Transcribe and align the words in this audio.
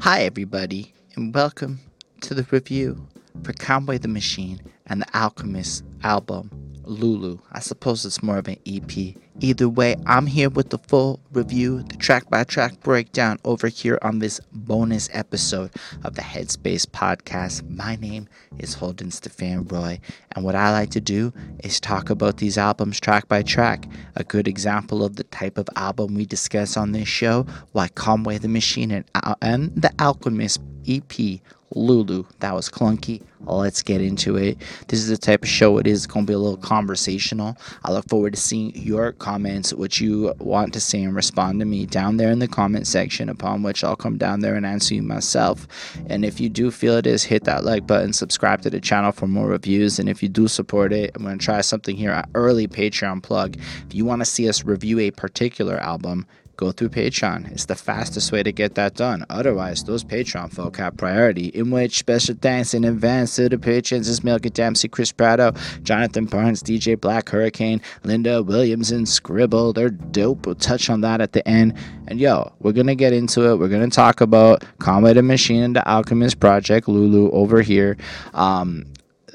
Hi, 0.00 0.24
everybody, 0.24 0.92
and 1.14 1.34
welcome 1.34 1.80
to 2.20 2.34
the 2.34 2.46
review 2.50 3.08
for 3.44 3.54
Conway 3.54 3.96
the 3.96 4.08
Machine 4.08 4.60
and 4.86 5.00
the 5.00 5.06
Alchemist 5.18 5.84
album, 6.02 6.50
Lulu. 6.84 7.38
I 7.50 7.60
suppose 7.60 8.04
it's 8.04 8.22
more 8.22 8.38
of 8.38 8.48
an 8.48 8.58
EP. 8.66 9.14
Either 9.40 9.68
way, 9.68 9.96
I'm 10.06 10.26
here 10.26 10.50
with 10.50 10.70
the 10.70 10.78
full 10.78 11.20
review, 11.32 11.82
the 11.82 11.96
track 11.96 12.28
by 12.28 12.44
track 12.44 12.80
breakdown 12.80 13.38
over 13.44 13.68
here 13.68 13.98
on 14.02 14.18
this 14.18 14.40
bonus 14.52 15.08
episode 15.12 15.70
of 16.04 16.14
the 16.14 16.22
Headspace 16.22 16.86
podcast. 16.86 17.68
My 17.68 17.96
name 17.96 18.28
is 18.58 18.74
Holden 18.74 19.10
Stefan 19.10 19.64
Roy, 19.64 20.00
and 20.32 20.44
what 20.44 20.54
I 20.54 20.70
like 20.70 20.90
to 20.90 21.00
do 21.00 21.32
is 21.64 21.80
talk 21.80 22.10
about 22.10 22.36
these 22.36 22.58
albums 22.58 23.00
track 23.00 23.28
by 23.28 23.42
track. 23.42 23.88
A 24.16 24.24
good 24.24 24.46
example 24.46 25.04
of 25.04 25.16
the 25.16 25.24
type 25.24 25.58
of 25.58 25.68
album 25.76 26.14
we 26.14 26.26
discuss 26.26 26.76
on 26.76 26.92
this 26.92 27.08
show, 27.08 27.46
like 27.74 27.94
Conway 27.94 28.38
the 28.38 28.48
Machine 28.48 28.90
and, 28.90 29.04
uh, 29.14 29.34
and 29.40 29.74
the 29.74 29.92
Alchemist 29.98 30.60
EP 30.86 31.40
Lulu. 31.74 32.24
That 32.40 32.54
was 32.54 32.68
clunky. 32.68 33.22
Let's 33.44 33.82
get 33.82 34.00
into 34.00 34.36
it. 34.36 34.58
This 34.86 35.00
is 35.00 35.08
the 35.08 35.16
type 35.16 35.42
of 35.42 35.48
show 35.48 35.78
it 35.78 35.86
is 35.86 36.06
going 36.06 36.26
to 36.26 36.30
be 36.30 36.34
a 36.34 36.38
little 36.38 36.56
conversational. 36.56 37.56
I 37.84 37.90
look 37.90 38.08
forward 38.08 38.34
to 38.34 38.40
seeing 38.40 38.72
your 38.76 39.12
comments, 39.12 39.74
what 39.74 40.00
you 40.00 40.32
want 40.38 40.72
to 40.74 40.80
say, 40.80 41.02
and 41.02 41.14
respond 41.14 41.58
to 41.58 41.66
me 41.66 41.86
down 41.86 42.18
there 42.18 42.30
in 42.30 42.38
the 42.38 42.46
comment 42.46 42.86
section, 42.86 43.28
upon 43.28 43.62
which 43.62 43.82
I'll 43.82 43.96
come 43.96 44.16
down 44.16 44.40
there 44.40 44.54
and 44.54 44.64
answer 44.64 44.94
you 44.94 45.02
myself. 45.02 45.66
And 46.06 46.24
if 46.24 46.40
you 46.40 46.48
do 46.48 46.70
feel 46.70 46.96
it 46.96 47.06
is, 47.06 47.24
hit 47.24 47.44
that 47.44 47.64
like 47.64 47.86
button, 47.86 48.12
subscribe 48.12 48.62
to 48.62 48.70
the 48.70 48.80
channel 48.80 49.10
for 49.10 49.26
more 49.26 49.48
reviews. 49.48 49.98
And 49.98 50.08
if 50.08 50.22
you 50.22 50.28
do 50.28 50.46
support 50.46 50.92
it, 50.92 51.10
I'm 51.14 51.24
going 51.24 51.38
to 51.38 51.44
try 51.44 51.60
something 51.62 51.96
here, 51.96 52.12
an 52.12 52.30
early 52.34 52.68
Patreon 52.68 53.22
plug. 53.22 53.56
If 53.56 53.94
you 53.94 54.04
want 54.04 54.20
to 54.20 54.26
see 54.26 54.48
us 54.48 54.64
review 54.64 55.00
a 55.00 55.10
particular 55.10 55.78
album, 55.78 56.26
go 56.56 56.72
through 56.72 56.90
Patreon. 56.90 57.50
It's 57.50 57.66
the 57.66 57.74
fastest 57.74 58.32
way 58.32 58.42
to 58.42 58.52
get 58.52 58.74
that 58.74 58.94
done. 58.94 59.24
Otherwise, 59.30 59.84
those 59.84 60.04
Patreon 60.04 60.52
folk 60.52 60.76
have 60.76 60.96
priority, 60.96 61.46
in 61.48 61.70
which 61.70 61.98
special 61.98 62.34
thanks 62.40 62.74
in 62.74 62.84
advance 62.84 63.36
to 63.36 63.48
the 63.48 63.58
patrons 63.58 64.08
is 64.08 64.22
Milky 64.22 64.50
Dempsey, 64.50 64.88
Chris 64.88 65.12
Prado, 65.12 65.52
Jonathan 65.82 66.26
Barnes, 66.26 66.62
DJ 66.62 67.00
Black 67.00 67.28
Hurricane, 67.28 67.80
Linda 68.04 68.42
Williams, 68.42 68.90
and 68.90 69.08
Scribble. 69.08 69.72
They're 69.72 69.90
dope. 69.90 70.46
We'll 70.46 70.54
touch 70.54 70.90
on 70.90 71.00
that 71.02 71.20
at 71.20 71.32
the 71.32 71.46
end. 71.48 71.74
And 72.08 72.20
yo, 72.20 72.52
we're 72.60 72.72
gonna 72.72 72.94
get 72.94 73.12
into 73.12 73.50
it. 73.50 73.56
We're 73.58 73.68
gonna 73.68 73.88
talk 73.88 74.20
about 74.20 74.64
Conway 74.78 75.14
the 75.14 75.22
Machine 75.22 75.62
and 75.62 75.76
the 75.76 75.88
Alchemist 75.88 76.40
Project, 76.40 76.88
Lulu, 76.88 77.30
over 77.30 77.62
here. 77.62 77.96
Um, 78.34 78.86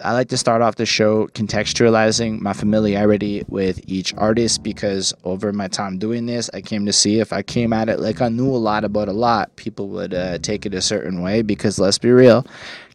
I 0.04 0.14
like 0.14 0.30
to 0.30 0.38
start 0.38 0.62
off 0.62 0.76
the 0.76 0.86
show 0.86 1.28
contextualizing 1.28 2.40
my 2.40 2.54
familiarity 2.54 3.44
with 3.48 3.82
each 3.88 4.14
artist 4.16 4.62
because 4.62 5.14
over 5.24 5.52
my 5.52 5.68
time 5.68 5.98
doing 5.98 6.28
this, 6.28 6.50
I 6.54 6.62
came 6.62 6.86
to 6.86 6.94
see 6.94 7.20
if 7.20 7.34
I 7.34 7.42
came 7.42 7.74
at 7.74 7.90
it 7.90 8.00
like 8.00 8.22
I 8.22 8.30
knew 8.30 8.48
a 8.48 8.58
lot 8.58 8.84
about 8.84 9.08
a 9.08 9.14
lot, 9.14 9.56
people 9.56 9.90
would 9.90 10.14
uh, 10.14 10.38
take 10.40 10.66
it 10.66 10.74
a 10.74 10.82
certain 10.82 11.22
way. 11.22 11.42
Because 11.42 11.80
let's 11.80 11.98
be 11.98 12.12
real, 12.12 12.46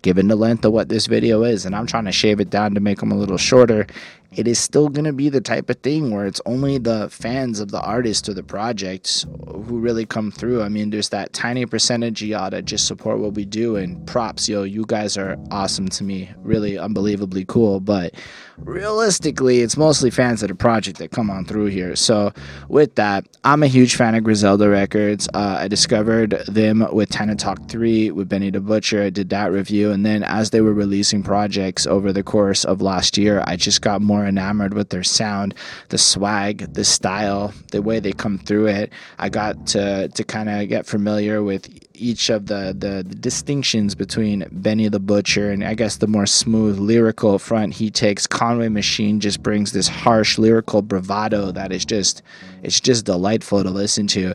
given 0.02 0.28
the 0.28 0.36
length 0.36 0.64
of 0.64 0.72
what 0.72 0.88
this 0.88 1.06
video 1.06 1.42
is, 1.42 1.66
and 1.66 1.74
I'm 1.74 1.86
trying 1.86 2.04
to 2.04 2.12
shave 2.12 2.40
it 2.40 2.50
down 2.50 2.74
to 2.74 2.80
make 2.80 3.00
them 3.00 3.10
a 3.10 3.16
little 3.16 3.38
shorter, 3.38 3.86
it 4.34 4.48
is 4.48 4.58
still 4.58 4.88
going 4.88 5.04
to 5.04 5.12
be 5.12 5.28
the 5.28 5.40
type 5.40 5.68
of 5.68 5.78
thing 5.80 6.10
where 6.10 6.26
it's 6.26 6.40
only 6.46 6.78
the 6.78 7.08
fans 7.10 7.60
of 7.60 7.70
the 7.70 7.80
artist 7.80 8.28
or 8.28 8.34
the 8.34 8.42
project 8.42 9.26
who 9.46 9.78
really 9.78 10.06
come 10.06 10.30
through. 10.30 10.62
I 10.62 10.68
mean, 10.68 10.90
there's 10.90 11.10
that 11.10 11.32
tiny 11.32 11.66
percentage 11.66 12.22
y'all 12.22 12.50
that 12.50 12.64
just 12.64 12.86
support 12.86 13.18
what 13.18 13.34
we 13.34 13.44
do, 13.44 13.76
and 13.76 14.06
props, 14.06 14.48
yo, 14.48 14.62
you 14.62 14.84
guys 14.86 15.16
are 15.16 15.36
awesome 15.50 15.88
to 15.88 16.04
me, 16.04 16.30
really 16.38 16.78
unbelievably 16.78 17.44
cool. 17.46 17.80
But 17.80 18.14
realistically, 18.58 19.60
it's 19.60 19.76
mostly 19.76 20.10
fans 20.10 20.42
of 20.42 20.48
the 20.48 20.54
project 20.54 20.98
that 20.98 21.10
come 21.10 21.30
on 21.30 21.44
through 21.44 21.66
here. 21.66 21.96
So, 21.96 22.32
with 22.68 22.94
that, 22.96 23.26
I'm 23.44 23.62
a 23.62 23.66
huge 23.66 23.96
fan 23.96 24.14
of 24.14 24.24
Griselda 24.24 24.68
Records. 24.68 25.28
Uh, 25.34 25.56
I 25.60 25.68
discovered 25.68 26.30
them 26.46 26.86
with 26.92 27.10
Tana 27.10 27.36
Talk 27.36 27.68
3 27.68 28.10
with 28.10 28.28
Benny 28.28 28.50
the 28.50 28.60
Butcher. 28.60 29.02
I 29.02 29.10
did 29.10 29.30
that 29.30 29.52
review, 29.52 29.90
and 29.90 30.04
then 30.04 30.22
as 30.22 30.50
they 30.50 30.60
were 30.60 30.72
releasing 30.74 31.22
projects 31.22 31.86
over 31.86 32.12
the 32.12 32.22
course 32.22 32.64
of 32.64 32.80
last 32.82 33.18
year, 33.18 33.42
I 33.46 33.56
just 33.56 33.82
got 33.82 34.02
more 34.02 34.26
enamored 34.26 34.74
with 34.74 34.90
their 34.90 35.02
sound, 35.02 35.54
the 35.88 35.98
swag, 35.98 36.74
the 36.74 36.84
style, 36.84 37.52
the 37.70 37.82
way 37.82 38.00
they 38.00 38.12
come 38.12 38.38
through 38.38 38.66
it. 38.66 38.92
I 39.18 39.28
got 39.28 39.66
to 39.68 40.08
to 40.08 40.24
kind 40.24 40.48
of 40.48 40.68
get 40.68 40.86
familiar 40.86 41.42
with 41.42 41.81
each 41.94 42.30
of 42.30 42.46
the, 42.46 42.74
the, 42.76 43.04
the 43.06 43.14
distinctions 43.14 43.94
between 43.94 44.46
Benny 44.50 44.88
the 44.88 45.00
Butcher 45.00 45.50
and 45.50 45.64
I 45.64 45.74
guess 45.74 45.96
the 45.96 46.06
more 46.06 46.26
smooth 46.26 46.78
lyrical 46.78 47.38
front 47.38 47.74
he 47.74 47.90
takes. 47.90 48.26
Conway 48.26 48.68
Machine 48.68 49.20
just 49.20 49.42
brings 49.42 49.72
this 49.72 49.88
harsh 49.88 50.38
lyrical 50.38 50.82
bravado 50.82 51.52
that 51.52 51.72
is 51.72 51.84
just 51.84 52.22
it's 52.62 52.80
just 52.80 53.04
delightful 53.04 53.62
to 53.62 53.70
listen 53.70 54.06
to. 54.08 54.34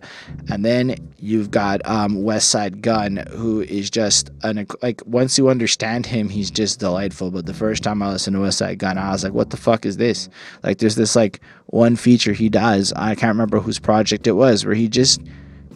And 0.50 0.66
then 0.66 0.96
you've 1.18 1.52
got 1.52 1.86
um, 1.86 2.18
Westside 2.18 2.82
Gun, 2.82 3.26
who 3.32 3.62
is 3.62 3.90
just 3.90 4.30
an 4.44 4.66
like 4.82 5.02
once 5.06 5.38
you 5.38 5.50
understand 5.50 6.06
him, 6.06 6.30
he's 6.30 6.52
just 6.52 6.80
delightful. 6.80 7.32
But 7.32 7.46
the 7.46 7.54
first 7.54 7.84
time 7.84 8.02
I 8.02 8.12
listened 8.12 8.36
to 8.36 8.42
Westside 8.42 8.78
Gun, 8.78 8.98
I 8.98 9.12
was 9.12 9.24
like, 9.24 9.34
what 9.34 9.50
the 9.50 9.58
fuck 9.58 9.86
is 9.86 9.98
this? 9.98 10.30
Like 10.64 10.80
there's 10.80 10.96
this 10.96 11.16
like 11.16 11.40
one 11.68 11.96
feature 11.96 12.34
he 12.34 12.50
does. 12.50 12.94
I 12.94 13.16
can't 13.16 13.34
remember 13.34 13.60
whose 13.60 13.80
project 13.80 14.28
it 14.28 14.34
was, 14.34 14.66
where 14.66 14.76
he 14.76 14.88
just 14.88 15.22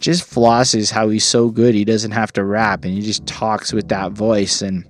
just 0.02 0.28
flosses 0.28 0.90
how 0.90 1.08
he's 1.08 1.24
so 1.24 1.48
good 1.48 1.74
he 1.74 1.84
doesn't 1.84 2.10
have 2.10 2.32
to 2.32 2.44
rap 2.44 2.84
and 2.84 2.92
he 2.92 3.00
just 3.00 3.24
talks 3.26 3.72
with 3.72 3.88
that 3.88 4.12
voice 4.12 4.60
and 4.60 4.84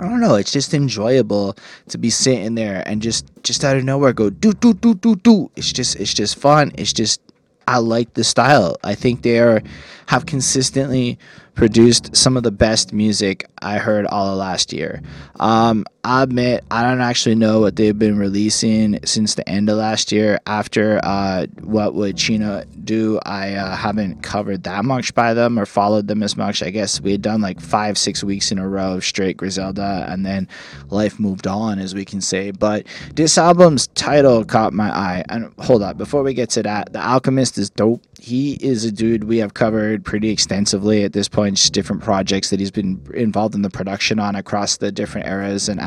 I 0.00 0.04
don't 0.04 0.20
know, 0.20 0.36
it's 0.36 0.52
just 0.52 0.74
enjoyable 0.74 1.56
to 1.88 1.98
be 1.98 2.08
sitting 2.08 2.54
there 2.54 2.84
and 2.86 3.02
just 3.02 3.26
just 3.42 3.64
out 3.64 3.76
of 3.76 3.84
nowhere 3.84 4.12
go 4.12 4.30
do 4.30 4.52
do 4.52 4.72
do 4.74 4.94
do 4.94 5.16
do. 5.16 5.50
It's 5.56 5.72
just 5.72 5.96
it's 5.96 6.14
just 6.14 6.38
fun. 6.38 6.70
It's 6.76 6.92
just 6.92 7.20
I 7.66 7.78
like 7.78 8.14
the 8.14 8.24
style. 8.24 8.76
I 8.84 8.94
think 8.94 9.22
they 9.22 9.40
are 9.40 9.60
have 10.06 10.26
consistently 10.26 11.18
produced 11.54 12.14
some 12.16 12.36
of 12.36 12.44
the 12.44 12.52
best 12.52 12.92
music 12.92 13.44
I 13.60 13.78
heard 13.78 14.06
all 14.06 14.28
of 14.28 14.38
last 14.38 14.72
year. 14.72 15.02
Um, 15.40 15.84
I 16.08 16.22
admit 16.22 16.64
I 16.70 16.82
don't 16.82 17.02
actually 17.02 17.34
know 17.34 17.60
what 17.60 17.76
they've 17.76 17.98
been 17.98 18.16
releasing 18.16 18.98
since 19.04 19.34
the 19.34 19.46
end 19.46 19.68
of 19.68 19.76
last 19.76 20.10
year. 20.10 20.40
After 20.46 20.98
uh, 21.02 21.48
what 21.60 21.92
would 21.92 22.16
Chino 22.16 22.64
do, 22.82 23.20
I 23.26 23.52
uh, 23.52 23.76
haven't 23.76 24.22
covered 24.22 24.62
that 24.62 24.86
much 24.86 25.14
by 25.14 25.34
them 25.34 25.58
or 25.58 25.66
followed 25.66 26.08
them 26.08 26.22
as 26.22 26.34
much. 26.34 26.62
I 26.62 26.70
guess 26.70 26.98
we 26.98 27.12
had 27.12 27.20
done 27.20 27.42
like 27.42 27.60
five, 27.60 27.98
six 27.98 28.24
weeks 28.24 28.50
in 28.50 28.58
a 28.58 28.66
row 28.66 28.94
of 28.94 29.04
straight 29.04 29.36
Griselda, 29.36 30.06
and 30.08 30.24
then 30.24 30.48
life 30.88 31.20
moved 31.20 31.46
on, 31.46 31.78
as 31.78 31.94
we 31.94 32.06
can 32.06 32.22
say. 32.22 32.52
But 32.52 32.86
this 33.14 33.36
album's 33.36 33.88
title 33.88 34.46
caught 34.46 34.72
my 34.72 34.90
eye. 34.90 35.24
And 35.28 35.52
hold 35.58 35.82
up, 35.82 35.98
before 35.98 36.22
we 36.22 36.32
get 36.32 36.48
to 36.50 36.62
that, 36.62 36.94
The 36.94 37.06
Alchemist 37.06 37.58
is 37.58 37.68
dope. 37.68 38.02
He 38.18 38.54
is 38.54 38.82
a 38.86 38.90
dude 38.90 39.24
we 39.24 39.36
have 39.38 39.52
covered 39.52 40.06
pretty 40.06 40.30
extensively 40.30 41.04
at 41.04 41.12
this 41.12 41.28
point, 41.28 41.58
just 41.58 41.74
different 41.74 42.02
projects 42.02 42.48
that 42.48 42.60
he's 42.60 42.70
been 42.70 42.98
involved 43.12 43.54
in 43.54 43.60
the 43.60 43.70
production 43.70 44.18
on 44.18 44.34
across 44.36 44.78
the 44.78 44.90
different 44.90 45.26
eras 45.26 45.68
and 45.68 45.78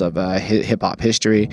of 0.00 0.16
uh, 0.16 0.38
hip 0.38 0.82
hop 0.82 1.00
history 1.00 1.48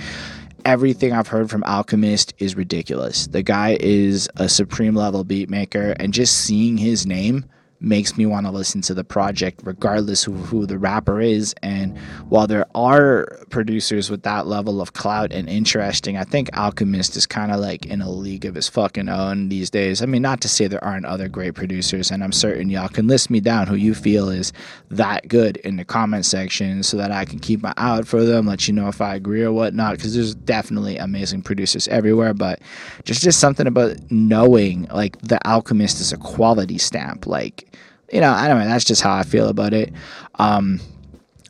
everything 0.65 1.13
I've 1.13 1.27
heard 1.27 1.49
from 1.49 1.63
Alchemist 1.63 2.33
is 2.39 2.55
ridiculous. 2.55 3.27
The 3.27 3.43
guy 3.43 3.77
is 3.79 4.27
a 4.35 4.49
supreme 4.49 4.95
level 4.95 5.23
beat 5.23 5.49
maker, 5.49 5.95
and 5.99 6.13
just 6.13 6.39
seeing 6.39 6.77
his 6.77 7.05
name 7.05 7.45
makes 7.79 8.17
me 8.17 8.25
want 8.25 8.45
to 8.45 8.51
listen 8.51 8.81
to 8.81 8.93
the 8.93 9.03
project 9.03 9.61
regardless 9.63 10.27
of 10.27 10.33
who 10.47 10.65
the 10.65 10.77
rapper 10.77 11.21
is. 11.21 11.53
And 11.61 11.97
while 12.29 12.47
there 12.47 12.65
are 12.75 13.27
producers 13.49 14.09
with 14.09 14.23
that 14.23 14.47
level 14.47 14.81
of 14.81 14.93
clout 14.93 15.31
and 15.31 15.49
interesting 15.49 16.17
i 16.17 16.23
think 16.23 16.49
alchemist 16.53 17.15
is 17.15 17.25
kind 17.25 17.51
of 17.51 17.59
like 17.59 17.85
in 17.85 18.01
a 18.01 18.09
league 18.09 18.45
of 18.45 18.55
his 18.55 18.67
fucking 18.67 19.07
own 19.07 19.49
these 19.49 19.69
days. 19.69 20.01
I 20.01 20.05
mean 20.05 20.21
not 20.21 20.41
to 20.41 20.49
say 20.49 20.67
there 20.67 20.83
aren't 20.83 21.05
other 21.05 21.27
great 21.27 21.53
producers 21.53 22.11
and 22.11 22.23
i'm 22.23 22.31
certain 22.31 22.69
y'all 22.69 22.89
can 22.89 23.07
list 23.07 23.29
me 23.29 23.39
down 23.39 23.67
who 23.67 23.75
you 23.75 23.93
feel 23.93 24.29
is 24.29 24.51
that 24.89 25.27
good 25.27 25.57
in 25.57 25.77
the 25.77 25.85
comment 25.85 26.25
section 26.25 26.83
so 26.83 26.97
that 26.97 27.11
i 27.11 27.23
can 27.25 27.39
keep 27.39 27.61
my 27.61 27.73
eye 27.77 27.97
out 27.97 28.07
for 28.07 28.23
them 28.23 28.47
let 28.47 28.67
you 28.67 28.73
know 28.73 28.87
if 28.87 28.99
i 29.01 29.15
agree 29.15 29.43
or 29.43 29.51
whatnot 29.51 29.95
because 29.95 30.15
there's 30.15 30.35
definitely 30.35 30.97
amazing 30.97 31.41
producers 31.41 31.87
everywhere. 31.87 32.33
But 32.33 32.59
just 33.03 33.21
just 33.21 33.39
something 33.39 33.67
about 33.67 33.97
knowing 34.11 34.83
like 34.91 35.19
the 35.21 35.39
alchemist 35.47 36.01
is 36.01 36.11
a 36.11 36.17
quality 36.17 36.77
stamp. 36.77 37.25
Like 37.25 37.74
you 38.11 38.21
know, 38.21 38.31
I 38.31 38.47
don't 38.47 38.59
know. 38.59 38.67
That's 38.67 38.85
just 38.85 39.01
how 39.01 39.13
I 39.13 39.23
feel 39.23 39.49
about 39.49 39.73
it. 39.73 39.93
Um, 40.35 40.79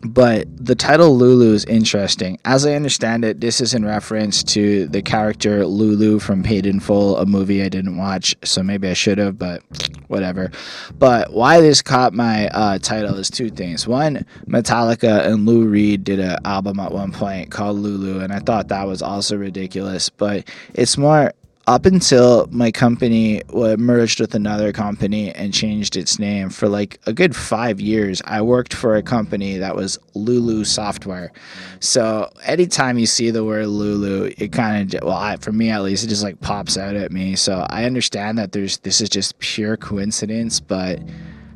but 0.08 0.48
the 0.64 0.76
title 0.76 1.18
Lulu 1.18 1.54
is 1.54 1.66
interesting. 1.66 2.38
As 2.46 2.66
I 2.66 2.74
understand 2.74 3.26
it, 3.26 3.42
this 3.42 3.60
is 3.60 3.74
in 3.74 3.84
reference 3.84 4.44
to 4.44 4.88
the 4.88 5.02
character 5.02 5.66
Lulu 5.66 6.20
from 6.20 6.44
Paid 6.44 6.66
in 6.66 6.80
Full, 6.80 7.18
a 7.18 7.26
movie 7.26 7.64
I 7.64 7.70
didn't 7.70 7.98
watch, 7.98 8.36
so 8.44 8.62
maybe 8.62 8.88
I 8.88 8.94
should 8.94 9.18
have, 9.18 9.40
but 9.40 9.64
whatever. 10.08 10.52
But 10.98 11.34
why 11.34 11.62
this 11.62 11.82
caught 11.82 12.14
my 12.14 12.48
uh, 12.50 12.78
title 12.78 13.16
is 13.16 13.30
two 13.30 13.50
things. 13.50 13.88
One, 13.88 14.26
Metallica 14.48 15.26
and 15.26 15.46
Lou 15.46 15.66
Reed 15.66 16.04
did 16.04 16.20
an 16.20 16.38
album 16.46 16.80
at 16.80 16.92
one 16.92 17.12
point 17.12 17.50
called 17.50 17.78
Lulu, 17.78 18.20
and 18.20 18.32
I 18.32 18.40
thought 18.40 18.68
that 18.68 18.88
was 18.88 19.02
also 19.02 19.38
ridiculous. 19.38 20.10
But 20.10 20.48
it's 20.74 20.98
more 20.98 21.34
up 21.68 21.86
until 21.88 22.48
my 22.52 22.72
company 22.72 23.42
merged 23.52 24.20
with 24.20 24.36
another 24.36 24.72
company 24.72 25.32
and 25.32 25.52
changed 25.52 25.96
its 25.96 26.20
name 26.20 26.50
for 26.50 26.70
like 26.70 27.00
a 27.08 27.14
good 27.14 27.36
five 27.36 27.82
years, 27.82 28.22
I 28.26 28.42
worked 28.42 28.74
for 28.74 28.96
a 28.96 29.02
company 29.02 29.58
that 29.58 29.76
was 29.76 29.98
Lulu 30.14 30.64
Software. 30.64 31.32
So 31.80 32.32
anytime 32.44 33.00
you 33.00 33.08
see 33.08 33.32
the 33.32 33.44
word 33.44 33.66
Lulu, 33.68 34.32
it 34.38 34.52
kind 34.52 34.94
of, 34.94 35.04
well, 35.04 35.18
I, 35.18 35.38
for 35.38 35.52
me 35.52 35.72
at 35.72 35.82
least, 35.82 36.04
it 36.04 36.08
just 36.08 36.24
like 36.24 36.40
pops 36.42 36.78
out 36.78 36.96
at 36.96 37.12
me. 37.12 37.36
So 37.36 37.66
I 37.70 37.86
understand 37.86 38.38
that 38.38 38.52
there's, 38.52 38.78
this 38.80 39.02
is 39.02 39.10
just 39.10 39.40
pure 39.40 39.76
coincidence, 39.76 40.60
but 40.60 41.00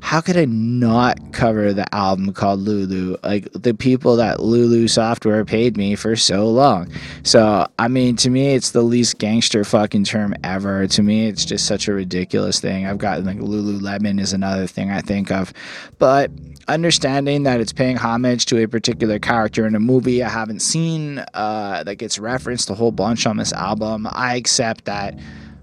how 0.02 0.22
could 0.22 0.38
I 0.38 0.46
not 0.46 1.34
cover 1.34 1.74
the 1.74 1.94
album 1.94 2.34
called 2.34 2.60
Lulu? 2.62 3.18
Like 3.24 3.48
the 3.54 3.74
people 3.74 4.16
that 4.16 4.40
Lulu 4.40 4.88
Software 4.88 5.46
paid 5.46 5.78
me 5.78 5.96
for 5.96 6.16
so 6.16 6.48
long. 6.48 6.92
So, 7.24 7.68
I 7.78 7.88
mean, 7.88 8.16
to 8.18 8.30
me, 8.30 8.56
it's 8.56 8.72
the 8.72 8.82
least 8.82 9.18
gangster 9.18 9.64
fucking 9.64 10.06
term 10.06 10.34
ever. 10.44 10.88
To 10.88 11.04
me, 11.04 11.28
it's 11.28 11.46
just 11.46 11.66
such 11.66 11.88
a 11.88 11.94
ridiculous 11.94 12.60
thing. 12.60 12.86
I've 12.86 12.98
gotten 12.98 13.26
like 13.26 13.38
Lululemon 13.38 14.20
is 14.20 14.34
another 14.34 14.68
thing 14.68 14.90
I 14.90 15.02
think 15.02 15.32
of. 15.32 15.54
But 15.98 16.32
understanding 16.68 17.44
that 17.44 17.60
it's 17.60 17.74
paying 17.74 17.98
homage 17.98 18.46
to 18.46 18.64
a 18.64 18.68
particular 18.68 19.20
character 19.20 19.66
in 19.66 19.76
a 19.76 19.80
movie 19.80 20.24
I 20.24 20.30
haven't 20.30 20.62
seen 20.62 21.24
uh, 21.34 21.84
that 21.84 21.96
gets 21.96 22.20
referenced 22.20 22.70
a 22.70 22.76
whole 22.76 22.92
bunch 22.92 23.26
on 23.26 23.38
this 23.38 23.52
album, 23.54 24.08
I 24.12 24.36
accept 24.36 24.86
that 24.86 25.18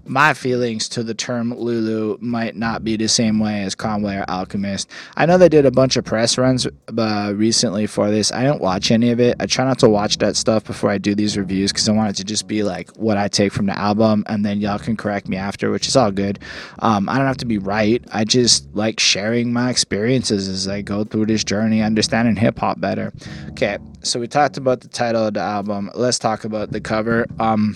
my 0.09 0.33
feelings 0.33 0.89
to 0.89 1.03
the 1.03 1.13
term 1.13 1.53
Lulu 1.53 2.17
might 2.19 2.55
not 2.55 2.83
be 2.83 2.95
the 2.95 3.07
same 3.07 3.39
way 3.39 3.63
as 3.63 3.75
Conway 3.75 4.17
or 4.17 4.25
Alchemist. 4.29 4.89
I 5.15 5.25
know 5.25 5.37
they 5.37 5.49
did 5.49 5.65
a 5.65 5.71
bunch 5.71 5.97
of 5.97 6.05
press 6.05 6.37
runs 6.37 6.67
uh, 6.97 7.33
recently 7.35 7.87
for 7.87 8.09
this. 8.09 8.31
I 8.31 8.43
don't 8.43 8.61
watch 8.61 8.91
any 8.91 9.11
of 9.11 9.19
it. 9.19 9.35
I 9.39 9.45
try 9.45 9.65
not 9.65 9.79
to 9.79 9.89
watch 9.89 10.17
that 10.19 10.35
stuff 10.35 10.63
before 10.63 10.89
I 10.89 10.97
do 10.97 11.15
these 11.15 11.37
reviews 11.37 11.71
because 11.71 11.87
I 11.89 11.91
want 11.91 12.11
it 12.11 12.15
to 12.17 12.23
just 12.23 12.47
be 12.47 12.63
like 12.63 12.89
what 12.97 13.17
I 13.17 13.27
take 13.27 13.51
from 13.53 13.65
the 13.65 13.77
album, 13.77 14.23
and 14.27 14.45
then 14.45 14.59
y'all 14.59 14.79
can 14.79 14.97
correct 14.97 15.27
me 15.27 15.37
after, 15.37 15.71
which 15.71 15.87
is 15.87 15.95
all 15.95 16.11
good. 16.11 16.39
Um, 16.79 17.09
I 17.09 17.17
don't 17.17 17.27
have 17.27 17.37
to 17.37 17.45
be 17.45 17.57
right. 17.57 18.03
I 18.11 18.23
just 18.23 18.67
like 18.75 18.99
sharing 18.99 19.51
my 19.51 19.69
experiences 19.69 20.47
as 20.47 20.67
I 20.67 20.81
go 20.81 21.03
through 21.03 21.27
this 21.27 21.43
journey, 21.43 21.81
understanding 21.81 22.35
hip 22.35 22.59
hop 22.59 22.79
better. 22.79 23.13
Okay, 23.49 23.77
so 24.03 24.19
we 24.19 24.27
talked 24.27 24.57
about 24.57 24.81
the 24.81 24.87
title 24.87 25.27
of 25.27 25.33
the 25.33 25.39
album. 25.41 25.89
Let's 25.93 26.19
talk 26.19 26.45
about 26.45 26.71
the 26.71 26.81
cover. 26.81 27.25
Um, 27.39 27.75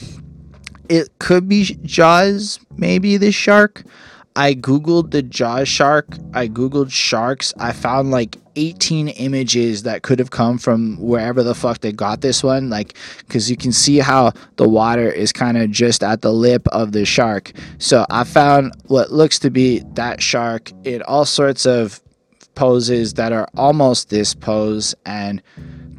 it 0.90 1.10
could 1.20 1.48
be 1.48 1.64
Jaws, 1.84 2.60
maybe 2.78 3.18
the 3.18 3.32
shark. 3.32 3.84
I 4.36 4.54
googled 4.54 5.12
the 5.12 5.22
Jaws 5.22 5.68
shark. 5.68 6.18
I 6.34 6.48
googled 6.48 6.92
sharks. 6.92 7.54
I 7.60 7.74
found 7.74 8.12
like 8.12 8.38
18 8.56 9.10
images 9.10 9.84
that 9.84 10.04
could 10.04 10.20
have 10.20 10.32
come 10.32 10.58
from 10.58 10.98
wherever 10.98 11.44
the 11.44 11.56
fuck 11.56 11.80
they 11.80 11.92
got 11.92 12.22
this 12.22 12.44
one. 12.44 12.70
Like, 12.70 12.96
because 13.20 13.50
you 13.50 13.58
can 13.58 13.72
see 13.72 13.98
how 14.00 14.32
the 14.56 14.68
water 14.68 15.10
is 15.10 15.34
kind 15.34 15.58
of 15.58 15.70
just 15.70 16.04
at 16.04 16.22
the 16.22 16.32
lip 16.32 16.68
of 16.70 16.94
the 16.94 17.06
shark. 17.06 17.52
So 17.78 18.06
I 18.10 18.24
found 18.24 18.74
what 18.88 19.12
looks 19.12 19.38
to 19.40 19.50
be 19.50 19.84
that 19.94 20.22
shark 20.22 20.72
in 20.86 21.02
all 21.04 21.26
sorts 21.26 21.66
of 21.66 22.02
poses 22.56 23.16
that 23.16 23.32
are 23.32 23.48
almost 23.56 24.10
this 24.10 24.34
pose 24.34 24.96
and 25.06 25.42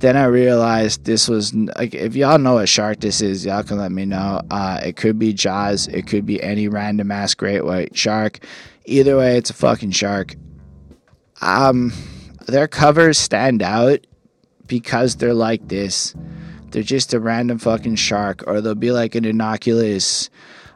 then 0.02 0.16
I 0.16 0.24
realized 0.24 1.04
this 1.04 1.28
was 1.28 1.54
like 1.54 1.94
if 1.94 2.16
y'all 2.16 2.36
know 2.36 2.54
what 2.54 2.68
shark 2.68 2.98
this 2.98 3.20
is, 3.20 3.46
y'all 3.46 3.62
can 3.62 3.78
let 3.78 3.92
me 3.92 4.04
know. 4.04 4.42
Uh, 4.50 4.80
it 4.84 4.96
could 4.96 5.16
be 5.16 5.32
Jaws, 5.32 5.86
it 5.86 6.08
could 6.08 6.26
be 6.26 6.42
any 6.42 6.66
random 6.66 7.12
ass 7.12 7.34
great 7.34 7.64
white 7.64 7.96
shark. 7.96 8.40
Either 8.84 9.16
way, 9.16 9.36
it's 9.36 9.50
a 9.50 9.54
fucking 9.54 9.92
shark. 9.92 10.34
Um, 11.40 11.92
their 12.48 12.66
covers 12.66 13.16
stand 13.16 13.62
out 13.62 14.00
because 14.66 15.16
they're 15.16 15.34
like 15.34 15.68
this. 15.68 16.16
They're 16.72 16.82
just 16.82 17.14
a 17.14 17.20
random 17.20 17.58
fucking 17.58 17.94
shark, 17.94 18.42
or 18.48 18.60
they'll 18.60 18.74
be 18.74 18.90
like 18.90 19.14
an 19.14 19.24
innocuous 19.24 20.30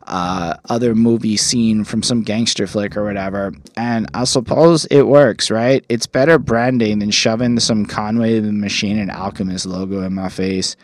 uh, 0.06 0.56
other 0.68 0.94
movie 0.94 1.36
scene 1.36 1.84
from 1.84 2.02
some 2.02 2.22
gangster 2.22 2.66
flick 2.66 2.96
or 2.96 3.04
whatever. 3.04 3.52
And 3.76 4.08
I 4.14 4.24
suppose 4.24 4.84
it 4.86 5.02
works, 5.02 5.50
right? 5.50 5.84
It's 5.88 6.06
better 6.06 6.38
branding 6.38 6.98
than 7.00 7.10
shoving 7.10 7.58
some 7.60 7.86
Conway 7.86 8.40
the 8.40 8.52
Machine 8.52 8.98
and 8.98 9.10
Alchemist 9.10 9.66
logo 9.66 10.02
in 10.02 10.14
my 10.14 10.28
face. 10.28 10.76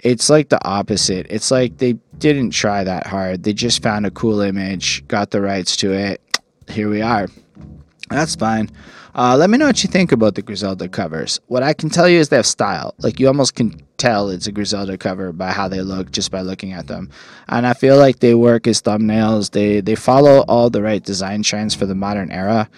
It's 0.00 0.30
like 0.30 0.48
the 0.48 0.64
opposite. 0.64 1.26
It's 1.28 1.50
like 1.50 1.78
they 1.78 1.94
didn't 2.18 2.50
try 2.50 2.84
that 2.84 3.06
hard. 3.06 3.42
They 3.42 3.52
just 3.52 3.82
found 3.82 4.06
a 4.06 4.10
cool 4.12 4.40
image, 4.40 5.06
got 5.08 5.30
the 5.30 5.40
rights 5.40 5.76
to 5.78 5.92
it. 5.92 6.20
Here 6.68 6.88
we 6.88 7.02
are. 7.02 7.28
That's 8.10 8.36
fine. 8.36 8.70
Uh, 9.14 9.36
let 9.36 9.50
me 9.50 9.58
know 9.58 9.66
what 9.66 9.82
you 9.82 9.90
think 9.90 10.12
about 10.12 10.36
the 10.36 10.42
Griselda 10.42 10.88
covers. 10.88 11.40
What 11.48 11.64
I 11.64 11.72
can 11.72 11.90
tell 11.90 12.08
you 12.08 12.18
is 12.20 12.28
they 12.28 12.36
have 12.36 12.46
style. 12.46 12.94
Like 12.98 13.18
you 13.18 13.26
almost 13.26 13.56
can 13.56 13.80
tell 13.98 14.30
it's 14.30 14.46
a 14.46 14.52
Griselda 14.52 14.96
cover 14.96 15.32
by 15.32 15.52
how 15.52 15.68
they 15.68 15.82
look 15.82 16.10
just 16.10 16.30
by 16.30 16.40
looking 16.40 16.72
at 16.72 16.86
them. 16.86 17.10
And 17.48 17.66
I 17.66 17.74
feel 17.74 17.98
like 17.98 18.20
they 18.20 18.34
work 18.34 18.66
as 18.66 18.80
thumbnails. 18.80 19.50
They 19.50 19.80
they 19.80 19.94
follow 19.94 20.40
all 20.48 20.70
the 20.70 20.82
right 20.82 21.02
design 21.02 21.42
trends 21.42 21.74
for 21.74 21.84
the 21.84 21.94
modern 21.94 22.30
era. 22.30 22.70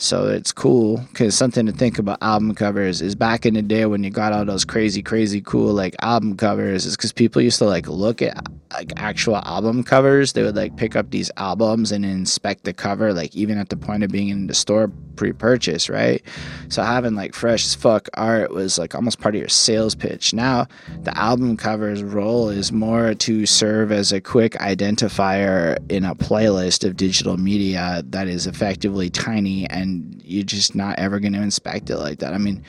So 0.00 0.28
it's 0.28 0.50
cool 0.50 0.96
because 1.10 1.36
something 1.36 1.66
to 1.66 1.72
think 1.72 1.98
about 1.98 2.22
album 2.22 2.54
covers 2.54 3.02
is 3.02 3.14
back 3.14 3.44
in 3.44 3.52
the 3.52 3.60
day 3.60 3.84
when 3.84 4.02
you 4.02 4.08
got 4.08 4.32
all 4.32 4.46
those 4.46 4.64
crazy, 4.64 5.02
crazy 5.02 5.42
cool 5.42 5.74
like 5.74 5.94
album 6.00 6.38
covers 6.38 6.86
is 6.86 6.96
because 6.96 7.12
people 7.12 7.42
used 7.42 7.58
to 7.58 7.66
like 7.66 7.86
look 7.86 8.22
at 8.22 8.48
like 8.72 8.92
actual 8.96 9.36
album 9.36 9.82
covers. 9.84 10.32
They 10.32 10.42
would 10.42 10.56
like 10.56 10.76
pick 10.76 10.96
up 10.96 11.10
these 11.10 11.30
albums 11.36 11.92
and 11.92 12.04
inspect 12.04 12.64
the 12.64 12.72
cover, 12.72 13.12
like 13.12 13.34
even 13.36 13.58
at 13.58 13.68
the 13.68 13.76
point 13.76 14.02
of 14.02 14.10
being 14.10 14.28
in 14.28 14.46
the 14.46 14.54
store 14.54 14.90
pre-purchase, 15.16 15.90
right? 15.90 16.22
So 16.70 16.82
having 16.82 17.14
like 17.14 17.34
fresh 17.34 17.64
as 17.64 17.74
fuck 17.74 18.08
art 18.14 18.52
was 18.52 18.78
like 18.78 18.94
almost 18.94 19.20
part 19.20 19.34
of 19.34 19.40
your 19.40 19.50
sales 19.50 19.94
pitch. 19.94 20.32
Now 20.32 20.66
the 21.02 21.16
album 21.18 21.58
cover's 21.58 22.02
role 22.02 22.48
is 22.48 22.72
more 22.72 23.12
to 23.14 23.44
serve 23.44 23.92
as 23.92 24.12
a 24.12 24.20
quick 24.20 24.52
identifier 24.54 25.78
in 25.90 26.04
a 26.06 26.14
playlist 26.14 26.88
of 26.88 26.96
digital 26.96 27.36
media 27.36 28.02
that 28.06 28.28
is 28.28 28.46
effectively 28.46 29.10
tiny 29.10 29.68
and 29.68 29.89
you're 30.24 30.44
just 30.44 30.74
not 30.74 30.98
ever 30.98 31.20
going 31.20 31.32
to 31.32 31.42
inspect 31.42 31.90
it 31.90 31.98
like 31.98 32.18
that. 32.20 32.34
I 32.34 32.38
mean, 32.38 32.62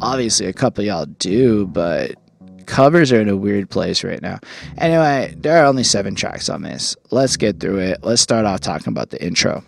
obviously 0.00 0.46
a 0.46 0.52
couple 0.52 0.84
y'all 0.84 1.06
do, 1.06 1.66
but 1.66 2.14
covers 2.66 3.12
are 3.12 3.20
in 3.20 3.28
a 3.28 3.36
weird 3.36 3.70
place 3.70 4.04
right 4.04 4.20
now. 4.20 4.38
Anyway, 4.78 5.34
there 5.38 5.62
are 5.62 5.66
only 5.66 5.84
seven 5.84 6.14
tracks 6.14 6.48
on 6.48 6.62
this. 6.62 6.96
Let's 7.10 7.36
get 7.36 7.60
through 7.60 7.78
it. 7.78 7.98
Let's 8.02 8.22
start 8.22 8.44
off 8.44 8.60
talking 8.60 8.88
about 8.88 9.10
the 9.10 9.24
intro. 9.24 9.64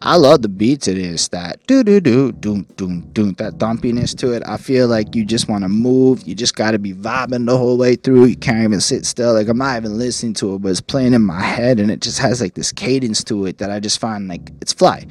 I 0.00 0.14
love 0.14 0.42
the 0.42 0.48
beats 0.48 0.86
it 0.86 0.96
is 0.96 1.28
that 1.30 1.66
do 1.66 1.82
do 1.82 2.00
do 2.00 2.30
doom 2.30 2.66
doom 2.76 3.00
doom 3.12 3.32
that 3.34 3.54
thumpiness 3.54 4.16
to 4.18 4.32
it. 4.32 4.44
I 4.46 4.56
feel 4.56 4.86
like 4.86 5.16
you 5.16 5.24
just 5.24 5.48
want 5.48 5.64
to 5.64 5.68
move. 5.68 6.26
You 6.26 6.36
just 6.36 6.54
got 6.54 6.70
to 6.70 6.78
be 6.78 6.92
vibing 6.92 7.46
the 7.46 7.56
whole 7.56 7.76
way 7.76 7.96
through. 7.96 8.26
You 8.26 8.36
can't 8.36 8.62
even 8.62 8.80
sit 8.80 9.04
still. 9.04 9.34
Like 9.34 9.48
I'm 9.48 9.58
not 9.58 9.76
even 9.76 9.98
listening 9.98 10.34
to 10.34 10.54
it, 10.54 10.62
but 10.62 10.68
it's 10.68 10.80
playing 10.80 11.14
in 11.14 11.22
my 11.22 11.42
head, 11.42 11.80
and 11.80 11.90
it 11.90 12.00
just 12.00 12.20
has 12.20 12.40
like 12.40 12.54
this 12.54 12.70
cadence 12.70 13.24
to 13.24 13.46
it 13.46 13.58
that 13.58 13.72
I 13.72 13.80
just 13.80 13.98
find 13.98 14.28
like 14.28 14.52
it's 14.60 14.72
fly. 14.72 15.04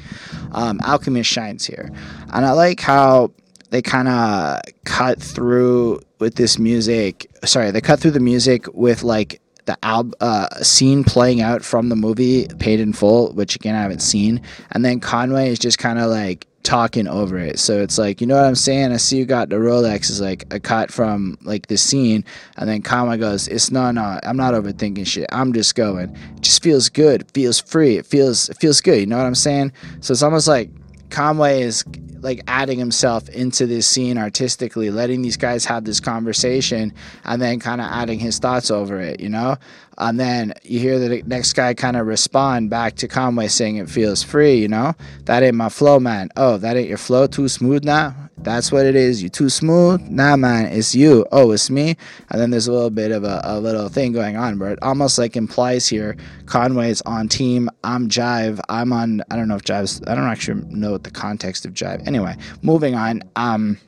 Um, 0.53 0.79
Alchemist 0.85 1.29
shines 1.29 1.65
here, 1.65 1.91
and 2.31 2.45
I 2.45 2.51
like 2.51 2.79
how 2.79 3.31
they 3.71 3.81
kind 3.81 4.07
of 4.07 4.61
cut 4.85 5.21
through 5.21 5.99
with 6.19 6.35
this 6.35 6.57
music. 6.57 7.29
Sorry, 7.43 7.71
they 7.71 7.81
cut 7.81 7.99
through 7.99 8.11
the 8.11 8.21
music 8.21 8.65
with 8.73 9.03
like 9.03 9.41
the 9.67 9.77
al- 9.83 10.11
uh, 10.19 10.49
scene 10.63 11.03
playing 11.03 11.41
out 11.41 11.63
from 11.63 11.89
the 11.89 11.95
movie 11.95 12.47
paid 12.59 12.79
in 12.79 12.93
full 12.93 13.31
which 13.33 13.55
again 13.55 13.75
i 13.75 13.81
haven't 13.81 14.01
seen. 14.01 14.41
And 14.71 14.83
then 14.83 14.99
conway 14.99 15.49
is 15.49 15.59
just 15.59 15.77
kind 15.77 15.99
of 15.99 16.09
like 16.09 16.47
talking 16.63 17.07
over 17.07 17.37
it. 17.37 17.59
So 17.59 17.79
it's 17.79 17.97
like 17.97 18.19
you 18.19 18.27
know 18.27 18.35
what 18.35 18.45
i'm 18.45 18.55
saying? 18.55 18.91
I 18.91 18.97
see 18.97 19.17
you 19.17 19.25
got 19.25 19.49
the 19.49 19.57
rolex 19.57 20.09
is 20.09 20.19
like 20.19 20.51
a 20.53 20.59
cut 20.59 20.91
from 20.91 21.37
like 21.43 21.67
the 21.67 21.77
scene. 21.77 22.25
And 22.57 22.67
then 22.67 22.81
conway 22.81 23.17
goes 23.17 23.47
it's 23.47 23.69
no 23.69 23.91
no 23.91 24.19
i'm 24.23 24.37
not 24.37 24.53
overthinking 24.53 25.05
shit. 25.05 25.27
I'm 25.31 25.53
just 25.53 25.75
going. 25.75 26.09
It 26.09 26.41
just 26.41 26.63
feels 26.63 26.89
good. 26.89 27.21
It 27.21 27.31
feels 27.31 27.59
free. 27.59 27.97
It 27.97 28.05
feels 28.05 28.49
it 28.49 28.57
feels 28.57 28.81
good. 28.81 28.99
You 28.99 29.05
know 29.05 29.17
what 29.17 29.27
i'm 29.27 29.35
saying? 29.35 29.71
So 30.01 30.13
it's 30.13 30.23
almost 30.23 30.47
like 30.47 30.69
conway 31.09 31.61
is 31.61 31.83
like 32.21 32.41
adding 32.47 32.79
himself 32.79 33.29
into 33.29 33.65
this 33.65 33.87
scene 33.87 34.17
artistically, 34.17 34.89
letting 34.89 35.21
these 35.21 35.37
guys 35.37 35.65
have 35.65 35.85
this 35.85 35.99
conversation, 35.99 36.93
and 37.25 37.41
then 37.41 37.59
kind 37.59 37.81
of 37.81 37.87
adding 37.87 38.19
his 38.19 38.39
thoughts 38.39 38.71
over 38.71 38.99
it, 38.99 39.19
you 39.19 39.29
know. 39.29 39.55
And 39.97 40.19
then 40.19 40.53
you 40.63 40.79
hear 40.79 40.99
the 40.99 41.23
next 41.25 41.53
guy 41.53 41.73
kind 41.73 41.97
of 41.97 42.05
respond 42.05 42.69
back 42.69 42.95
to 42.97 43.07
Conway 43.07 43.47
saying 43.47 43.77
it 43.77 43.89
feels 43.89 44.21
free, 44.23 44.55
you 44.55 44.67
know. 44.67 44.93
That 45.25 45.43
ain't 45.43 45.55
my 45.55 45.69
flow, 45.69 45.99
man. 45.99 46.29
Oh, 46.35 46.57
that 46.57 46.77
ain't 46.77 46.89
your 46.89 46.97
flow. 46.97 47.27
Too 47.27 47.47
smooth 47.47 47.83
now. 47.83 48.26
That's 48.39 48.71
what 48.71 48.85
it 48.85 48.95
is. 48.95 49.23
You 49.23 49.29
too 49.29 49.49
smooth? 49.49 50.01
Nah, 50.09 50.35
man. 50.37 50.67
It's 50.67 50.93
you. 50.93 51.25
Oh, 51.31 51.51
it's 51.51 51.69
me. 51.69 51.97
And 52.29 52.39
then 52.39 52.51
there's 52.51 52.67
a 52.67 52.71
little 52.71 52.89
bit 52.89 53.11
of 53.11 53.23
a, 53.23 53.41
a 53.43 53.59
little 53.59 53.89
thing 53.89 54.11
going 54.13 54.37
on, 54.37 54.57
but 54.57 54.73
it 54.73 54.79
almost 54.81 55.17
like 55.17 55.35
implies 55.35 55.87
here 55.87 56.15
Conway's 56.45 57.01
on 57.01 57.27
team. 57.27 57.69
I'm 57.83 58.07
Jive. 58.09 58.59
I'm 58.69 58.93
on. 58.93 59.21
I 59.31 59.35
don't 59.35 59.47
know 59.47 59.55
if 59.55 59.63
Jive's. 59.63 60.01
I 60.07 60.15
don't 60.15 60.25
actually 60.25 60.63
know 60.69 60.91
what 60.91 61.03
the 61.03 61.11
context 61.11 61.65
of 61.65 61.73
Jive. 61.73 62.05
Anyway, 62.07 62.35
moving 62.61 62.95
on. 62.95 63.23
Um, 63.35 63.79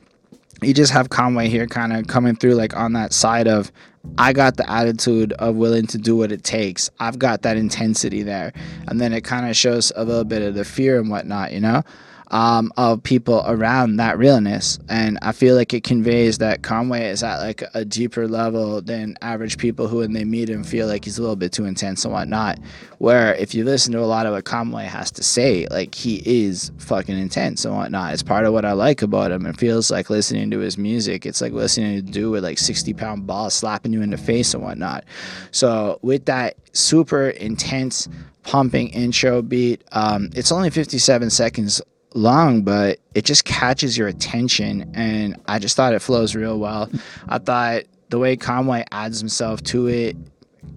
you 0.62 0.74
just 0.74 0.92
have 0.92 1.08
Conway 1.10 1.48
here 1.48 1.66
kind 1.66 1.92
of 1.92 2.06
coming 2.08 2.36
through 2.36 2.54
like 2.54 2.76
on 2.76 2.92
that 2.94 3.12
side 3.12 3.48
of 3.48 3.72
I 4.18 4.32
got 4.32 4.56
the 4.56 4.70
attitude 4.70 5.32
of 5.34 5.56
willing 5.56 5.86
to 5.88 5.98
do 5.98 6.16
what 6.16 6.32
it 6.32 6.42
takes. 6.42 6.90
I've 6.98 7.18
got 7.18 7.42
that 7.42 7.56
intensity 7.56 8.22
there. 8.22 8.52
And 8.88 9.00
then 9.00 9.12
it 9.12 9.24
kind 9.24 9.48
of 9.48 9.56
shows 9.56 9.92
a 9.94 10.04
little 10.04 10.24
bit 10.24 10.42
of 10.42 10.54
the 10.54 10.64
fear 10.64 10.98
and 10.98 11.10
whatnot, 11.10 11.52
you 11.52 11.60
know? 11.60 11.82
Um, 12.30 12.72
of 12.76 13.02
people 13.02 13.42
around 13.46 13.96
that 13.96 14.16
realness. 14.18 14.78
And 14.88 15.18
I 15.20 15.32
feel 15.32 15.56
like 15.56 15.74
it 15.74 15.82
conveys 15.82 16.38
that 16.38 16.62
Conway 16.62 17.08
is 17.08 17.22
at 17.22 17.38
like 17.38 17.62
a 17.74 17.84
deeper 17.84 18.28
level 18.28 18.80
than 18.80 19.16
average 19.20 19.58
people 19.58 19.88
who, 19.88 19.98
when 19.98 20.12
they 20.12 20.24
meet 20.24 20.48
him, 20.48 20.62
feel 20.62 20.86
like 20.86 21.04
he's 21.04 21.18
a 21.18 21.22
little 21.22 21.36
bit 21.36 21.52
too 21.52 21.64
intense 21.64 22.04
and 22.04 22.14
whatnot. 22.14 22.58
Where 22.98 23.34
if 23.34 23.54
you 23.54 23.64
listen 23.64 23.92
to 23.92 24.00
a 24.00 24.06
lot 24.06 24.26
of 24.26 24.32
what 24.32 24.44
Conway 24.44 24.84
has 24.84 25.10
to 25.12 25.22
say, 25.22 25.66
like 25.70 25.94
he 25.94 26.22
is 26.24 26.70
fucking 26.78 27.18
intense 27.18 27.64
and 27.64 27.74
whatnot. 27.74 28.12
It's 28.12 28.22
part 28.22 28.44
of 28.44 28.52
what 28.52 28.64
I 28.64 28.72
like 28.72 29.02
about 29.02 29.32
him. 29.32 29.46
It 29.46 29.56
feels 29.56 29.90
like 29.90 30.08
listening 30.08 30.50
to 30.52 30.58
his 30.60 30.78
music. 30.78 31.26
It's 31.26 31.40
like 31.40 31.52
listening 31.52 31.96
to 31.96 32.12
do 32.12 32.30
with 32.30 32.44
like 32.44 32.58
60 32.58 32.94
pound 32.94 33.26
balls 33.26 33.54
slapping 33.54 33.92
you 33.92 34.02
in 34.02 34.10
the 34.10 34.18
face 34.18 34.54
and 34.54 34.62
whatnot. 34.62 35.04
So 35.50 35.98
with 36.02 36.26
that 36.26 36.56
super 36.72 37.30
intense 37.30 38.08
pumping 38.42 38.88
intro 38.90 39.42
beat, 39.42 39.82
um, 39.92 40.30
it's 40.34 40.52
only 40.52 40.70
57 40.70 41.30
seconds 41.30 41.82
long, 42.14 42.62
but 42.62 42.98
it 43.14 43.24
just 43.24 43.44
catches 43.44 43.96
your 43.96 44.08
attention. 44.08 44.90
And 44.94 45.36
I 45.46 45.58
just 45.58 45.76
thought 45.76 45.94
it 45.94 46.00
flows 46.00 46.34
real 46.34 46.58
well. 46.58 46.90
I 47.28 47.38
thought 47.38 47.84
the 48.08 48.18
way 48.18 48.36
Conway 48.36 48.84
adds 48.90 49.20
himself 49.20 49.62
to 49.64 49.86
it 49.86 50.16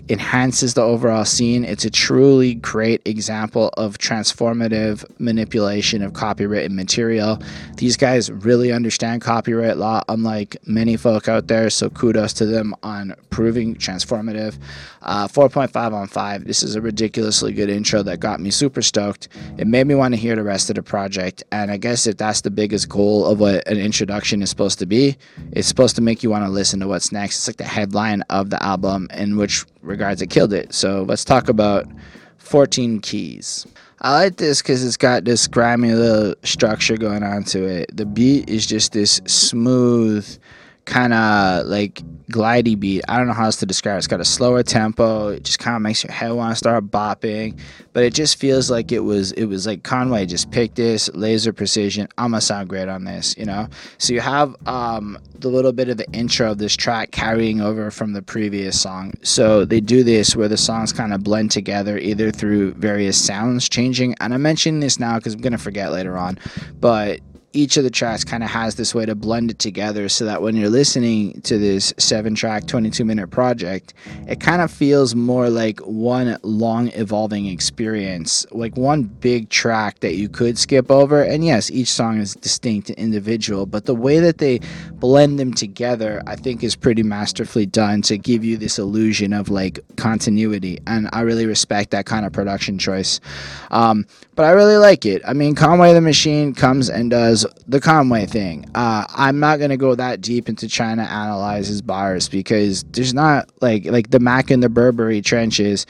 enhances 0.09 0.73
the 0.73 0.81
overall 0.81 1.25
scene. 1.25 1.63
It's 1.63 1.85
a 1.85 1.89
truly 1.89 2.55
great 2.55 3.01
example 3.05 3.69
of 3.77 3.97
transformative 3.97 5.05
manipulation 5.19 6.01
of 6.01 6.13
copyrighted 6.13 6.71
material. 6.71 7.41
These 7.77 7.95
guys 7.97 8.29
really 8.29 8.71
understand 8.71 9.21
copyright 9.21 9.77
law, 9.77 10.03
unlike 10.09 10.57
many 10.65 10.97
folk 10.97 11.27
out 11.27 11.47
there. 11.47 11.69
So 11.69 11.89
kudos 11.89 12.33
to 12.33 12.45
them 12.45 12.75
on 12.83 13.15
proving 13.29 13.75
transformative. 13.75 14.57
Uh, 15.03 15.27
4.5 15.27 15.93
on 15.93 16.07
5. 16.07 16.45
This 16.45 16.63
is 16.63 16.75
a 16.75 16.81
ridiculously 16.81 17.51
good 17.51 17.69
intro 17.69 18.03
that 18.03 18.19
got 18.19 18.39
me 18.39 18.50
super 18.50 18.81
stoked. 18.81 19.27
It 19.57 19.67
made 19.67 19.86
me 19.86 19.95
want 19.95 20.13
to 20.13 20.19
hear 20.19 20.36
the 20.36 20.43
rest 20.43 20.69
of 20.69 20.75
the 20.75 20.83
project. 20.83 21.43
And 21.51 21.69
I 21.69 21.77
guess 21.77 22.07
if 22.07 22.17
that's 22.17 22.41
the 22.41 22.51
biggest 22.51 22.88
goal 22.88 23.25
of 23.25 23.39
what 23.39 23.67
an 23.67 23.77
introduction 23.77 24.41
is 24.41 24.50
supposed 24.50 24.79
to 24.79 24.86
be, 24.86 25.17
it's 25.51 25.67
supposed 25.67 25.98
to 25.98 26.01
make 26.01 26.24
you 26.24 26.29
want 26.29 26.45
to 26.45 26.50
listen 26.50 26.79
to 26.79 26.88
what's 26.88 27.12
next. 27.12 27.38
It's 27.38 27.48
like 27.48 27.57
the 27.57 27.65
headline 27.65 28.22
of 28.29 28.50
the 28.50 28.62
album, 28.63 29.10
in 29.13 29.36
which 29.36 29.65
regards 29.81 30.22
it 30.22 30.29
killed 30.29 30.53
it. 30.53 30.74
So 30.74 31.03
let's 31.03 31.25
talk 31.25 31.50
about 31.50 31.86
14 32.38 33.01
keys. 33.01 33.67
I 34.01 34.12
like 34.15 34.36
this 34.36 34.62
because 34.62 34.86
it's 34.86 34.98
got 34.98 35.24
this 35.24 35.48
grimy 35.48 35.93
little 35.93 36.36
structure 36.43 36.98
going 36.98 37.24
on 37.24 37.45
to 37.45 37.63
it. 37.63 37.95
The 37.95 38.05
beat 38.05 38.50
is 38.50 38.65
just 38.65 38.91
this 38.91 39.22
smooth, 39.25 40.27
kind 40.85 41.13
of 41.13 41.65
like 41.67 42.01
glidey 42.29 42.79
beat. 42.79 43.03
I 43.07 43.17
don't 43.17 43.27
know 43.27 43.33
how 43.33 43.45
else 43.45 43.57
to 43.57 43.65
describe 43.65 43.95
it. 43.95 43.99
It's 43.99 44.07
got 44.07 44.19
a 44.19 44.25
slower 44.25 44.63
tempo. 44.63 45.29
It 45.29 45.43
just 45.43 45.59
kind 45.59 45.75
of 45.75 45.81
makes 45.81 46.03
your 46.03 46.11
head 46.11 46.31
want 46.31 46.51
to 46.51 46.55
start 46.55 46.85
bopping. 46.85 47.57
But 47.93 48.03
it 48.03 48.13
just 48.13 48.37
feels 48.37 48.71
like 48.71 48.91
it 48.91 48.99
was 48.99 49.31
it 49.33 49.45
was 49.45 49.67
like 49.67 49.83
Conway 49.83 50.25
just 50.25 50.51
picked 50.51 50.75
this 50.75 51.09
laser 51.13 51.53
precision. 51.53 52.07
I'm 52.17 52.31
gonna 52.31 52.41
sound 52.41 52.69
great 52.69 52.89
on 52.89 53.03
this, 53.05 53.37
you 53.37 53.45
know. 53.45 53.67
So 53.97 54.13
you 54.13 54.19
have 54.19 54.55
um, 54.67 55.17
the 55.39 55.49
little 55.49 55.73
bit 55.73 55.89
of 55.89 55.97
the 55.97 56.09
intro 56.11 56.51
of 56.51 56.57
this 56.57 56.75
track 56.75 57.11
carrying 57.11 57.61
over 57.61 57.91
from 57.91 58.13
the 58.13 58.21
previous 58.21 58.79
song. 58.79 59.13
So 59.21 59.63
they 59.65 59.79
do 59.79 60.03
this 60.03 60.35
where 60.35 60.47
the 60.47 60.57
songs 60.57 60.91
kind 60.91 61.13
of 61.13 61.23
blend 61.23 61.51
together 61.51 61.97
either 61.97 62.31
through 62.31 62.73
various 62.73 63.23
sounds 63.23 63.69
changing. 63.69 64.15
And 64.19 64.33
I 64.33 64.37
mention 64.37 64.79
this 64.79 64.99
now 64.99 65.17
because 65.17 65.35
I'm 65.35 65.41
gonna 65.41 65.57
forget 65.57 65.91
later 65.91 66.17
on, 66.17 66.39
but 66.79 67.19
each 67.53 67.77
of 67.77 67.83
the 67.83 67.89
tracks 67.89 68.24
kind 68.24 68.43
of 68.43 68.50
has 68.50 68.75
this 68.75 68.93
way 68.95 69.05
to 69.05 69.15
blend 69.15 69.51
it 69.51 69.60
together 69.60 70.10
so 70.10 70.25
that 70.25 70.41
when 70.41 70.55
you're 70.55 70.69
listening 70.69 71.39
to 71.41 71.57
this 71.60 71.93
seven 71.98 72.33
track 72.33 72.65
22 72.65 73.05
minute 73.05 73.29
project 73.29 73.93
it 74.27 74.39
kind 74.39 74.62
of 74.62 74.72
feels 74.72 75.13
more 75.13 75.50
like 75.50 75.79
one 75.81 76.38
long 76.41 76.89
evolving 76.93 77.45
experience 77.45 78.45
like 78.51 78.75
one 78.75 79.03
big 79.03 79.50
track 79.50 80.00
that 80.00 80.15
you 80.15 80.27
could 80.27 80.57
skip 80.57 80.89
over. 80.89 81.22
And 81.22 81.45
yes 81.45 81.69
each 81.69 81.91
song 81.91 82.19
is 82.19 82.33
distinct 82.36 82.89
and 82.89 82.98
individual 82.98 83.65
but 83.67 83.86
the 83.86 83.95
way 83.95 84.19
that 84.19 84.39
they 84.39 84.60
blend 84.93 85.39
them 85.39 85.53
together 85.53 86.22
i 86.25 86.36
think 86.36 86.63
is 86.63 86.75
pretty 86.75 87.03
masterfully 87.03 87.65
done 87.65 88.01
to 88.01 88.17
give 88.17 88.43
you 88.43 88.57
this 88.57 88.79
illusion 88.79 89.33
of 89.33 89.50
like 89.50 89.79
continuity. 89.95 90.79
And 90.88 91.07
i 91.13 91.22
really 91.22 91.45
respect 91.45 91.91
that 91.91 92.05
kind 92.07 92.25
of 92.25 92.33
production 92.33 92.79
choice. 92.79 93.19
Um, 93.69 94.05
but 94.36 94.45
i 94.45 94.51
really 94.51 94.77
like 94.77 95.05
it. 95.05 95.22
I 95.25 95.33
mean 95.33 95.53
conway 95.53 95.93
the 95.93 96.01
machine 96.01 96.55
comes 96.55 96.89
and 96.89 97.12
does 97.12 97.42
the 97.67 97.79
Conway 97.79 98.25
thing. 98.25 98.69
Uh, 98.75 99.05
I'm 99.09 99.39
not 99.39 99.59
gonna 99.59 99.77
go 99.77 99.95
that 99.95 100.21
deep 100.21 100.50
into 100.50 100.67
trying 100.67 100.97
to 100.97 101.03
analyze 101.03 101.67
his 101.67 101.81
bars 101.81 102.29
because 102.29 102.83
there's 102.83 103.13
not 103.13 103.50
like 103.62 103.85
like 103.85 104.12
the 104.12 104.19
Mac 104.19 104.51
and 104.51 104.62
the 104.62 104.69
Burberry 104.69 105.21
trenches. 105.21 105.85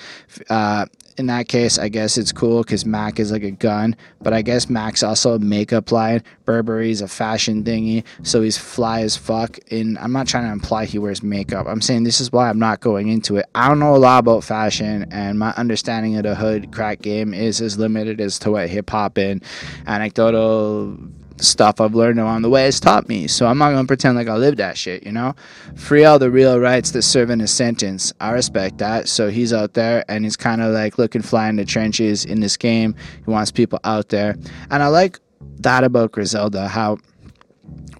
Uh, 0.50 0.86
in 1.18 1.28
that 1.28 1.48
case, 1.48 1.78
I 1.78 1.90
guess 1.90 2.18
it's 2.18 2.32
cool 2.32 2.64
because 2.64 2.86
Mac 2.86 3.20
is 3.20 3.32
like 3.32 3.44
a 3.44 3.52
gun, 3.52 3.96
but 4.22 4.34
I 4.34 4.42
guess 4.42 4.70
Mac's 4.70 5.04
also 5.04 5.34
a 5.34 5.40
makeup 5.40 5.92
line. 5.92 6.24
Burberry's 6.46 7.02
a 7.02 7.08
fashion 7.08 7.64
thingy, 7.64 8.04
so 8.24 8.42
he's 8.42 8.58
fly 8.58 9.02
as 9.02 9.16
fuck. 9.16 9.60
And 9.72 9.98
I'm 10.00 10.12
not 10.12 10.28
trying 10.28 10.46
to 10.46 10.52
imply 10.52 10.86
he 10.86 11.00
wears 11.00 11.24
makeup. 11.24 11.68
I'm 11.68 11.82
saying 11.82 12.04
this 12.04 12.20
is 12.20 12.32
why 12.32 12.50
I'm 12.50 12.60
not 12.60 12.80
going 12.82 13.10
into 13.10 13.38
it. 13.38 13.46
I 13.54 13.68
don't 13.68 13.80
know 13.80 13.96
a 13.96 13.98
lot 13.98 14.20
about 14.20 14.44
fashion, 14.44 15.08
and 15.12 15.38
my 15.38 15.52
understanding 15.52 16.18
of 16.18 16.24
the 16.24 16.36
hood 16.36 16.72
crack 16.72 17.02
game 17.02 17.34
is 17.34 17.62
as 17.62 17.78
limited 17.78 18.20
as 18.20 18.40
to 18.40 18.52
what 18.52 18.70
hip 18.70 18.90
hop 18.90 19.18
and 19.18 19.44
anecdotal 19.86 20.98
stuff 21.38 21.82
I've 21.82 21.96
learned 21.96 22.20
along 22.20 22.42
the 22.42 22.50
way 22.50 22.64
has 22.64 22.80
taught 22.80 23.08
me. 23.08 23.28
So 23.28 23.48
I'm 23.48 23.58
not 23.58 23.72
gonna 23.72 23.88
pretend 23.88 24.16
like 24.16 24.28
I 24.28 24.36
live 24.36 24.58
that 24.58 24.78
shit, 24.78 25.04
you 25.04 25.12
know? 25.12 25.36
Free 25.76 26.06
all 26.06 26.20
the 26.20 26.32
real 26.32 26.60
rights 26.60 26.92
that 26.92 27.02
serve 27.02 27.30
in 27.30 27.42
a 27.42 27.48
sentence. 27.48 28.14
I 28.20 28.32
respect 28.32 28.78
that. 28.78 29.08
So 29.08 29.30
he's 29.30 29.54
out 29.54 29.74
there 29.74 30.06
and 30.08 30.24
he's 30.24 30.38
kind 30.38 30.62
of 30.62 30.74
like 30.74 30.98
looking 30.98 31.22
fly 31.22 31.50
in 31.50 31.56
the 31.56 31.66
trenches 31.66 32.26
in 32.26 32.40
this 32.40 32.58
game. 32.58 32.96
He 33.26 33.32
wants 33.32 33.52
people 33.52 33.80
out 33.84 34.10
there. 34.10 34.36
And 34.70 34.84
I 34.84 34.88
like 34.88 35.20
that 35.60 35.84
about 35.84 36.12
Griselda, 36.12 36.68
how 36.68 36.98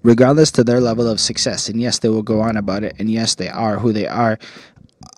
regardless 0.02 0.50
to 0.52 0.62
their 0.62 0.80
level 0.80 1.08
of 1.08 1.18
success, 1.18 1.68
and 1.68 1.80
yes, 1.80 1.98
they 1.98 2.08
will 2.08 2.22
go 2.22 2.40
on 2.40 2.56
about 2.56 2.84
it, 2.84 2.94
and 2.98 3.10
yes, 3.10 3.34
they 3.34 3.48
are 3.48 3.78
who 3.78 3.92
they 3.92 4.06
are, 4.06 4.38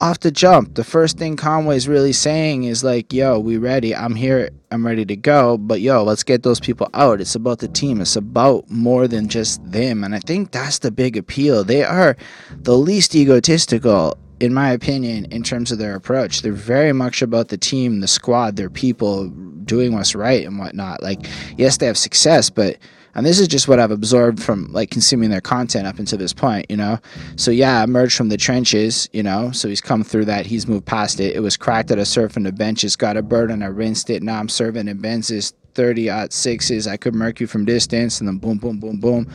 off 0.01 0.21
the 0.21 0.31
jump, 0.31 0.75
the 0.75 0.85
first 0.85 1.19
thing 1.19 1.37
Conway's 1.37 1.89
really 1.89 2.13
saying 2.13 2.65
is 2.65 2.85
like, 2.85 3.13
"Yo, 3.13 3.39
we 3.39 3.57
ready? 3.57 3.95
I'm 3.95 4.15
here. 4.15 4.51
I'm 4.71 4.87
ready 4.87 5.05
to 5.07 5.17
go." 5.17 5.57
But 5.57 5.81
yo, 5.81 6.05
let's 6.05 6.23
get 6.23 6.43
those 6.43 6.61
people 6.61 6.89
out. 6.95 7.21
It's 7.21 7.35
about 7.35 7.59
the 7.61 7.69
team. 7.69 8.01
It's 8.01 8.17
about 8.17 8.71
more 8.71 9.09
than 9.09 9.29
just 9.29 9.61
them. 9.71 10.05
And 10.05 10.15
I 10.15 10.19
think 10.19 10.51
that's 10.51 10.79
the 10.81 10.91
big 10.91 11.17
appeal. 11.17 11.65
They 11.65 11.83
are 11.83 12.17
the 12.63 12.77
least 12.77 13.15
egotistical 13.15 14.17
in 14.39 14.53
my 14.53 14.71
opinion, 14.71 15.25
in 15.27 15.43
terms 15.43 15.73
of 15.73 15.79
their 15.79 15.95
approach. 15.95 16.43
They're 16.43 16.53
very 16.53 16.93
much 16.93 17.23
about 17.23 17.49
the 17.49 17.57
team, 17.57 18.01
the 18.01 18.07
squad, 18.07 18.57
their 18.57 18.69
people 18.69 19.29
doing 19.65 19.95
what's 19.95 20.15
right 20.15 20.47
and 20.47 20.59
whatnot. 20.59 21.03
Like, 21.03 21.27
yes, 21.57 21.79
they 21.79 21.87
have 21.87 21.97
success, 21.97 22.51
but 22.51 22.77
and 23.17 23.25
this 23.25 23.41
is 23.41 23.49
just 23.49 23.67
what 23.67 23.81
I've 23.81 23.91
absorbed 23.91 24.43
from 24.43 24.71
like 24.73 24.91
consuming 24.91 25.31
their 25.31 25.41
content 25.41 25.87
up 25.87 25.99
until 25.99 26.19
this 26.19 26.35
point, 26.35 26.67
you 26.69 26.77
know. 26.77 26.99
So 27.37 27.51
yeah, 27.51 27.83
emerged 27.83 28.15
from 28.15 28.29
the 28.29 28.37
trenches, 28.37 29.09
you 29.15 29.23
know. 29.23 29.51
So 29.53 29.69
he's 29.69 29.81
come 29.81 30.05
through 30.05 30.27
that. 30.27 30.45
He's 30.45 30.69
moved 30.69 30.85
past 30.85 31.19
it. 31.19 31.35
It 31.35 31.41
was 31.41 31.57
cracked 31.57 31.91
at 31.91 31.99
a 31.99 32.05
surf 32.05 32.37
on 32.37 32.43
the 32.43 32.53
benches. 32.53 32.95
Got 32.95 33.17
a 33.17 33.23
bird 33.23 33.51
and 33.51 33.65
I 33.65 33.69
rinsed 33.69 34.11
it. 34.11 34.23
Now 34.23 34.39
I'm 34.39 34.51
serving 34.51 34.87
in 34.87 34.99
Benzes, 34.99 35.55
30 35.73 36.11
odd 36.11 36.33
sixes. 36.35 36.87
I 36.87 36.99
could 36.99 37.15
murk 37.15 37.41
you 37.41 37.47
from 37.47 37.65
distance, 37.65 38.21
and 38.21 38.29
then 38.29 38.37
boom, 38.37 38.59
boom, 38.59 38.79
boom, 38.79 39.01
boom. 39.01 39.31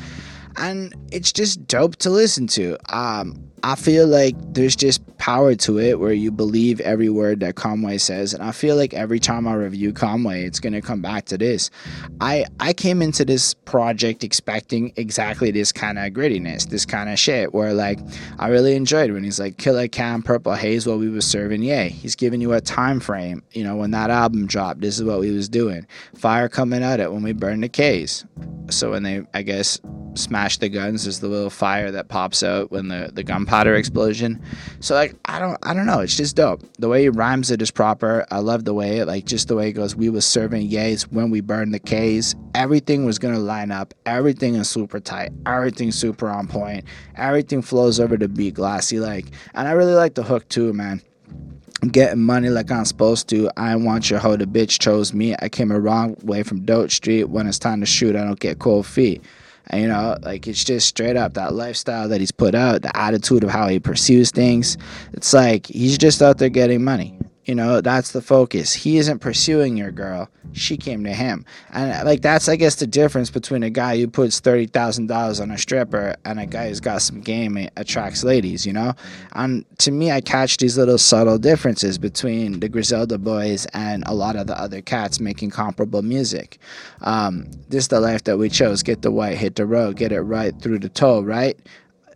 And 0.57 0.95
it's 1.11 1.31
just 1.31 1.65
dope 1.67 1.95
to 1.97 2.09
listen 2.09 2.47
to. 2.47 2.77
Um, 2.95 3.51
I 3.63 3.75
feel 3.75 4.07
like 4.07 4.35
there's 4.53 4.75
just 4.75 5.05
power 5.17 5.53
to 5.53 5.79
it 5.79 5.99
where 5.99 6.13
you 6.13 6.31
believe 6.31 6.81
every 6.81 7.09
word 7.09 7.41
that 7.41 7.53
Conway 7.55 7.99
says. 7.99 8.33
And 8.33 8.41
I 8.41 8.51
feel 8.51 8.75
like 8.75 8.95
every 8.95 9.19
time 9.19 9.47
I 9.47 9.53
review 9.53 9.93
Conway, 9.93 10.45
it's 10.45 10.59
to 10.59 10.81
come 10.81 11.01
back 11.01 11.25
to 11.25 11.37
this. 11.37 11.69
I, 12.19 12.45
I 12.59 12.73
came 12.73 13.03
into 13.03 13.23
this 13.23 13.53
project 13.53 14.23
expecting 14.23 14.93
exactly 14.95 15.51
this 15.51 15.71
kind 15.71 15.99
of 15.99 16.11
grittiness, 16.11 16.67
this 16.69 16.87
kind 16.87 17.07
of 17.07 17.19
shit 17.19 17.53
where 17.53 17.71
like 17.71 17.99
I 18.39 18.47
really 18.47 18.75
enjoyed 18.75 19.11
when 19.11 19.23
he's 19.23 19.39
like 19.39 19.57
Killa 19.57 19.87
Cam, 19.87 20.23
Purple 20.23 20.55
Haze, 20.55 20.87
what 20.87 20.97
we 20.97 21.09
was 21.09 21.27
serving. 21.27 21.61
Yeah, 21.61 21.83
he's 21.83 22.15
giving 22.15 22.41
you 22.41 22.53
a 22.53 22.61
time 22.61 22.99
frame. 22.99 23.43
You 23.51 23.63
know, 23.63 23.75
when 23.75 23.91
that 23.91 24.09
album 24.09 24.47
dropped, 24.47 24.81
this 24.81 24.97
is 24.97 25.03
what 25.03 25.19
we 25.19 25.29
was 25.31 25.49
doing. 25.49 25.85
Fire 26.15 26.49
coming 26.49 26.81
at 26.81 26.99
it 26.99 27.13
when 27.13 27.21
we 27.21 27.33
burned 27.33 27.63
the 27.63 27.69
K's. 27.69 28.25
So 28.71 28.91
when 28.91 29.03
they, 29.03 29.21
I 29.35 29.43
guess, 29.43 29.79
smash 30.15 30.40
the 30.59 30.69
guns, 30.69 31.03
there's 31.03 31.19
the 31.19 31.27
little 31.27 31.49
fire 31.49 31.91
that 31.91 32.07
pops 32.07 32.43
out 32.43 32.71
when 32.71 32.87
the, 32.87 33.11
the 33.13 33.23
gunpowder 33.23 33.75
explosion. 33.75 34.41
So 34.79 34.95
like 34.95 35.15
I 35.25 35.39
don't 35.39 35.57
I 35.63 35.73
don't 35.73 35.85
know. 35.85 35.99
It's 35.99 36.15
just 36.15 36.35
dope. 36.35 36.61
The 36.79 36.87
way 36.87 37.03
he 37.03 37.09
rhymes 37.09 37.51
it 37.51 37.61
is 37.61 37.71
proper. 37.71 38.25
I 38.31 38.39
love 38.39 38.65
the 38.65 38.73
way 38.73 38.97
it 38.97 39.07
like 39.07 39.25
just 39.25 39.47
the 39.47 39.55
way 39.55 39.69
it 39.69 39.73
goes. 39.73 39.95
We 39.95 40.09
was 40.09 40.25
serving 40.25 40.69
yays 40.69 41.03
when 41.03 41.29
we 41.29 41.41
burned 41.41 41.73
the 41.73 41.79
K's. 41.79 42.35
Everything 42.55 43.05
was 43.05 43.19
gonna 43.19 43.39
line 43.39 43.71
up. 43.71 43.93
Everything 44.05 44.55
is 44.55 44.69
super 44.69 44.99
tight. 44.99 45.31
Everything 45.45 45.91
super 45.91 46.29
on 46.29 46.47
point. 46.47 46.85
Everything 47.15 47.61
flows 47.61 47.99
over 47.99 48.17
to 48.17 48.27
be 48.27 48.51
glassy 48.51 48.99
like. 48.99 49.27
And 49.53 49.67
I 49.67 49.71
really 49.71 49.93
like 49.93 50.15
the 50.15 50.23
hook 50.23 50.47
too, 50.49 50.73
man. 50.73 51.01
I'm 51.83 51.89
getting 51.89 52.21
money 52.21 52.49
like 52.49 52.69
I'm 52.69 52.85
supposed 52.85 53.27
to. 53.29 53.49
I 53.57 53.75
want 53.75 54.11
your 54.11 54.19
hoe. 54.19 54.37
The 54.37 54.45
bitch 54.45 54.77
chose 54.79 55.15
me. 55.15 55.35
I 55.39 55.49
came 55.49 55.71
a 55.71 55.79
wrong 55.79 56.15
way 56.21 56.43
from 56.43 56.63
Dote 56.63 56.91
Street. 56.91 57.23
When 57.23 57.47
it's 57.47 57.57
time 57.57 57.79
to 57.79 57.87
shoot, 57.87 58.15
I 58.15 58.23
don't 58.23 58.39
get 58.39 58.59
cold 58.59 58.85
feet. 58.85 59.23
And, 59.67 59.81
you 59.81 59.87
know, 59.87 60.17
like 60.21 60.47
it's 60.47 60.63
just 60.63 60.87
straight 60.87 61.15
up 61.15 61.33
that 61.35 61.53
lifestyle 61.53 62.09
that 62.09 62.19
he's 62.19 62.31
put 62.31 62.55
out, 62.55 62.81
the 62.81 62.95
attitude 62.95 63.43
of 63.43 63.49
how 63.49 63.67
he 63.67 63.79
pursues 63.79 64.31
things. 64.31 64.77
It's 65.13 65.33
like 65.33 65.67
he's 65.67 65.97
just 65.97 66.21
out 66.21 66.37
there 66.37 66.49
getting 66.49 66.83
money. 66.83 67.17
You 67.51 67.55
know, 67.55 67.81
that's 67.81 68.13
the 68.13 68.21
focus. 68.21 68.71
He 68.71 68.97
isn't 68.97 69.19
pursuing 69.19 69.75
your 69.75 69.91
girl. 69.91 70.29
She 70.53 70.77
came 70.77 71.03
to 71.03 71.11
him. 71.11 71.43
And 71.71 72.07
like 72.07 72.21
that's 72.21 72.47
I 72.47 72.55
guess 72.55 72.75
the 72.75 72.87
difference 72.87 73.29
between 73.29 73.61
a 73.61 73.69
guy 73.69 73.97
who 73.97 74.07
puts 74.07 74.39
thirty 74.39 74.67
thousand 74.67 75.07
dollars 75.07 75.41
on 75.41 75.51
a 75.51 75.57
stripper 75.57 76.15
and 76.23 76.39
a 76.39 76.45
guy 76.45 76.69
who's 76.69 76.79
got 76.79 77.01
some 77.01 77.19
game 77.19 77.67
attracts 77.75 78.23
ladies, 78.23 78.65
you 78.65 78.71
know? 78.71 78.93
And 79.33 79.65
to 79.79 79.91
me 79.91 80.11
I 80.13 80.21
catch 80.21 80.55
these 80.55 80.77
little 80.77 80.97
subtle 80.97 81.37
differences 81.37 81.97
between 81.97 82.61
the 82.61 82.69
Griselda 82.69 83.17
boys 83.17 83.65
and 83.73 84.05
a 84.07 84.13
lot 84.13 84.37
of 84.37 84.47
the 84.47 84.57
other 84.57 84.81
cats 84.81 85.19
making 85.19 85.49
comparable 85.49 86.03
music. 86.03 86.57
Um, 87.01 87.51
this 87.67 87.83
is 87.83 87.87
the 87.89 87.99
life 87.99 88.23
that 88.23 88.37
we 88.37 88.47
chose. 88.47 88.81
Get 88.81 89.01
the 89.01 89.11
white, 89.11 89.37
hit 89.37 89.57
the 89.57 89.65
road, 89.65 89.97
get 89.97 90.13
it 90.13 90.21
right 90.21 90.57
through 90.61 90.79
the 90.79 90.87
toe, 90.87 91.19
right? 91.19 91.59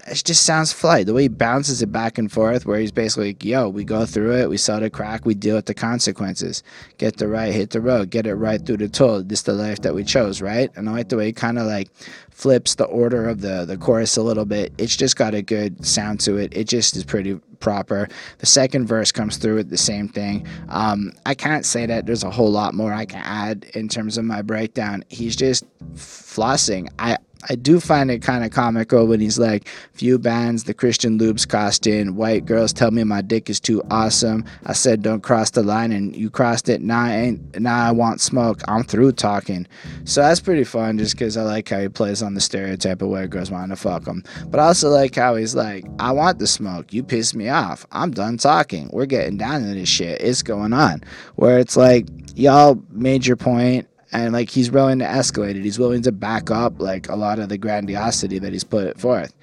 It 0.07 0.21
just 0.23 0.45
sounds 0.45 0.71
flight. 0.71 1.07
The 1.07 1.13
way 1.13 1.23
he 1.23 1.27
bounces 1.27 1.81
it 1.81 1.91
back 1.91 2.17
and 2.17 2.31
forth, 2.31 2.65
where 2.65 2.79
he's 2.79 2.91
basically 2.91 3.29
like, 3.29 3.43
yo, 3.43 3.69
we 3.69 3.83
go 3.83 4.05
through 4.05 4.35
it, 4.37 4.49
we 4.49 4.57
sell 4.57 4.79
the 4.79 4.89
crack, 4.89 5.25
we 5.25 5.33
deal 5.33 5.55
with 5.55 5.65
the 5.65 5.73
consequences. 5.73 6.61
Get 6.97 7.17
the 7.17 7.27
right, 7.27 7.53
hit 7.53 7.71
the 7.71 7.81
road, 7.81 8.11
get 8.11 8.27
it 8.27 8.35
right 8.35 8.63
through 8.63 8.77
the 8.77 8.89
toll. 8.89 9.23
This 9.23 9.41
the 9.41 9.53
life 9.53 9.81
that 9.81 9.95
we 9.95 10.03
chose, 10.03 10.41
right? 10.41 10.69
And 10.75 10.87
I 10.87 10.93
like 10.93 11.09
the 11.09 11.17
way 11.17 11.27
he 11.27 11.33
kind 11.33 11.57
of 11.57 11.65
like 11.65 11.89
flips 12.29 12.75
the 12.75 12.85
order 12.85 13.27
of 13.27 13.41
the, 13.41 13.65
the 13.65 13.77
chorus 13.77 14.17
a 14.17 14.21
little 14.21 14.45
bit. 14.45 14.73
It's 14.77 14.95
just 14.95 15.15
got 15.15 15.33
a 15.33 15.41
good 15.41 15.85
sound 15.85 16.19
to 16.21 16.37
it. 16.37 16.55
It 16.55 16.67
just 16.67 16.95
is 16.95 17.03
pretty 17.03 17.39
proper. 17.59 18.07
The 18.37 18.45
second 18.45 18.85
verse 18.85 19.11
comes 19.11 19.37
through 19.37 19.55
with 19.55 19.69
the 19.69 19.77
same 19.77 20.07
thing. 20.07 20.45
Um, 20.69 21.13
I 21.25 21.33
can't 21.33 21.65
say 21.65 21.85
that 21.87 22.05
there's 22.05 22.23
a 22.23 22.29
whole 22.29 22.51
lot 22.51 22.75
more 22.75 22.93
I 22.93 23.05
can 23.05 23.21
add 23.23 23.65
in 23.73 23.87
terms 23.87 24.17
of 24.17 24.25
my 24.25 24.43
breakdown. 24.43 25.03
He's 25.09 25.35
just 25.35 25.63
flossing. 25.95 26.89
I 26.99 27.17
I 27.49 27.55
do 27.55 27.79
find 27.79 28.09
it 28.09 28.21
kind 28.21 28.43
of 28.43 28.51
comical 28.51 29.05
when 29.05 29.19
he's 29.19 29.37
like, 29.37 29.67
few 29.93 30.17
bands, 30.17 30.63
the 30.63 30.73
Christian 30.73 31.17
loops 31.17 31.45
cost 31.45 31.85
in, 31.85 32.15
white 32.15 32.45
girls 32.45 32.73
tell 32.73 32.91
me 32.91 33.03
my 33.03 33.21
dick 33.21 33.49
is 33.49 33.59
too 33.59 33.83
awesome. 33.91 34.45
I 34.65 34.73
said 34.73 35.03
don't 35.03 35.21
cross 35.21 35.51
the 35.51 35.61
line 35.61 35.91
and 35.91 36.15
you 36.15 36.29
crossed 36.29 36.69
it. 36.69 36.81
Now 36.81 37.01
I 37.03 37.11
ain't 37.15 37.59
now 37.59 37.85
I 37.85 37.91
want 37.91 38.21
smoke. 38.21 38.61
I'm 38.67 38.83
through 38.83 39.13
talking. 39.13 39.67
So 40.05 40.21
that's 40.21 40.39
pretty 40.39 40.63
fun 40.63 40.97
just 40.97 41.13
because 41.13 41.37
I 41.37 41.43
like 41.43 41.69
how 41.69 41.79
he 41.79 41.89
plays 41.89 42.23
on 42.23 42.33
the 42.33 42.41
stereotype 42.41 43.01
of 43.01 43.09
white 43.09 43.29
girls 43.29 43.51
wanting 43.51 43.69
to 43.69 43.75
fuck 43.75 44.07
him. 44.07 44.23
But 44.47 44.59
I 44.59 44.67
also 44.67 44.89
like 44.89 45.15
how 45.15 45.35
he's 45.35 45.55
like, 45.55 45.85
I 45.99 46.11
want 46.11 46.39
the 46.39 46.47
smoke. 46.47 46.93
You 46.93 47.03
piss 47.03 47.35
me 47.35 47.49
off. 47.49 47.85
I'm 47.91 48.11
done 48.11 48.37
talking. 48.37 48.89
We're 48.91 49.05
getting 49.05 49.37
down 49.37 49.61
to 49.61 49.67
this 49.67 49.89
shit. 49.89 50.21
It's 50.21 50.41
going 50.41 50.73
on. 50.73 51.03
Where 51.35 51.59
it's 51.59 51.77
like, 51.77 52.07
y'all 52.35 52.81
made 52.91 53.25
your 53.25 53.37
point 53.37 53.87
and 54.15 54.33
like 54.33 54.49
he's 54.49 54.71
willing 54.71 54.99
to 54.99 55.05
escalate 55.05 55.55
it. 55.55 55.63
He's 55.63 55.77
willing 55.77 56.01
to 56.03 56.11
back 56.11 56.49
up 56.49 56.79
like 56.79 57.09
a 57.09 57.15
lot 57.15 57.39
of 57.39 57.49
the 57.49 57.57
grandiosity 57.57 58.39
that 58.39 58.53
he's 58.53 58.63
put 58.63 58.99
forth. 58.99 59.33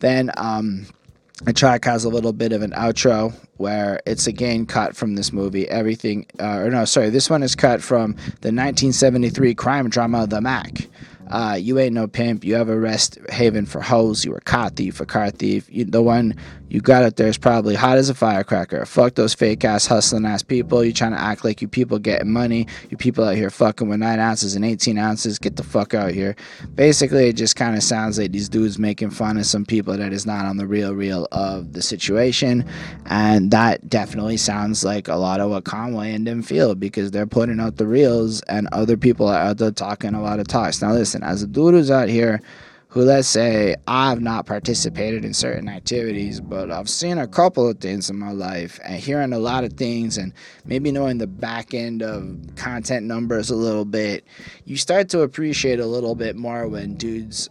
Then 0.00 0.30
um, 0.36 0.86
the 1.44 1.52
track 1.52 1.84
has 1.84 2.04
a 2.04 2.08
little 2.08 2.32
bit 2.32 2.52
of 2.52 2.62
an 2.62 2.70
outro 2.72 3.34
where 3.58 4.00
it's 4.06 4.26
again 4.26 4.64
cut 4.64 4.96
from 4.96 5.16
this 5.16 5.32
movie. 5.32 5.68
Everything, 5.68 6.26
uh, 6.40 6.60
or 6.60 6.70
no, 6.70 6.84
sorry, 6.86 7.10
this 7.10 7.28
one 7.28 7.42
is 7.42 7.54
cut 7.54 7.82
from 7.82 8.12
the 8.40 8.48
1973 8.48 9.54
crime 9.54 9.88
drama 9.90 10.26
The 10.26 10.40
Mack. 10.40 10.88
Uh, 11.28 11.56
you 11.58 11.78
ain't 11.78 11.94
no 11.94 12.06
pimp. 12.06 12.44
You 12.44 12.54
have 12.54 12.68
a 12.68 12.78
rest 12.78 13.18
haven 13.30 13.64
for 13.64 13.80
hoes. 13.80 14.24
You 14.24 14.32
were 14.32 14.40
car 14.40 14.70
thief, 14.70 15.00
a 15.00 15.06
car 15.06 15.30
thief. 15.30 15.66
You, 15.70 15.84
the 15.84 16.02
one 16.02 16.34
you 16.72 16.80
got 16.80 17.02
out 17.02 17.16
there 17.16 17.28
is 17.28 17.36
probably 17.36 17.74
hot 17.74 17.98
as 17.98 18.08
a 18.08 18.14
firecracker. 18.14 18.86
Fuck 18.86 19.14
those 19.14 19.34
fake 19.34 19.62
ass 19.62 19.86
hustling 19.86 20.24
ass 20.24 20.42
people. 20.42 20.82
You 20.82 20.94
trying 20.94 21.12
to 21.12 21.20
act 21.20 21.44
like 21.44 21.60
you 21.60 21.68
people 21.68 21.98
getting 21.98 22.32
money. 22.32 22.66
You 22.88 22.96
people 22.96 23.24
out 23.24 23.36
here 23.36 23.50
fucking 23.50 23.90
with 23.90 24.00
nine 24.00 24.18
ounces 24.18 24.56
and 24.56 24.64
18 24.64 24.96
ounces. 24.96 25.38
Get 25.38 25.56
the 25.56 25.64
fuck 25.64 25.92
out 25.92 26.12
here. 26.12 26.34
Basically, 26.74 27.28
it 27.28 27.34
just 27.34 27.56
kind 27.56 27.76
of 27.76 27.82
sounds 27.82 28.18
like 28.18 28.32
these 28.32 28.48
dudes 28.48 28.78
making 28.78 29.10
fun 29.10 29.36
of 29.36 29.44
some 29.44 29.66
people 29.66 29.94
that 29.98 30.14
is 30.14 30.24
not 30.24 30.46
on 30.46 30.56
the 30.56 30.66
real 30.66 30.94
real 30.94 31.28
of 31.30 31.74
the 31.74 31.82
situation, 31.82 32.64
and 33.04 33.50
that 33.50 33.90
definitely 33.90 34.38
sounds 34.38 34.82
like 34.82 35.08
a 35.08 35.16
lot 35.16 35.40
of 35.40 35.50
what 35.50 35.64
Conway 35.64 36.14
and 36.14 36.26
them 36.26 36.40
feel 36.42 36.74
because 36.74 37.10
they're 37.10 37.26
putting 37.26 37.60
out 37.60 37.76
the 37.76 37.86
reels, 37.86 38.40
and 38.44 38.66
other 38.72 38.96
people 38.96 39.28
are 39.28 39.42
out 39.42 39.58
there 39.58 39.72
talking 39.72 40.14
a 40.14 40.22
lot 40.22 40.40
of 40.40 40.48
talks. 40.48 40.80
Now 40.80 40.94
listen, 40.94 41.22
as 41.22 41.42
a 41.42 41.46
dude 41.46 41.74
who's 41.74 41.90
out 41.90 42.08
here 42.08 42.40
who 42.92 43.00
let's 43.00 43.26
say 43.26 43.74
I've 43.88 44.20
not 44.20 44.44
participated 44.44 45.24
in 45.24 45.32
certain 45.32 45.66
activities, 45.66 46.42
but 46.42 46.70
I've 46.70 46.90
seen 46.90 47.16
a 47.16 47.26
couple 47.26 47.66
of 47.66 47.78
things 47.78 48.10
in 48.10 48.18
my 48.18 48.32
life 48.32 48.78
and 48.84 48.96
hearing 48.96 49.32
a 49.32 49.38
lot 49.38 49.64
of 49.64 49.72
things 49.72 50.18
and 50.18 50.34
maybe 50.66 50.92
knowing 50.92 51.16
the 51.16 51.26
back 51.26 51.72
end 51.72 52.02
of 52.02 52.36
content 52.54 53.06
numbers 53.06 53.48
a 53.48 53.56
little 53.56 53.86
bit, 53.86 54.26
you 54.66 54.76
start 54.76 55.08
to 55.08 55.22
appreciate 55.22 55.80
a 55.80 55.86
little 55.86 56.14
bit 56.14 56.36
more 56.36 56.68
when 56.68 56.94
dudes 56.94 57.48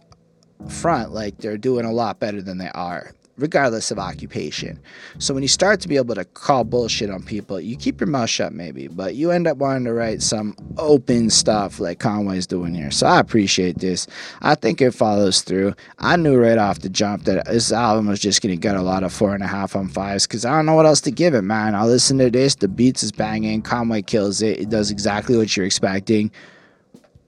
front 0.68 1.10
like 1.10 1.38
they're 1.38 1.58
doing 1.58 1.84
a 1.84 1.92
lot 1.92 2.20
better 2.20 2.40
than 2.40 2.58
they 2.58 2.70
are 2.70 3.12
regardless 3.38 3.90
of 3.90 3.98
occupation. 3.98 4.78
So 5.18 5.32
when 5.32 5.42
you 5.42 5.48
start 5.48 5.80
to 5.80 5.88
be 5.88 5.96
able 5.96 6.14
to 6.14 6.24
call 6.24 6.64
bullshit 6.64 7.10
on 7.10 7.22
people, 7.22 7.60
you 7.60 7.76
keep 7.76 8.00
your 8.00 8.08
mouth 8.08 8.28
shut 8.28 8.52
maybe, 8.52 8.88
but 8.88 9.14
you 9.14 9.30
end 9.30 9.46
up 9.46 9.56
wanting 9.56 9.84
to 9.84 9.92
write 9.92 10.22
some 10.22 10.54
open 10.76 11.30
stuff 11.30 11.80
like 11.80 11.98
Conway's 11.98 12.46
doing 12.46 12.74
here. 12.74 12.90
So 12.90 13.06
I 13.06 13.20
appreciate 13.20 13.78
this. 13.78 14.06
I 14.42 14.54
think 14.54 14.80
it 14.80 14.92
follows 14.92 15.42
through. 15.42 15.74
I 15.98 16.16
knew 16.16 16.38
right 16.38 16.58
off 16.58 16.80
the 16.80 16.90
jump 16.90 17.24
that 17.24 17.46
this 17.46 17.72
album 17.72 18.06
was 18.06 18.20
just 18.20 18.42
gonna 18.42 18.56
get 18.56 18.76
a 18.76 18.82
lot 18.82 19.02
of 19.02 19.12
four 19.12 19.34
and 19.34 19.42
a 19.42 19.48
half 19.48 19.74
on 19.74 19.88
fives 19.88 20.26
because 20.26 20.44
I 20.44 20.54
don't 20.54 20.66
know 20.66 20.74
what 20.74 20.86
else 20.86 21.00
to 21.02 21.10
give 21.10 21.34
it, 21.34 21.42
man. 21.42 21.74
I 21.74 21.84
listen 21.84 22.18
to 22.18 22.30
this, 22.30 22.56
the 22.56 22.68
beats 22.68 23.02
is 23.02 23.12
banging, 23.12 23.62
Conway 23.62 24.02
kills 24.02 24.42
it, 24.42 24.60
it 24.60 24.68
does 24.68 24.90
exactly 24.90 25.36
what 25.36 25.56
you're 25.56 25.66
expecting 25.66 26.30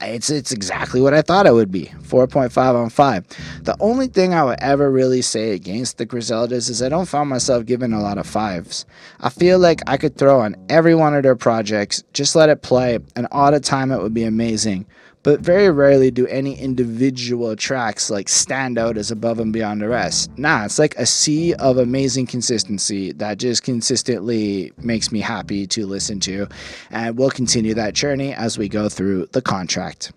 it's 0.01 0.31
it's 0.31 0.53
exactly 0.53 1.01
what 1.01 1.15
I 1.15 1.23
thought 1.23 1.47
it 1.47 1.55
would 1.55 1.71
be. 1.71 1.87
4.5 2.03 2.75
on 2.75 2.91
5. 2.91 3.27
The 3.63 3.77
only 3.81 4.07
thing 4.09 4.35
I 4.35 4.45
would 4.45 4.61
ever 4.61 4.91
really 4.91 5.23
say 5.23 5.53
against 5.53 5.99
the 5.99 6.07
Griseldas 6.07 6.69
is 6.69 6.83
I 6.83 6.89
don't 6.89 7.09
find 7.09 7.29
myself 7.29 7.65
giving 7.65 7.93
a 7.93 8.03
lot 8.03 8.19
of 8.19 8.27
fives. 8.27 8.87
I 9.21 9.31
feel 9.31 9.59
like 9.59 9.81
I 9.87 9.97
could 9.97 10.17
throw 10.17 10.41
on 10.41 10.57
every 10.69 10.95
one 10.95 11.15
of 11.15 11.23
their 11.23 11.37
projects, 11.37 12.03
just 12.13 12.37
let 12.37 12.49
it 12.49 12.63
play, 12.63 12.99
and 13.17 13.27
all 13.31 13.51
the 13.51 13.61
time 13.61 13.91
it 13.91 14.03
would 14.03 14.15
be 14.15 14.25
amazing 14.25 14.87
but 15.25 15.41
very 15.41 15.71
rarely 15.71 16.11
do 16.11 16.27
any 16.29 16.57
individual 16.61 17.57
tracks 17.57 18.11
like 18.11 18.29
stand 18.29 18.79
out 18.79 18.99
as 18.99 19.11
above 19.11 19.41
and 19.41 19.53
beyond 19.53 19.81
the 19.81 19.89
rest. 19.89 20.31
Nah, 20.37 20.67
it's 20.67 20.79
like 20.79 20.95
a 20.97 21.07
sea 21.07 21.55
of 21.55 21.79
amazing 21.79 22.27
consistency 22.27 23.11
that 23.13 23.39
just 23.39 23.63
consistently 23.63 24.73
makes 24.77 25.11
me 25.11 25.21
happy 25.21 25.67
to 25.67 25.87
listen 25.87 26.21
to. 26.21 26.47
And 26.91 27.19
we'll 27.19 27.31
continue 27.31 27.73
that 27.75 27.95
journey 27.95 28.35
as 28.35 28.59
we 28.59 28.69
go 28.69 28.91
through 28.91 29.27
the 29.33 29.41
contract. 29.41 30.13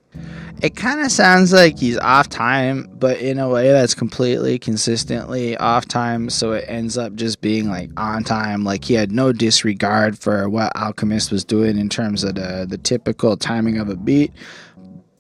It 0.62 0.76
kind 0.76 1.00
of 1.02 1.12
sounds 1.12 1.54
like 1.54 1.78
he's 1.78 2.00
off 2.00 2.28
time, 2.28 2.89
but 2.98 3.20
in 3.20 3.38
a 3.38 3.48
way 3.48 3.72
that's 3.72 3.93
completely 3.93 4.58
consistently 4.58 5.56
off 5.58 5.88
time. 5.88 6.30
So 6.32 6.54
it 6.54 6.65
ends 6.67 6.98
up 6.98 7.13
just 7.13 7.39
being 7.39 7.70
like 7.70 7.91
on 7.96 8.24
time. 8.24 8.63
Like 8.63 8.84
he 8.84 8.96
had 8.96 9.12
no 9.12 9.32
disregard 9.32 10.17
for 10.17 10.50
what 10.50 10.76
Alchemist 10.76 11.32
was 11.32 11.46
doing 11.46 11.78
in 11.78 11.88
terms 11.88 12.24
of 12.24 12.36
the, 12.36 12.65
the 12.67 12.80
typical 12.80 13.38
timing 13.38 13.78
of 13.78 13.89
a 13.89 13.96
beat 13.96 14.34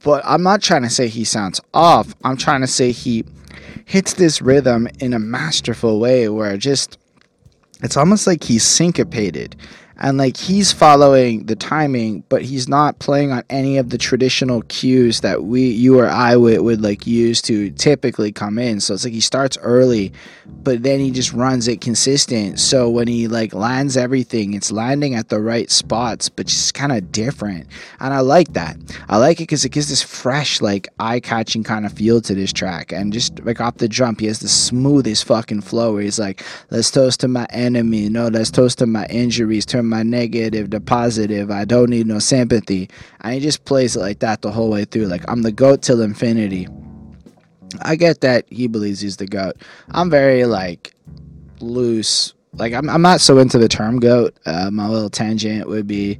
but 0.03 0.23
I'm 0.25 0.43
not 0.43 0.61
trying 0.61 0.83
to 0.83 0.89
say 0.89 1.07
he 1.07 1.23
sounds 1.23 1.59
off. 1.73 2.13
I'm 2.23 2.37
trying 2.37 2.61
to 2.61 2.67
say 2.67 2.91
he 2.91 3.25
hits 3.85 4.13
this 4.13 4.41
rhythm 4.41 4.87
in 4.99 5.13
a 5.13 5.19
masterful 5.19 5.99
way 5.99 6.29
where 6.29 6.57
just 6.57 6.97
it's 7.81 7.97
almost 7.97 8.27
like 8.27 8.43
he's 8.43 8.63
syncopated 8.63 9.55
and 9.99 10.17
like 10.17 10.37
he's 10.37 10.71
following 10.71 11.45
the 11.45 11.55
timing 11.55 12.23
but 12.29 12.41
he's 12.41 12.67
not 12.67 12.99
playing 12.99 13.31
on 13.31 13.43
any 13.49 13.77
of 13.77 13.89
the 13.89 13.97
traditional 13.97 14.61
cues 14.63 15.21
that 15.21 15.43
we 15.43 15.67
you 15.67 15.99
or 15.99 16.07
i 16.07 16.35
would, 16.35 16.61
would 16.61 16.81
like 16.81 17.07
use 17.07 17.41
to 17.41 17.71
typically 17.71 18.31
come 18.31 18.59
in. 18.59 18.79
So 18.79 18.93
it's 18.93 19.03
like 19.03 19.13
he 19.13 19.21
starts 19.21 19.57
early 19.61 20.13
but 20.63 20.83
then 20.83 20.99
he 20.99 21.11
just 21.11 21.33
runs 21.33 21.67
it 21.67 21.81
consistent. 21.81 22.59
So 22.59 22.89
when 22.89 23.07
he 23.07 23.27
like 23.27 23.53
lands 23.53 23.97
everything 23.97 24.53
it's 24.53 24.71
landing 24.71 25.15
at 25.15 25.29
the 25.29 25.39
right 25.39 25.69
spots 25.69 26.29
but 26.29 26.47
just 26.47 26.73
kind 26.73 26.91
of 26.91 27.11
different. 27.11 27.67
And 27.99 28.13
i 28.13 28.19
like 28.19 28.53
that. 28.53 28.77
I 29.09 29.17
like 29.17 29.37
it 29.37 29.43
because 29.43 29.65
it 29.65 29.69
gives 29.69 29.89
this 29.89 30.03
fresh 30.03 30.61
like 30.61 30.87
eye-catching 30.99 31.63
kind 31.63 31.85
of 31.85 31.93
feel 31.93 32.21
to 32.21 32.35
this 32.35 32.53
track. 32.53 32.91
And 32.91 33.11
just 33.13 33.43
like 33.43 33.59
off 33.59 33.77
the 33.77 33.87
jump 33.87 34.19
he 34.19 34.27
has 34.27 34.39
the 34.39 34.47
smoothest 34.47 35.25
fucking 35.25 35.61
flow 35.61 35.93
where 35.93 36.03
he's 36.03 36.19
like 36.19 36.43
let's 36.69 36.91
toast 36.91 37.21
to 37.21 37.27
my 37.27 37.47
enemy. 37.49 38.09
No 38.09 38.27
let's 38.27 38.51
toast 38.51 38.79
to 38.79 38.85
my 38.85 39.05
injuries 39.07 39.65
turn 39.65 39.86
my 39.87 40.03
negative 40.03 40.69
to 40.71 40.79
positive. 40.79 41.51
I 41.51 41.65
don't 41.65 41.89
need 41.89 42.07
no 42.07 42.19
sympathy. 42.19 42.89
He 43.25 43.39
just 43.39 43.65
plays 43.65 43.95
it 43.95 43.99
like 43.99 44.19
that 44.19 44.41
the 44.41 44.51
whole 44.51 44.69
way 44.69 44.85
through. 44.85 45.05
Like, 45.05 45.23
I'm 45.27 45.41
the 45.41 45.51
GOAT 45.51 45.81
till 45.81 46.01
infinity. 46.01 46.67
I 47.81 47.95
get 47.95 48.21
that 48.21 48.45
he 48.49 48.67
believes 48.67 49.01
he's 49.01 49.17
the 49.17 49.27
GOAT. 49.27 49.55
I'm 49.91 50.09
very, 50.09 50.45
like, 50.45 50.93
loose. 51.59 52.33
Like, 52.53 52.73
I'm, 52.73 52.89
I'm 52.89 53.01
not 53.01 53.21
so 53.21 53.37
into 53.39 53.57
the 53.57 53.67
term 53.67 53.99
GOAT. 53.99 54.37
Uh, 54.45 54.71
my 54.71 54.87
little 54.87 55.09
tangent 55.09 55.67
would 55.67 55.87
be 55.87 56.19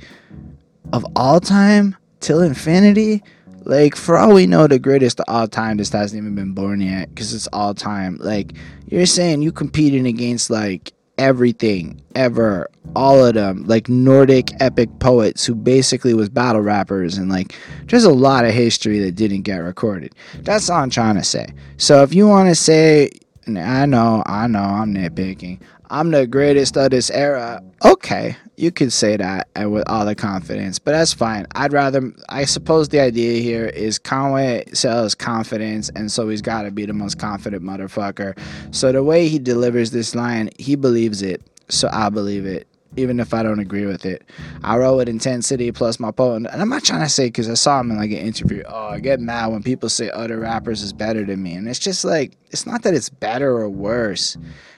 of 0.94 1.06
all 1.16 1.40
time 1.40 1.96
till 2.20 2.42
infinity. 2.42 3.24
Like, 3.64 3.96
for 3.96 4.18
all 4.18 4.34
we 4.34 4.48
know, 4.48 4.68
the 4.68 4.80
greatest 4.80 5.20
of 5.20 5.26
all 5.28 5.48
time 5.48 5.78
just 5.78 5.92
hasn't 5.92 6.22
even 6.22 6.36
been 6.36 6.54
born 6.54 6.80
yet 6.80 7.10
because 7.10 7.34
it's 7.34 7.48
all 7.52 7.74
time. 7.74 8.18
Like, 8.18 8.54
you're 8.88 9.06
saying 9.06 9.42
you 9.42 9.52
competing 9.52 10.08
against, 10.08 10.50
like, 10.50 10.94
everything 11.18 12.02
ever 12.16 12.70
all 12.96 13.26
of 13.26 13.34
them 13.34 13.64
like 13.66 13.90
nordic 13.90 14.52
epic 14.60 14.90
poets 15.00 15.46
who 15.46 15.56
basically 15.56 16.14
was 16.14 16.30
battle 16.30 16.62
rappers 16.62 17.18
and 17.18 17.30
like 17.30 17.56
there's 17.86 18.04
a 18.04 18.12
lot 18.12 18.46
of 18.46 18.54
history 18.54 19.00
that 19.00 19.16
didn't 19.16 19.42
get 19.42 19.58
recorded. 19.58 20.14
That's 20.42 20.70
all 20.70 20.80
i'm 20.80 20.90
trying 20.90 21.16
to 21.16 21.24
say. 21.24 21.48
So 21.78 22.04
if 22.04 22.14
you 22.14 22.28
want 22.28 22.50
to 22.50 22.56
say 22.56 23.10
i 23.48 23.86
know 23.86 24.24
i 24.26 24.46
know 24.48 24.60
i'm 24.60 24.94
nitpicking 24.94 25.60
I'm 25.90 26.12
the 26.12 26.28
greatest 26.28 26.78
of 26.78 26.92
this 26.92 27.10
era. 27.10 27.62
Okay, 27.86 28.36
you 28.58 28.72
could 28.72 28.92
say 28.92 29.16
that 29.18 29.48
and 29.56 29.72
with 29.72 29.88
all 29.88 30.06
the 30.06 30.16
confidence, 30.16 30.80
but 30.80 30.92
that's 30.92 31.14
fine. 31.14 31.48
I'd 31.56 31.74
rather, 31.74 32.12
I 32.30 32.46
suppose 32.46 32.90
the 32.90 33.00
idea 33.00 33.42
here 33.42 33.68
is 33.68 33.98
Conway 33.98 34.66
sells 34.74 35.16
confidence, 35.16 35.90
and 35.96 36.12
so 36.12 36.28
he's 36.28 36.42
got 36.42 36.64
to 36.64 36.72
be 36.72 36.86
the 36.86 36.94
most 36.94 37.20
confident 37.20 37.64
motherfucker. 37.64 38.38
So 38.72 38.92
the 38.92 39.04
way 39.04 39.28
he 39.28 39.40
delivers 39.40 39.92
this 39.92 40.14
line, 40.14 40.50
he 40.60 40.76
believes 40.76 41.22
it, 41.22 41.42
so 41.70 41.90
I 41.92 42.10
believe 42.10 42.46
it 42.46 42.68
even 42.96 43.20
if 43.20 43.34
I 43.34 43.44
don't 43.44 43.60
agree 43.60 43.86
with 43.86 44.06
it. 44.06 44.24
I 44.64 44.78
roll 44.78 44.98
with 44.98 45.10
intensity 45.10 45.72
plus 45.72 46.00
my 46.00 46.12
potent. 46.12 46.48
And 46.52 46.62
I'm 46.62 46.70
not 46.70 46.84
trying 46.84 47.04
to 47.04 47.10
say 47.10 47.28
because 47.28 47.50
I 47.50 47.54
saw 47.54 47.80
him 47.80 47.92
in 47.92 47.98
like 47.98 48.12
an 48.12 48.18
interview. 48.18 48.64
Oh, 48.66 48.88
I 48.88 49.00
get 49.00 49.20
mad 49.20 49.48
when 49.48 49.62
people 49.62 49.90
say 49.90 50.10
other 50.10 50.40
rappers 50.40 50.82
is 50.82 50.94
better 50.94 51.24
than 51.24 51.44
me, 51.44 51.54
and 51.54 51.68
it's 51.68 51.80
just 51.80 52.04
like 52.04 52.38
it's 52.50 52.66
not 52.66 52.84
that 52.84 52.94
it's 52.94 53.10
better 53.10 53.56
or 53.56 53.70
worse. 53.70 54.38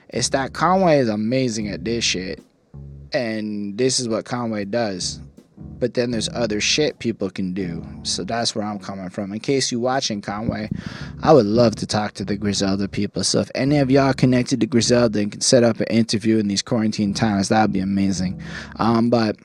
It's 0.10 0.30
that 0.30 0.54
Conway 0.54 1.00
is 1.00 1.10
amazing 1.10 1.70
at 1.70 1.86
this 1.86 2.04
shit, 2.04 2.44
and 3.14 3.78
this 3.78 4.00
is 4.00 4.10
what 4.10 4.26
Conway 4.26 4.66
does 4.66 5.20
but 5.80 5.94
then 5.94 6.12
there's 6.12 6.30
other 6.34 6.60
shit 6.60 7.00
people 7.00 7.30
can 7.30 7.54
do. 7.54 7.84
So 8.04 8.24
that's 8.24 8.54
where 8.54 8.66
I'm 8.66 8.80
coming 8.80 9.10
from. 9.10 9.32
In 9.32 9.40
case 9.40 9.72
you're 9.72 9.82
watching 9.82 10.22
Conway, 10.22 10.70
I 11.24 11.34
would 11.34 11.46
love 11.46 11.76
to 11.78 11.88
talk 11.88 12.14
to 12.16 12.26
the 12.26 12.36
Griselda 12.36 12.88
people. 12.88 13.24
So 13.24 13.40
if 13.40 13.50
any 13.56 13.78
of 13.78 13.90
y'all 13.90 14.14
connected 14.14 14.60
to 14.60 14.68
Griselda 14.68 15.20
and 15.20 15.32
can 15.32 15.42
set 15.42 15.64
up 15.64 15.80
an 15.80 15.88
interview 15.88 16.38
in 16.38 16.48
these 16.48 16.62
quarantine 16.62 17.14
times, 17.14 17.50
that 17.50 17.62
would 17.62 17.74
be 17.74 17.80
amazing. 17.80 18.42
Um, 18.78 19.10
but 19.10 19.38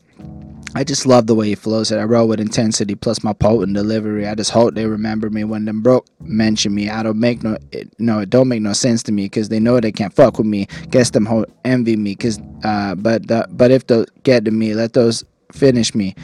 I 0.77 0.83
just 0.83 1.07
love 1.07 1.29
the 1.29 1.37
way 1.37 1.49
he 1.49 1.55
flows 1.55 1.93
it. 1.93 1.99
I 1.99 2.05
wrote 2.05 2.27
with 2.27 2.41
intensity 2.41 2.97
plus 2.97 3.23
my 3.23 3.33
potent 3.33 3.75
delivery. 3.75 4.27
I 4.27 4.35
just 4.35 4.51
hope 4.51 4.75
they 4.75 4.87
remember 4.87 5.31
me 5.31 5.45
when 5.45 5.67
them 5.67 5.83
broke 5.83 6.07
mention 6.21 6.75
me. 6.75 6.91
I 6.91 7.05
don't 7.05 7.21
make 7.21 7.45
no 7.45 7.57
it, 7.71 7.93
no 8.01 8.19
it 8.21 8.31
don't 8.31 8.49
make 8.49 8.61
no 8.63 8.73
sense 8.73 9.03
to 9.05 9.13
me 9.13 9.27
because 9.27 9.49
they 9.49 9.61
know 9.61 9.79
they 9.79 9.93
can't 9.93 10.13
fuck 10.13 10.39
with 10.39 10.49
me. 10.49 10.67
Guess 10.91 11.11
them 11.11 11.27
whole 11.27 11.47
envy 11.65 11.97
me 11.97 12.13
because 12.13 12.41
uh 12.65 12.97
but 12.97 13.29
the, 13.29 13.47
but 13.51 13.71
if 13.71 13.87
they 13.87 14.05
get 14.25 14.45
to 14.47 14.51
me, 14.51 14.75
let 14.75 14.95
those 14.95 15.23
finish 15.53 15.95
me. 15.95 16.17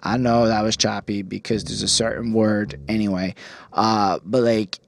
I 0.00 0.16
know 0.18 0.46
that 0.46 0.62
was 0.62 0.76
choppy 0.76 1.22
because 1.22 1.64
there's 1.64 1.82
a 1.82 1.88
certain 1.88 2.32
word 2.32 2.78
anyway. 2.88 3.34
Uh, 3.72 4.20
but 4.24 4.42
like 4.42 4.78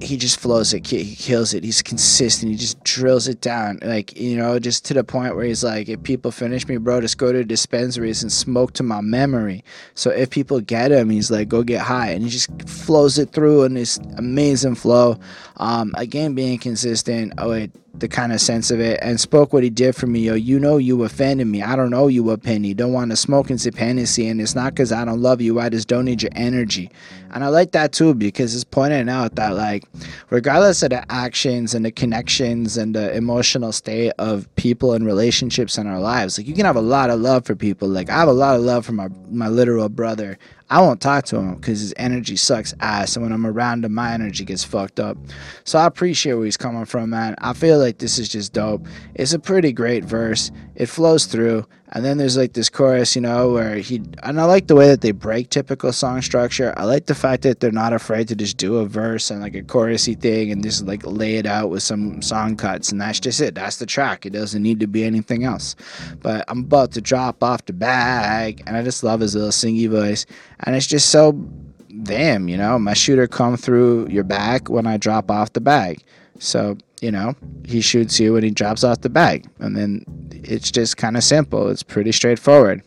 he 0.00 0.16
just 0.16 0.40
flows 0.40 0.74
it, 0.74 0.86
he 0.86 1.14
kills 1.14 1.54
it. 1.54 1.64
He's 1.64 1.80
consistent. 1.80 2.52
He 2.52 2.58
just 2.58 2.82
drills 2.84 3.28
it 3.28 3.40
down, 3.40 3.78
like 3.82 4.18
you 4.18 4.36
know, 4.36 4.58
just 4.58 4.84
to 4.86 4.94
the 4.94 5.04
point 5.04 5.36
where 5.36 5.44
he's 5.44 5.64
like, 5.64 5.88
if 5.88 6.02
people 6.02 6.30
finish 6.30 6.66
me, 6.68 6.76
bro, 6.76 7.00
just 7.00 7.18
go 7.18 7.32
to 7.32 7.44
dispensaries 7.44 8.22
and 8.22 8.30
smoke 8.30 8.72
to 8.74 8.82
my 8.82 9.00
memory. 9.00 9.64
So 9.94 10.10
if 10.10 10.30
people 10.30 10.60
get 10.60 10.92
him, 10.92 11.10
he's 11.10 11.30
like, 11.30 11.48
go 11.48 11.62
get 11.62 11.82
high, 11.82 12.10
and 12.10 12.22
he 12.24 12.30
just 12.30 12.50
flows 12.68 13.18
it 13.18 13.30
through 13.30 13.62
in 13.64 13.74
this 13.74 13.98
amazing 14.16 14.74
flow. 14.74 15.18
Um, 15.56 15.94
again, 15.96 16.34
being 16.34 16.58
consistent. 16.58 17.32
Oh, 17.38 17.52
it 17.52 17.70
the 18.00 18.08
kind 18.08 18.32
of 18.32 18.40
sense 18.40 18.70
of 18.70 18.80
it 18.80 18.98
and 19.02 19.18
spoke 19.18 19.52
what 19.52 19.62
he 19.62 19.70
did 19.70 19.96
for 19.96 20.06
me. 20.06 20.20
Yo, 20.20 20.34
you 20.34 20.58
know 20.58 20.76
you 20.76 21.02
offended 21.02 21.46
me. 21.46 21.62
I 21.62 21.76
don't 21.76 21.94
owe 21.94 22.08
you 22.08 22.30
a 22.30 22.38
penny. 22.38 22.74
Don't 22.74 22.92
want 22.92 23.10
to 23.10 23.16
smoke 23.16 23.50
and 23.50 23.60
sip 23.60 23.74
Hennessy. 23.74 24.28
And 24.28 24.40
it's 24.40 24.54
not 24.54 24.74
because 24.74 24.92
I 24.92 25.04
don't 25.04 25.20
love 25.20 25.40
you. 25.40 25.58
I 25.58 25.68
just 25.68 25.88
don't 25.88 26.04
need 26.04 26.22
your 26.22 26.32
energy. 26.34 26.90
And 27.32 27.44
I 27.44 27.48
like 27.48 27.72
that 27.72 27.92
too 27.92 28.14
because 28.14 28.54
it's 28.54 28.64
pointing 28.64 29.08
out 29.08 29.34
that, 29.36 29.54
like, 29.54 29.84
regardless 30.30 30.82
of 30.82 30.90
the 30.90 31.04
actions 31.12 31.74
and 31.74 31.84
the 31.84 31.90
connections 31.90 32.76
and 32.76 32.94
the 32.94 33.14
emotional 33.14 33.72
state 33.72 34.12
of 34.18 34.48
people 34.56 34.92
and 34.92 35.04
relationships 35.04 35.78
in 35.78 35.86
our 35.86 36.00
lives, 36.00 36.38
like, 36.38 36.46
you 36.46 36.54
can 36.54 36.64
have 36.64 36.76
a 36.76 36.80
lot 36.80 37.10
of 37.10 37.20
love 37.20 37.44
for 37.44 37.54
people. 37.54 37.88
Like, 37.88 38.10
I 38.10 38.14
have 38.14 38.28
a 38.28 38.32
lot 38.32 38.56
of 38.56 38.62
love 38.62 38.86
for 38.86 38.92
my, 38.92 39.08
my 39.28 39.48
literal 39.48 39.88
brother. 39.88 40.38
I 40.68 40.80
won't 40.80 41.00
talk 41.00 41.24
to 41.26 41.36
him 41.36 41.54
because 41.54 41.80
his 41.80 41.94
energy 41.96 42.34
sucks 42.34 42.74
ass. 42.80 43.14
And 43.14 43.24
when 43.24 43.32
I'm 43.32 43.46
around 43.46 43.84
him, 43.84 43.94
my 43.94 44.12
energy 44.12 44.44
gets 44.44 44.64
fucked 44.64 44.98
up. 44.98 45.16
So 45.64 45.78
I 45.78 45.86
appreciate 45.86 46.34
where 46.34 46.44
he's 46.44 46.56
coming 46.56 46.84
from, 46.86 47.10
man. 47.10 47.36
I 47.38 47.52
feel 47.52 47.78
like 47.78 47.98
this 47.98 48.18
is 48.18 48.28
just 48.28 48.52
dope. 48.52 48.84
It's 49.14 49.32
a 49.32 49.38
pretty 49.38 49.72
great 49.72 50.04
verse. 50.04 50.50
It 50.74 50.86
flows 50.86 51.26
through. 51.26 51.66
And 51.90 52.04
then 52.04 52.18
there's 52.18 52.36
like 52.36 52.52
this 52.52 52.68
chorus, 52.68 53.14
you 53.14 53.22
know, 53.22 53.52
where 53.52 53.76
he, 53.76 54.02
and 54.22 54.40
I 54.40 54.44
like 54.44 54.66
the 54.66 54.74
way 54.74 54.88
that 54.88 55.00
they 55.02 55.12
break 55.12 55.50
typical 55.50 55.92
song 55.92 56.20
structure. 56.20 56.74
I 56.76 56.84
like 56.84 57.06
the 57.06 57.14
fact 57.14 57.42
that 57.42 57.60
they're 57.60 57.70
not 57.70 57.92
afraid 57.92 58.28
to 58.28 58.36
just 58.36 58.56
do 58.56 58.76
a 58.76 58.86
verse 58.86 59.30
and 59.30 59.40
like 59.40 59.54
a 59.54 59.62
chorusy 59.62 60.18
thing 60.18 60.50
and 60.50 60.62
just 60.62 60.84
like 60.86 61.06
lay 61.06 61.36
it 61.36 61.46
out 61.46 61.70
with 61.70 61.82
some 61.82 62.20
song 62.22 62.56
cuts. 62.56 62.90
And 62.90 63.00
that's 63.00 63.20
just 63.20 63.40
it. 63.40 63.54
That's 63.54 63.76
the 63.76 63.86
track. 63.86 64.26
It 64.26 64.30
doesn't 64.30 64.62
need 64.62 64.80
to 64.80 64.86
be 64.86 65.04
anything 65.04 65.44
else. 65.44 65.76
But 66.20 66.44
I'm 66.48 66.60
about 66.60 66.92
to 66.92 67.00
drop 67.00 67.42
off 67.42 67.64
the 67.66 67.72
bag. 67.72 68.62
And 68.66 68.76
I 68.76 68.82
just 68.82 69.04
love 69.04 69.20
his 69.20 69.34
little 69.34 69.50
singy 69.50 69.88
voice 69.88 70.26
and 70.60 70.76
it's 70.76 70.86
just 70.86 71.10
so 71.10 71.32
damn 72.02 72.48
you 72.48 72.56
know 72.56 72.78
my 72.78 72.94
shooter 72.94 73.26
come 73.26 73.56
through 73.56 74.06
your 74.08 74.24
back 74.24 74.68
when 74.68 74.86
i 74.86 74.96
drop 74.96 75.30
off 75.30 75.52
the 75.52 75.60
bag 75.60 76.02
so 76.38 76.76
you 77.00 77.10
know 77.10 77.34
he 77.64 77.80
shoots 77.80 78.18
you 78.20 78.32
when 78.34 78.42
he 78.42 78.50
drops 78.50 78.84
off 78.84 79.00
the 79.00 79.08
bag. 79.08 79.48
And 79.58 79.76
then 79.76 80.04
it's 80.30 80.70
just 80.70 80.96
kind 80.96 81.16
of 81.16 81.24
simple. 81.24 81.68
It's 81.68 81.82
pretty 81.82 82.12
straightforward. 82.12 82.82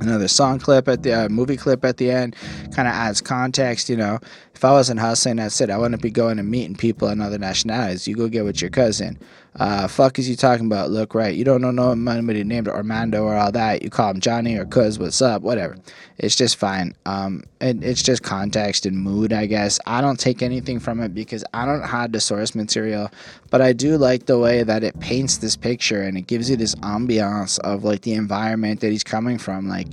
Another 0.00 0.28
song 0.28 0.58
clip 0.58 0.86
at 0.86 1.02
the 1.02 1.12
uh, 1.12 1.28
movie 1.28 1.56
clip 1.56 1.84
at 1.84 1.96
the 1.96 2.10
end 2.10 2.36
kind 2.72 2.86
of 2.86 2.94
adds 2.94 3.20
context 3.20 3.88
you 3.88 3.96
know. 3.96 4.18
If 4.54 4.64
i 4.64 4.70
wasn't 4.70 5.00
hustling 5.00 5.36
that's 5.36 5.60
it. 5.60 5.70
I 5.70 5.78
wouldn't 5.78 6.02
be 6.02 6.10
going 6.10 6.38
and 6.38 6.48
meeting 6.48 6.76
people 6.76 7.08
in 7.08 7.20
other 7.20 7.38
nationalities. 7.38 8.06
You 8.06 8.14
go 8.14 8.28
get 8.28 8.44
with 8.44 8.60
your 8.60 8.70
cousin 8.70 9.18
uh, 9.56 9.86
fuck 9.86 10.18
is 10.18 10.28
you 10.28 10.36
talking 10.36 10.64
about? 10.64 10.90
Look 10.90 11.14
right. 11.14 11.34
You 11.34 11.44
don't 11.44 11.60
know 11.60 11.70
no 11.70 11.92
nobody 11.92 12.42
named 12.42 12.68
Armando 12.68 13.24
or 13.24 13.36
all 13.36 13.52
that. 13.52 13.82
You 13.82 13.90
call 13.90 14.10
him 14.10 14.20
Johnny 14.20 14.56
or 14.56 14.64
Cuz, 14.64 14.98
what's 14.98 15.20
up? 15.20 15.42
Whatever. 15.42 15.76
It's 16.18 16.34
just 16.34 16.56
fine. 16.56 16.94
Um, 17.04 17.44
and 17.60 17.84
it's 17.84 18.02
just 18.02 18.22
context 18.22 18.86
and 18.86 18.96
mood, 18.96 19.32
I 19.32 19.46
guess. 19.46 19.78
I 19.86 20.00
don't 20.00 20.18
take 20.18 20.40
anything 20.42 20.80
from 20.80 21.00
it 21.00 21.14
because 21.14 21.44
I 21.52 21.66
don't 21.66 21.82
have 21.82 22.12
the 22.12 22.20
source 22.20 22.54
material, 22.54 23.10
but 23.50 23.60
I 23.60 23.74
do 23.74 23.98
like 23.98 24.24
the 24.24 24.38
way 24.38 24.62
that 24.62 24.82
it 24.82 24.98
paints 25.00 25.38
this 25.38 25.56
picture 25.56 26.00
and 26.02 26.16
it 26.16 26.26
gives 26.26 26.48
you 26.48 26.56
this 26.56 26.74
ambiance 26.76 27.58
of 27.60 27.84
like 27.84 28.02
the 28.02 28.14
environment 28.14 28.80
that 28.80 28.90
he's 28.90 29.04
coming 29.04 29.36
from. 29.36 29.68
Like, 29.68 29.88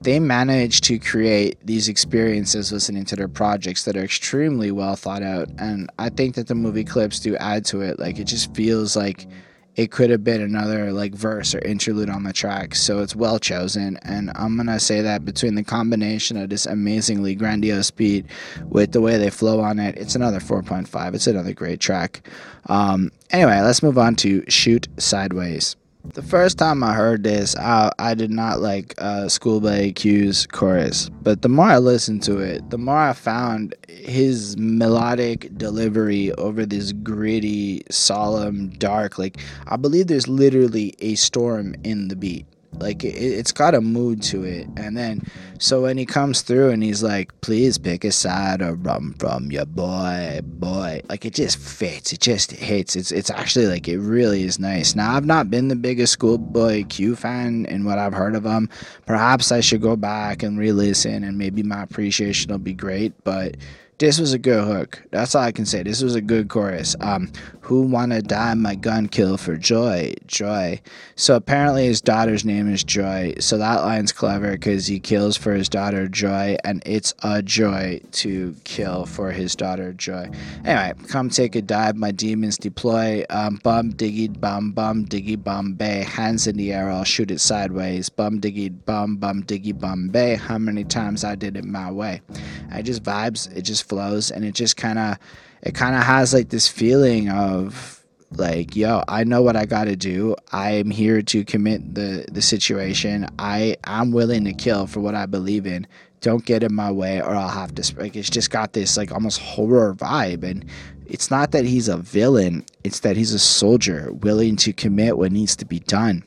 they 0.00 0.20
manage 0.20 0.80
to 0.82 0.98
create 0.98 1.58
these 1.64 1.88
experiences 1.88 2.72
listening 2.72 3.04
to 3.06 3.16
their 3.16 3.28
projects 3.28 3.84
that 3.84 3.96
are 3.96 4.04
extremely 4.04 4.70
well 4.70 4.96
thought 4.96 5.22
out. 5.22 5.48
And 5.58 5.90
i 5.98 6.08
think 6.08 6.34
that 6.36 6.46
the 6.46 6.54
movie 6.54 6.84
clips 6.84 7.20
do 7.20 7.36
add 7.36 7.64
to 7.66 7.80
it. 7.80 7.98
Like 7.98 8.18
it 8.18 8.24
just 8.24 8.54
feels 8.54 8.96
like 8.96 9.26
it 9.74 9.92
could 9.92 10.10
have 10.10 10.24
been 10.24 10.40
another 10.40 10.92
like 10.92 11.14
verse 11.14 11.54
or 11.54 11.60
interlude 11.60 12.10
on 12.10 12.24
the 12.24 12.32
track. 12.32 12.74
So 12.74 13.00
it's 13.00 13.16
well 13.16 13.38
chosen. 13.38 13.96
And 14.02 14.30
i'm 14.36 14.56
gonna 14.56 14.78
say 14.78 15.00
that 15.02 15.24
between 15.24 15.56
the 15.56 15.64
combination 15.64 16.36
of 16.36 16.48
this 16.48 16.66
amazingly 16.66 17.34
grandiose 17.34 17.90
beat 17.90 18.26
with 18.66 18.92
the 18.92 19.00
way 19.00 19.16
they 19.16 19.30
flow 19.30 19.60
on 19.60 19.78
it 19.80 19.96
it's 19.98 20.14
another 20.14 20.40
4.5 20.40 21.14
it's 21.14 21.26
another 21.26 21.52
great 21.52 21.80
track. 21.80 22.28
Um, 22.66 23.10
anyway 23.30 23.60
let's 23.62 23.82
move 23.82 23.98
on 23.98 24.14
to 24.16 24.44
shoot 24.48 24.86
sideways 24.98 25.74
the 26.04 26.22
first 26.22 26.58
time 26.58 26.82
I 26.82 26.94
heard 26.94 27.22
this, 27.22 27.56
I, 27.56 27.90
I 27.98 28.14
did 28.14 28.30
not 28.30 28.60
like 28.60 28.94
uh, 28.98 29.28
Schoolboy 29.28 29.92
Q's 29.92 30.46
chorus. 30.46 31.10
But 31.22 31.42
the 31.42 31.48
more 31.48 31.66
I 31.66 31.78
listened 31.78 32.22
to 32.24 32.38
it, 32.38 32.70
the 32.70 32.78
more 32.78 32.96
I 32.96 33.12
found 33.12 33.74
his 33.88 34.56
melodic 34.56 35.56
delivery 35.56 36.32
over 36.32 36.64
this 36.64 36.92
gritty, 36.92 37.82
solemn, 37.90 38.70
dark. 38.70 39.18
Like, 39.18 39.38
I 39.66 39.76
believe 39.76 40.06
there's 40.06 40.28
literally 40.28 40.94
a 41.00 41.14
storm 41.16 41.74
in 41.84 42.08
the 42.08 42.16
beat. 42.16 42.46
Like 42.72 43.02
it, 43.02 43.16
it's 43.16 43.52
got 43.52 43.74
a 43.74 43.80
mood 43.80 44.22
to 44.24 44.44
it, 44.44 44.68
and 44.76 44.96
then 44.96 45.22
so 45.58 45.82
when 45.82 45.98
he 45.98 46.06
comes 46.06 46.42
through 46.42 46.70
and 46.70 46.82
he's 46.82 47.02
like, 47.02 47.32
"Please 47.40 47.76
pick 47.76 48.04
a 48.04 48.12
side 48.12 48.62
or 48.62 48.74
run 48.74 49.14
from 49.18 49.50
your 49.50 49.66
boy, 49.66 50.40
boy," 50.44 51.00
like 51.08 51.24
it 51.24 51.34
just 51.34 51.58
fits. 51.58 52.12
It 52.12 52.20
just 52.20 52.52
hits. 52.52 52.94
It's 52.94 53.10
it's 53.10 53.30
actually 53.30 53.66
like 53.66 53.88
it 53.88 53.98
really 53.98 54.44
is 54.44 54.60
nice. 54.60 54.94
Now 54.94 55.16
I've 55.16 55.26
not 55.26 55.50
been 55.50 55.68
the 55.68 55.76
biggest 55.76 56.12
Schoolboy 56.12 56.84
Q 56.84 57.16
fan 57.16 57.66
in 57.66 57.84
what 57.84 57.98
I've 57.98 58.12
heard 58.12 58.36
of 58.36 58.44
him. 58.44 58.68
Perhaps 59.06 59.50
I 59.50 59.60
should 59.60 59.82
go 59.82 59.96
back 59.96 60.42
and 60.42 60.58
re-listen, 60.58 61.24
and 61.24 61.36
maybe 61.36 61.62
my 61.62 61.82
appreciation 61.82 62.52
will 62.52 62.58
be 62.58 62.74
great. 62.74 63.12
But 63.24 63.56
this 63.98 64.20
was 64.20 64.32
a 64.32 64.38
good 64.38 64.64
hook. 64.64 65.02
That's 65.10 65.34
all 65.34 65.42
I 65.42 65.52
can 65.52 65.66
say. 65.66 65.82
This 65.82 66.02
was 66.02 66.14
a 66.14 66.20
good 66.20 66.48
chorus. 66.48 66.94
Um, 67.00 67.32
who 67.60 67.82
wanna 67.82 68.22
die 68.22 68.54
my 68.54 68.76
gun 68.76 69.08
kill 69.08 69.36
for 69.36 69.56
joy? 69.56 70.14
Joy. 70.26 70.80
So 71.16 71.34
apparently 71.34 71.86
his 71.86 72.00
daughter's 72.00 72.44
name 72.44 72.72
is 72.72 72.84
Joy. 72.84 73.34
So 73.40 73.58
that 73.58 73.82
line's 73.82 74.12
clever 74.12 74.52
because 74.52 74.86
he 74.86 75.00
kills 75.00 75.36
for 75.36 75.52
his 75.52 75.68
daughter 75.68 76.08
Joy, 76.08 76.56
and 76.64 76.82
it's 76.86 77.12
a 77.22 77.42
joy 77.42 78.00
to 78.12 78.54
kill 78.64 79.04
for 79.04 79.32
his 79.32 79.56
daughter 79.56 79.92
Joy. 79.92 80.30
Anyway, 80.64 80.92
come 81.08 81.28
take 81.28 81.56
a 81.56 81.62
dive. 81.62 81.96
My 81.96 82.12
demons 82.12 82.56
deploy. 82.56 83.24
Um, 83.30 83.60
bum 83.62 83.92
diggy 83.92 84.38
bum 84.40 84.70
bum 84.70 85.04
diggy 85.04 85.42
bum 85.42 85.74
bay. 85.74 86.04
Hands 86.04 86.46
in 86.46 86.56
the 86.56 86.72
air. 86.72 86.90
I'll 86.90 87.04
shoot 87.04 87.30
it 87.30 87.40
sideways. 87.40 88.08
Bum 88.08 88.40
diggy 88.40 88.72
bum 88.86 89.16
bum 89.16 89.42
diggy 89.42 89.78
bum 89.78 90.08
bay. 90.08 90.36
How 90.36 90.56
many 90.56 90.84
times 90.84 91.24
I 91.24 91.34
did 91.34 91.56
it 91.56 91.64
my 91.64 91.90
way? 91.90 92.22
I 92.70 92.82
just 92.82 93.02
vibes. 93.02 93.54
It 93.56 93.62
just 93.62 93.87
flows, 93.88 94.30
and 94.30 94.44
it 94.44 94.54
just 94.54 94.76
kind 94.76 94.98
of 94.98 95.18
it 95.62 95.74
kind 95.74 95.96
of 95.96 96.02
has 96.02 96.32
like 96.32 96.50
this 96.50 96.68
feeling 96.68 97.28
of 97.30 97.94
like 98.32 98.76
yo 98.76 99.02
i 99.08 99.24
know 99.24 99.40
what 99.40 99.56
i 99.56 99.64
got 99.64 99.84
to 99.84 99.96
do. 99.96 100.36
I'm 100.52 100.90
here 100.90 101.22
to 101.22 101.44
commit 101.44 101.94
the 101.94 102.26
the 102.30 102.42
situation. 102.42 103.26
I 103.38 103.76
i'm 103.84 104.12
willing 104.12 104.44
to 104.44 104.52
kill 104.52 104.86
for 104.86 105.00
what 105.00 105.14
i 105.14 105.26
believe 105.26 105.66
in. 105.66 105.86
Don't 106.20 106.44
get 106.44 106.64
in 106.64 106.74
my 106.74 106.90
way 106.90 107.22
or 107.22 107.34
I'll 107.34 107.48
have 107.48 107.74
to 107.76 107.94
like 107.96 108.16
it's 108.16 108.30
just 108.30 108.50
got 108.50 108.72
this 108.72 108.96
like 108.96 109.12
almost 109.12 109.40
horror 109.40 109.94
vibe 109.94 110.42
and 110.42 110.64
it's 111.06 111.30
not 111.30 111.52
that 111.52 111.64
he's 111.64 111.88
a 111.88 111.96
villain, 111.96 112.66
it's 112.84 113.00
that 113.00 113.16
he's 113.16 113.32
a 113.32 113.38
soldier 113.38 114.12
willing 114.12 114.56
to 114.56 114.74
commit 114.74 115.16
what 115.16 115.32
needs 115.32 115.56
to 115.56 115.64
be 115.64 115.80
done. 115.80 116.22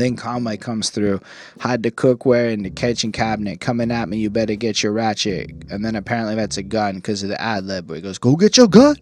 Then 0.00 0.16
Conway 0.16 0.56
comes 0.58 0.90
through, 0.90 1.20
hide 1.60 1.82
the 1.82 1.90
cookware 1.92 2.52
in 2.52 2.62
the 2.62 2.70
kitchen 2.70 3.12
cabinet, 3.12 3.60
coming 3.60 3.90
at 3.92 4.08
me, 4.08 4.18
you 4.18 4.30
better 4.30 4.56
get 4.56 4.82
your 4.82 4.92
ratchet. 4.92 5.52
And 5.70 5.84
then 5.84 5.96
apparently 5.96 6.34
that's 6.36 6.58
a 6.58 6.62
gun 6.64 6.96
because 6.96 7.22
of 7.22 7.28
the 7.30 7.40
ad 7.40 7.64
lib 7.64 7.88
where 7.88 7.96
he 7.96 8.02
goes, 8.02 8.18
Go 8.18 8.36
get 8.36 8.56
your 8.56 8.68
gun. 8.68 8.96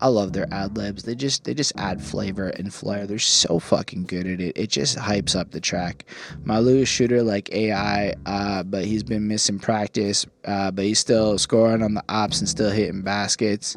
I 0.00 0.08
love 0.08 0.32
their 0.32 0.52
ad 0.52 0.76
libs. 0.76 1.04
They 1.04 1.14
just 1.14 1.44
they 1.44 1.54
just 1.54 1.72
add 1.76 2.02
flavor 2.02 2.48
and 2.48 2.72
flair. 2.72 3.06
They're 3.06 3.18
so 3.18 3.58
fucking 3.58 4.04
good 4.04 4.26
at 4.26 4.40
it. 4.40 4.56
It 4.56 4.70
just 4.70 4.96
hypes 4.98 5.36
up 5.36 5.50
the 5.50 5.60
track. 5.60 6.04
My 6.44 6.56
Malu 6.56 6.84
shooter 6.84 7.22
like 7.22 7.52
AI, 7.54 8.14
uh, 8.26 8.62
but 8.64 8.84
he's 8.84 9.02
been 9.04 9.28
missing 9.28 9.58
practice. 9.58 10.26
Uh, 10.44 10.70
but 10.70 10.84
he's 10.84 10.98
still 10.98 11.38
scoring 11.38 11.82
on 11.82 11.94
the 11.94 12.04
ops 12.08 12.40
and 12.40 12.48
still 12.48 12.70
hitting 12.70 13.02
baskets. 13.02 13.76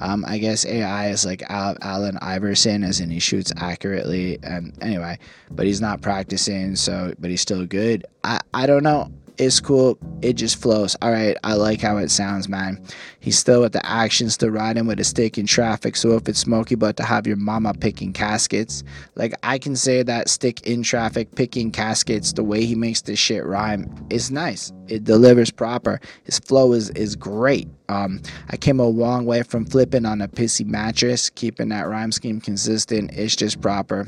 Um, 0.00 0.24
I 0.26 0.38
guess 0.38 0.66
AI 0.66 1.10
is 1.10 1.24
like 1.24 1.42
Al- 1.50 1.76
Allen 1.82 2.18
Iverson, 2.22 2.84
as 2.84 3.00
in 3.00 3.10
he 3.10 3.18
shoots 3.20 3.52
accurately. 3.56 4.38
And 4.42 4.76
anyway, 4.82 5.18
but 5.50 5.66
he's 5.66 5.80
not 5.80 6.02
practicing, 6.12 6.76
so 6.76 7.14
but 7.18 7.30
he's 7.30 7.40
still 7.40 7.64
good. 7.64 8.04
I 8.22 8.40
I 8.52 8.66
don't 8.66 8.82
know. 8.82 9.10
It's 9.38 9.60
cool. 9.60 9.98
It 10.20 10.34
just 10.34 10.60
flows. 10.60 10.94
All 11.00 11.10
right, 11.10 11.38
I 11.42 11.54
like 11.54 11.80
how 11.80 11.96
it 11.96 12.10
sounds, 12.10 12.50
man. 12.50 12.84
He's 13.18 13.38
still 13.38 13.62
with 13.62 13.72
the 13.72 13.84
action, 13.84 14.28
still 14.28 14.50
riding 14.50 14.86
with 14.86 15.00
a 15.00 15.04
stick 15.04 15.38
in 15.38 15.46
traffic. 15.46 15.96
So 15.96 16.12
if 16.16 16.28
it's 16.28 16.38
smoky, 16.38 16.74
but 16.74 16.98
to 16.98 17.02
have 17.02 17.26
your 17.26 17.38
mama 17.38 17.72
picking 17.72 18.12
caskets, 18.12 18.84
like 19.14 19.32
I 19.42 19.58
can 19.58 19.74
say 19.74 20.02
that 20.02 20.28
stick 20.28 20.60
in 20.66 20.82
traffic, 20.82 21.34
picking 21.34 21.70
caskets, 21.72 22.34
the 22.34 22.44
way 22.44 22.66
he 22.66 22.74
makes 22.74 23.00
this 23.00 23.18
shit 23.18 23.44
rhyme 23.46 23.88
is 24.10 24.30
nice. 24.30 24.70
It 24.88 25.04
delivers 25.04 25.50
proper. 25.50 25.98
His 26.24 26.38
flow 26.38 26.74
is 26.74 26.90
is 26.90 27.16
great. 27.16 27.68
Um, 27.88 28.20
I 28.50 28.58
came 28.58 28.80
a 28.80 28.86
long 28.86 29.24
way 29.24 29.42
from 29.42 29.64
flipping 29.64 30.04
on 30.04 30.20
a 30.20 30.28
pissy 30.28 30.66
mattress, 30.66 31.30
keeping 31.30 31.70
that 31.70 31.88
rhyme 31.88 32.12
scheme 32.12 32.38
consistent. 32.38 33.12
It's 33.12 33.34
just 33.34 33.62
proper. 33.62 34.06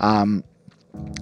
Um, 0.00 0.44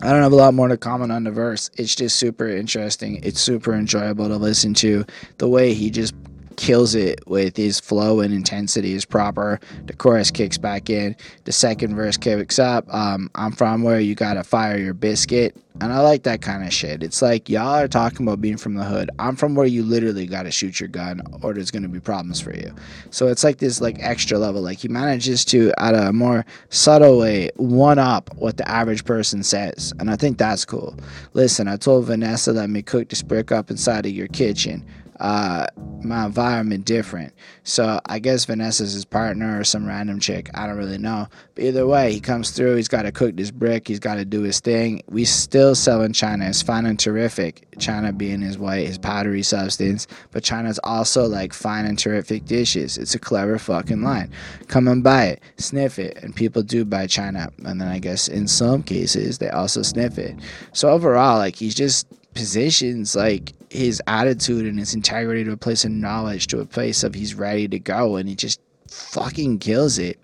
I 0.02 0.11
don't 0.11 0.22
have 0.22 0.33
a 0.33 0.37
lot 0.37 0.54
more 0.54 0.68
to 0.68 0.76
comment 0.76 1.12
on 1.12 1.24
the 1.24 1.30
verse. 1.30 1.70
It's 1.76 1.94
just 1.94 2.16
super 2.16 2.48
interesting. 2.48 3.20
It's 3.22 3.40
super 3.40 3.74
enjoyable 3.74 4.28
to 4.28 4.37
listen 4.37 4.74
to. 4.74 5.04
The 5.38 5.48
way 5.48 5.74
he 5.74 5.90
just 5.90 6.14
kills 6.61 6.94
it 6.94 7.27
with 7.27 7.57
his 7.57 7.81
flow 7.81 8.20
and 8.20 8.35
intensity 8.35 8.92
is 8.92 9.07
proper. 9.07 9.59
The 9.87 9.94
chorus 9.94 10.31
kicks 10.31 10.59
back 10.59 10.90
in. 10.90 11.16
The 11.44 11.53
second 11.53 11.96
verse 11.96 12.18
kicks 12.18 12.59
up. 12.59 12.85
Um, 12.92 13.31
I'm 13.35 13.53
from 13.53 13.83
where 13.83 13.99
you 13.99 14.14
gotta 14.14 14.44
fire 14.44 14.77
your 14.77 14.92
biscuit. 14.92 15.57
And 15.81 15.90
I 15.90 16.01
like 16.01 16.25
that 16.25 16.42
kind 16.42 16.62
of 16.62 16.70
shit. 16.75 17.03
It's 17.03 17.23
like 17.23 17.49
y'all 17.49 17.77
are 17.77 17.88
talking 17.88 18.27
about 18.27 18.42
being 18.42 18.59
from 18.59 18.75
the 18.75 18.85
hood. 18.85 19.09
I'm 19.18 19.37
from 19.37 19.55
where 19.55 19.66
you 19.66 19.83
literally 19.83 20.27
gotta 20.27 20.51
shoot 20.51 20.79
your 20.79 20.90
gun 20.90 21.23
or 21.40 21.55
there's 21.55 21.70
gonna 21.70 21.88
be 21.88 21.99
problems 21.99 22.42
for 22.42 22.55
you. 22.55 22.75
So 23.09 23.29
it's 23.29 23.42
like 23.42 23.57
this 23.57 23.81
like 23.81 23.96
extra 23.99 24.38
level. 24.38 24.61
Like 24.61 24.81
he 24.81 24.88
manages 24.88 25.46
to 25.46 25.73
at 25.79 25.94
a 25.94 26.12
more 26.12 26.44
subtle 26.68 27.18
way 27.18 27.49
one 27.57 27.99
up 27.99 28.37
what 28.37 28.59
the 28.59 28.68
average 28.68 29.07
person 29.07 29.42
says. 29.42 29.94
And 29.99 30.11
I 30.11 30.16
think 30.16 30.37
that's 30.37 30.66
cool. 30.66 30.94
Listen, 31.33 31.68
I 31.68 31.77
told 31.77 32.05
Vanessa 32.05 32.53
let 32.53 32.68
me 32.68 32.83
cook 32.83 33.09
this 33.09 33.23
brick 33.23 33.51
up 33.51 33.70
inside 33.70 34.05
of 34.05 34.12
your 34.12 34.29
kitchen 34.29 34.85
uh, 35.20 35.66
my 36.02 36.24
environment 36.24 36.87
different. 36.87 37.35
So 37.62 38.00
I 38.06 38.18
guess 38.18 38.46
Vanessa's 38.46 38.94
his 38.94 39.04
partner 39.04 39.61
or 39.61 39.64
some 39.64 39.87
random 39.87 40.18
chick. 40.18 40.50
I 40.54 40.66
don't 40.66 40.78
really 40.78 40.98
know. 40.98 41.28
But 41.54 41.64
either 41.64 41.87
way, 41.87 42.12
he 42.12 42.20
comes 42.20 42.50
through. 42.50 42.76
He's 42.76 42.88
got 42.88 43.02
to 43.02 43.12
cook 43.12 43.37
this 43.37 43.50
brick. 43.50 43.87
He's 43.87 44.00
got 44.00 44.14
to 44.14 44.24
do 44.24 44.40
his 44.40 44.61
thing. 44.61 45.02
We 45.09 45.26
still 45.26 45.74
sell 45.74 46.02
in 46.02 46.14
China. 46.14 46.48
It's 46.48 46.62
fine 46.62 46.87
and 46.87 46.98
terrific. 46.98 47.66
China 47.78 48.12
being 48.12 48.40
his 48.40 48.56
white, 48.56 48.87
his 48.87 48.96
powdery 48.96 49.42
substance. 49.42 50.06
But 50.30 50.42
China's 50.42 50.80
also 50.85 51.26
like 51.26 51.52
fine 51.52 51.85
and 51.85 51.98
terrific 51.98 52.46
dishes. 52.46 52.96
It's 52.96 53.14
a 53.14 53.18
clever 53.18 53.59
fucking 53.59 54.02
line. 54.02 54.30
Come 54.68 54.88
and 54.88 55.04
buy 55.04 55.26
it, 55.26 55.42
sniff 55.59 55.98
it, 55.98 56.16
and 56.22 56.35
people 56.35 56.62
do 56.62 56.87
buy 56.87 57.06
China. 57.06 57.52
And 57.64 57.78
then 57.78 57.88
I 57.88 57.98
guess 57.98 58.26
in 58.26 58.48
some 58.48 58.83
cases 58.83 59.37
they 59.37 59.50
also 59.50 59.83
sniff 59.83 60.16
it. 60.18 60.37
So 60.72 60.88
overall, 60.88 61.37
like 61.37 61.56
he's 61.56 61.74
just 61.74 62.06
positions 62.33 63.14
like 63.14 63.52
his 63.70 64.02
attitude 64.06 64.66
and 64.66 64.78
his 64.78 64.94
integrity 64.94 65.44
to 65.44 65.52
a 65.52 65.56
place 65.56 65.85
of 65.85 65.92
knowledge 65.92 66.48
to 66.48 66.61
a 66.61 66.66
place 66.66 67.02
of 67.04 67.14
he's 67.14 67.35
ready 67.35 67.68
to 67.68 67.78
go 67.78 68.16
and 68.16 68.28
he 68.28 68.35
just 68.35 68.61
fucking 68.88 69.59
kills 69.59 69.98
it. 69.98 70.18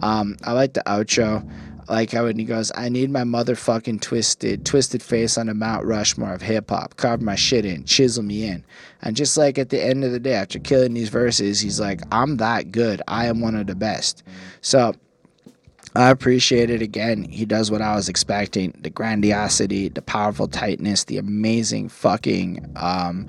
Um, 0.00 0.36
i 0.44 0.52
like 0.52 0.74
the 0.74 0.82
outro. 0.86 1.48
Like 1.88 2.12
how 2.12 2.24
when 2.24 2.38
he 2.38 2.44
goes 2.44 2.70
i 2.76 2.88
need 2.88 3.10
my 3.10 3.24
motherfucking 3.24 4.00
twisted 4.00 4.64
twisted 4.64 5.02
face 5.02 5.36
on 5.36 5.48
a 5.48 5.54
mount 5.54 5.84
rushmore 5.84 6.32
of 6.32 6.40
hip-hop 6.40 6.96
carve 6.96 7.20
my 7.20 7.34
shit 7.34 7.64
in 7.64 7.84
chisel 7.84 8.22
me 8.22 8.46
in. 8.46 8.64
And 9.02 9.16
just 9.16 9.36
like 9.36 9.58
at 9.58 9.70
the 9.70 9.82
end 9.82 10.04
of 10.04 10.12
the 10.12 10.20
day 10.20 10.34
after 10.34 10.60
killing 10.60 10.94
these 10.94 11.08
verses 11.08 11.58
he's 11.58 11.80
like 11.80 12.02
i'm 12.12 12.36
that 12.36 12.70
good. 12.70 13.02
I 13.08 13.26
am 13.26 13.40
one 13.40 13.56
of 13.56 13.66
the 13.66 13.74
best. 13.74 14.22
So 14.60 14.94
I 15.96 16.10
appreciate 16.10 16.70
it 16.70 16.82
again. 16.82 17.24
He 17.24 17.44
does 17.44 17.70
what 17.70 17.82
I 17.82 17.96
was 17.96 18.08
expecting 18.08 18.72
the 18.80 18.90
grandiosity, 18.90 19.88
the 19.88 20.02
powerful 20.02 20.46
tightness, 20.46 21.04
the 21.04 21.18
amazing 21.18 21.88
fucking. 21.88 22.72
Um, 22.76 23.26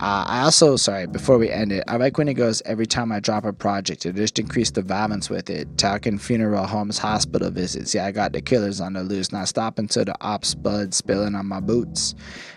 uh, 0.00 0.24
I 0.26 0.42
also, 0.42 0.76
sorry, 0.76 1.06
before 1.06 1.38
we 1.38 1.50
end 1.50 1.72
it, 1.72 1.84
I 1.88 1.96
like 1.96 2.18
when 2.18 2.28
he 2.28 2.34
goes, 2.34 2.60
every 2.66 2.86
time 2.86 3.10
I 3.12 3.20
drop 3.20 3.44
a 3.44 3.52
project, 3.52 4.04
it 4.04 4.14
just 4.14 4.38
increase 4.38 4.70
the 4.70 4.82
violence 4.82 5.30
with 5.30 5.48
it. 5.48 5.78
Talking 5.78 6.18
funeral 6.18 6.66
homes, 6.66 6.98
hospital 6.98 7.50
visits. 7.50 7.94
Yeah, 7.94 8.04
I 8.06 8.12
got 8.12 8.32
the 8.32 8.42
killers 8.42 8.80
on 8.80 8.92
the 8.92 9.02
loose, 9.02 9.32
not 9.32 9.48
stopping 9.48 9.88
till 9.88 10.04
the 10.04 10.16
ops 10.20 10.54
blood 10.54 10.92
spilling 10.92 11.34
on 11.34 11.46
my 11.46 11.60
boots 11.60 12.14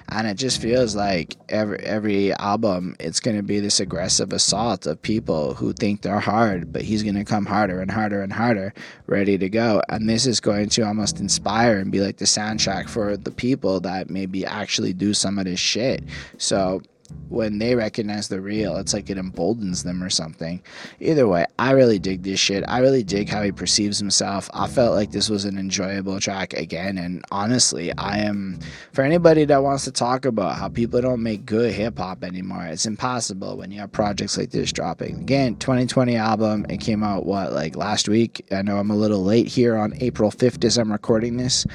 and 0.09 0.27
it 0.27 0.35
just 0.35 0.61
feels 0.61 0.95
like 0.95 1.35
every 1.49 1.79
every 1.79 2.33
album 2.33 2.95
it's 2.99 3.19
going 3.19 3.37
to 3.37 3.43
be 3.43 3.59
this 3.59 3.79
aggressive 3.79 4.33
assault 4.33 4.85
of 4.85 5.01
people 5.01 5.53
who 5.53 5.73
think 5.73 6.01
they're 6.01 6.19
hard 6.19 6.71
but 6.71 6.81
he's 6.81 7.03
going 7.03 7.15
to 7.15 7.23
come 7.23 7.45
harder 7.45 7.79
and 7.81 7.89
harder 7.89 8.21
and 8.21 8.33
harder 8.33 8.73
ready 9.07 9.37
to 9.37 9.49
go. 9.49 9.81
And 9.89 10.09
this 10.09 10.25
is 10.25 10.39
going 10.39 10.69
to 10.69 10.83
almost 10.83 11.19
inspire 11.19 11.77
and 11.77 11.91
be 11.91 11.99
like 11.99 12.17
the 12.17 12.25
soundtrack 12.25 12.89
for 12.89 13.17
the 13.17 13.31
people 13.31 13.79
that 13.81 14.09
maybe 14.09 14.45
actually 14.45 14.93
do 14.93 15.13
some 15.13 15.39
of 15.39 15.45
this 15.45 15.59
shit. 15.59 16.03
So 16.37 16.81
when 17.29 17.57
they 17.57 17.75
recognize 17.75 18.27
the 18.27 18.39
real, 18.39 18.77
it's 18.77 18.93
like 18.93 19.09
it 19.09 19.17
emboldens 19.17 19.83
them 19.83 20.03
or 20.03 20.09
something. 20.09 20.61
Either 20.99 21.27
way, 21.27 21.45
I 21.57 21.71
really 21.71 21.99
dig 21.99 22.23
this 22.23 22.39
shit. 22.39 22.63
I 22.67 22.79
really 22.79 23.03
dig 23.03 23.29
how 23.29 23.41
he 23.41 23.51
perceives 23.51 23.97
himself. 23.97 24.49
I 24.53 24.67
felt 24.67 24.95
like 24.95 25.11
this 25.11 25.29
was 25.29 25.45
an 25.45 25.57
enjoyable 25.57 26.19
track 26.19 26.53
again. 26.53 26.97
And 26.97 27.23
honestly, 27.31 27.91
I 27.97 28.19
am, 28.19 28.59
for 28.91 29.03
anybody 29.03 29.45
that 29.45 29.63
wants 29.63 29.83
to 29.85 29.91
talk 29.91 30.25
about 30.25 30.57
how 30.57 30.69
people 30.69 31.01
don't 31.01 31.23
make 31.23 31.45
good 31.45 31.73
hip 31.73 31.97
hop 31.97 32.23
anymore, 32.23 32.65
it's 32.65 32.85
impossible 32.85 33.57
when 33.57 33.71
you 33.71 33.79
have 33.79 33.91
projects 33.91 34.37
like 34.37 34.51
this 34.51 34.71
dropping. 34.71 35.21
Again, 35.21 35.55
2020 35.55 36.15
album, 36.15 36.65
it 36.69 36.79
came 36.79 37.03
out, 37.03 37.25
what, 37.25 37.51
like 37.53 37.75
last 37.75 38.07
week? 38.07 38.45
I 38.51 38.61
know 38.61 38.77
I'm 38.77 38.91
a 38.91 38.95
little 38.95 39.23
late 39.23 39.47
here 39.47 39.75
on 39.75 39.93
April 40.01 40.29
5th 40.29 40.63
as 40.63 40.77
I'm 40.77 40.91
recording 40.91 41.37
this. 41.37 41.65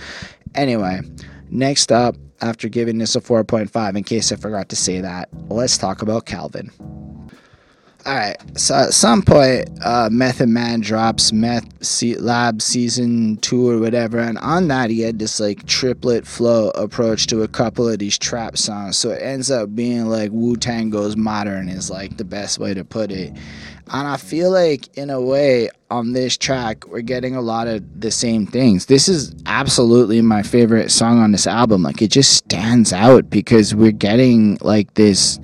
Anyway, 0.55 1.01
next 1.51 1.93
up, 1.93 2.17
after 2.41 2.69
giving 2.69 2.99
this 2.99 3.17
a 3.17 3.21
4.5, 3.21 3.97
in 3.97 4.05
case 4.05 4.33
I 4.33 4.37
forgot 4.37 4.69
to 4.69 4.77
say 4.77 5.01
that, 5.01 5.29
let's 5.49 5.77
talk 5.77 6.03
about 6.03 6.27
Calvin. 6.27 6.71
All 8.07 8.15
right, 8.15 8.37
so 8.59 8.75
at 8.75 8.95
some 8.95 9.21
point, 9.21 9.69
uh, 9.85 10.09
Method 10.11 10.49
Man 10.49 10.81
drops 10.81 11.31
Meth 11.31 11.67
Lab 12.19 12.63
season 12.63 13.37
two 13.39 13.69
or 13.69 13.79
whatever, 13.81 14.19
and 14.19 14.39
on 14.39 14.69
that 14.69 14.89
he 14.89 15.01
had 15.01 15.19
this 15.19 15.39
like 15.39 15.67
triplet 15.67 16.27
flow 16.27 16.71
approach 16.71 17.27
to 17.27 17.43
a 17.43 17.49
couple 17.49 17.87
of 17.87 17.99
these 17.99 18.17
trap 18.17 18.57
songs. 18.57 18.97
So 18.97 19.11
it 19.11 19.21
ends 19.21 19.51
up 19.51 19.75
being 19.75 20.07
like 20.07 20.31
Wu 20.31 20.57
Tang 20.57 20.89
goes 20.89 21.17
modern 21.17 21.69
is 21.69 21.91
like 21.91 22.17
the 22.17 22.25
best 22.25 22.59
way 22.59 22.73
to 22.73 22.83
put 22.83 23.11
it. 23.11 23.37
And 23.91 24.07
I 24.07 24.17
feel 24.17 24.51
like, 24.51 24.97
in 24.97 25.11
a 25.11 25.21
way, 25.21 25.71
on 25.91 26.13
this 26.13 26.37
track, 26.37 26.87
we're 26.87 27.01
getting 27.01 27.35
a 27.35 27.41
lot 27.41 27.69
of 27.69 28.01
the 28.01 28.11
same 28.11 28.47
things. 28.47 28.87
This 28.87 29.09
is 29.09 29.35
absolutely 29.47 30.21
my 30.21 30.43
favorite 30.43 30.91
song 30.91 31.21
on 31.21 31.33
this 31.33 31.47
album. 31.47 31.83
Like, 31.83 32.03
it 32.03 32.11
just 32.11 32.35
stands 32.35 32.93
out 32.93 33.31
because 33.31 33.75
we're 33.75 33.93
getting 33.93 34.59
like 34.61 34.93
this 34.95 35.39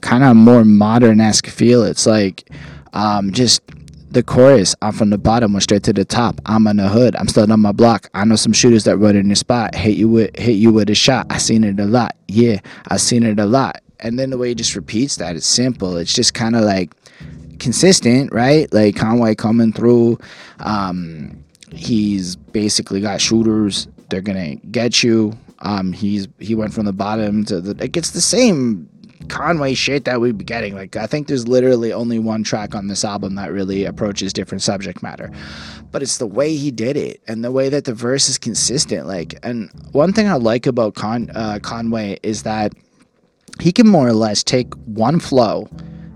kind 0.00 0.24
of 0.24 0.36
more 0.36 0.64
modern 0.64 1.20
esque 1.20 1.46
feel. 1.46 1.84
It's 1.84 2.06
like 2.06 2.50
um, 2.92 3.32
just 3.32 3.62
the 4.10 4.22
chorus. 4.22 4.74
I'm 4.80 4.92
from 4.92 5.10
the 5.10 5.18
bottom, 5.18 5.52
went 5.52 5.64
straight 5.64 5.82
to 5.84 5.92
the 5.92 6.04
top. 6.04 6.40
I'm 6.46 6.66
in 6.66 6.76
the 6.78 6.88
hood. 6.88 7.16
I'm 7.16 7.28
still 7.28 7.50
on 7.50 7.60
my 7.60 7.72
block. 7.72 8.08
I 8.14 8.24
know 8.24 8.36
some 8.36 8.52
shooters 8.52 8.84
that 8.84 8.96
run 8.96 9.16
in 9.16 9.26
your 9.26 9.36
spot. 9.36 9.74
Hit 9.74 9.96
you 9.96 10.08
with 10.08 10.36
hit 10.36 10.52
you 10.52 10.72
with 10.72 10.88
a 10.90 10.94
shot. 10.94 11.26
I 11.30 11.38
seen 11.38 11.64
it 11.64 11.80
a 11.80 11.84
lot. 11.84 12.16
Yeah, 12.28 12.60
I 12.88 12.96
seen 12.96 13.24
it 13.24 13.38
a 13.38 13.46
lot. 13.46 13.80
And 14.00 14.18
then 14.18 14.30
the 14.30 14.38
way 14.38 14.48
he 14.48 14.54
just 14.54 14.76
repeats 14.76 15.16
that, 15.16 15.36
it's 15.36 15.46
simple. 15.46 15.96
It's 15.96 16.12
just 16.12 16.34
kind 16.34 16.54
of 16.56 16.62
like 16.62 16.92
consistent, 17.64 18.30
right? 18.30 18.72
Like 18.72 18.94
Conway 18.94 19.34
coming 19.34 19.72
through. 19.72 20.18
Um, 20.60 21.42
he's 21.72 22.36
basically 22.36 23.00
got 23.00 23.22
shooters. 23.22 23.88
They're 24.10 24.20
gonna 24.20 24.56
get 24.56 25.02
you. 25.02 25.32
Um, 25.60 25.92
he's 25.92 26.28
he 26.38 26.54
went 26.54 26.74
from 26.74 26.84
the 26.84 26.92
bottom 26.92 27.44
to 27.46 27.60
the. 27.62 27.82
It 27.82 27.92
gets 27.92 28.10
the 28.10 28.20
same 28.20 28.88
Conway 29.28 29.72
shit 29.72 30.04
that 30.04 30.20
we'd 30.20 30.36
be 30.36 30.44
getting. 30.44 30.74
Like 30.74 30.94
I 30.94 31.06
think 31.06 31.26
there's 31.26 31.48
literally 31.48 31.90
only 31.90 32.18
one 32.18 32.44
track 32.44 32.74
on 32.74 32.88
this 32.88 33.02
album 33.02 33.34
that 33.36 33.50
really 33.50 33.86
approaches 33.86 34.34
different 34.34 34.60
subject 34.60 35.02
matter. 35.02 35.30
But 35.90 36.02
it's 36.02 36.18
the 36.18 36.26
way 36.26 36.54
he 36.54 36.70
did 36.70 36.98
it 36.98 37.22
and 37.26 37.42
the 37.42 37.50
way 37.50 37.70
that 37.70 37.84
the 37.84 37.94
verse 37.94 38.28
is 38.28 38.36
consistent. 38.36 39.06
Like, 39.06 39.38
and 39.42 39.70
one 39.92 40.12
thing 40.12 40.28
I 40.28 40.34
like 40.34 40.66
about 40.66 40.96
Con 40.96 41.30
uh, 41.34 41.60
Conway 41.62 42.18
is 42.22 42.42
that 42.42 42.74
he 43.58 43.72
can 43.72 43.88
more 43.88 44.06
or 44.06 44.12
less 44.12 44.44
take 44.44 44.74
one 44.84 45.18
flow 45.18 45.66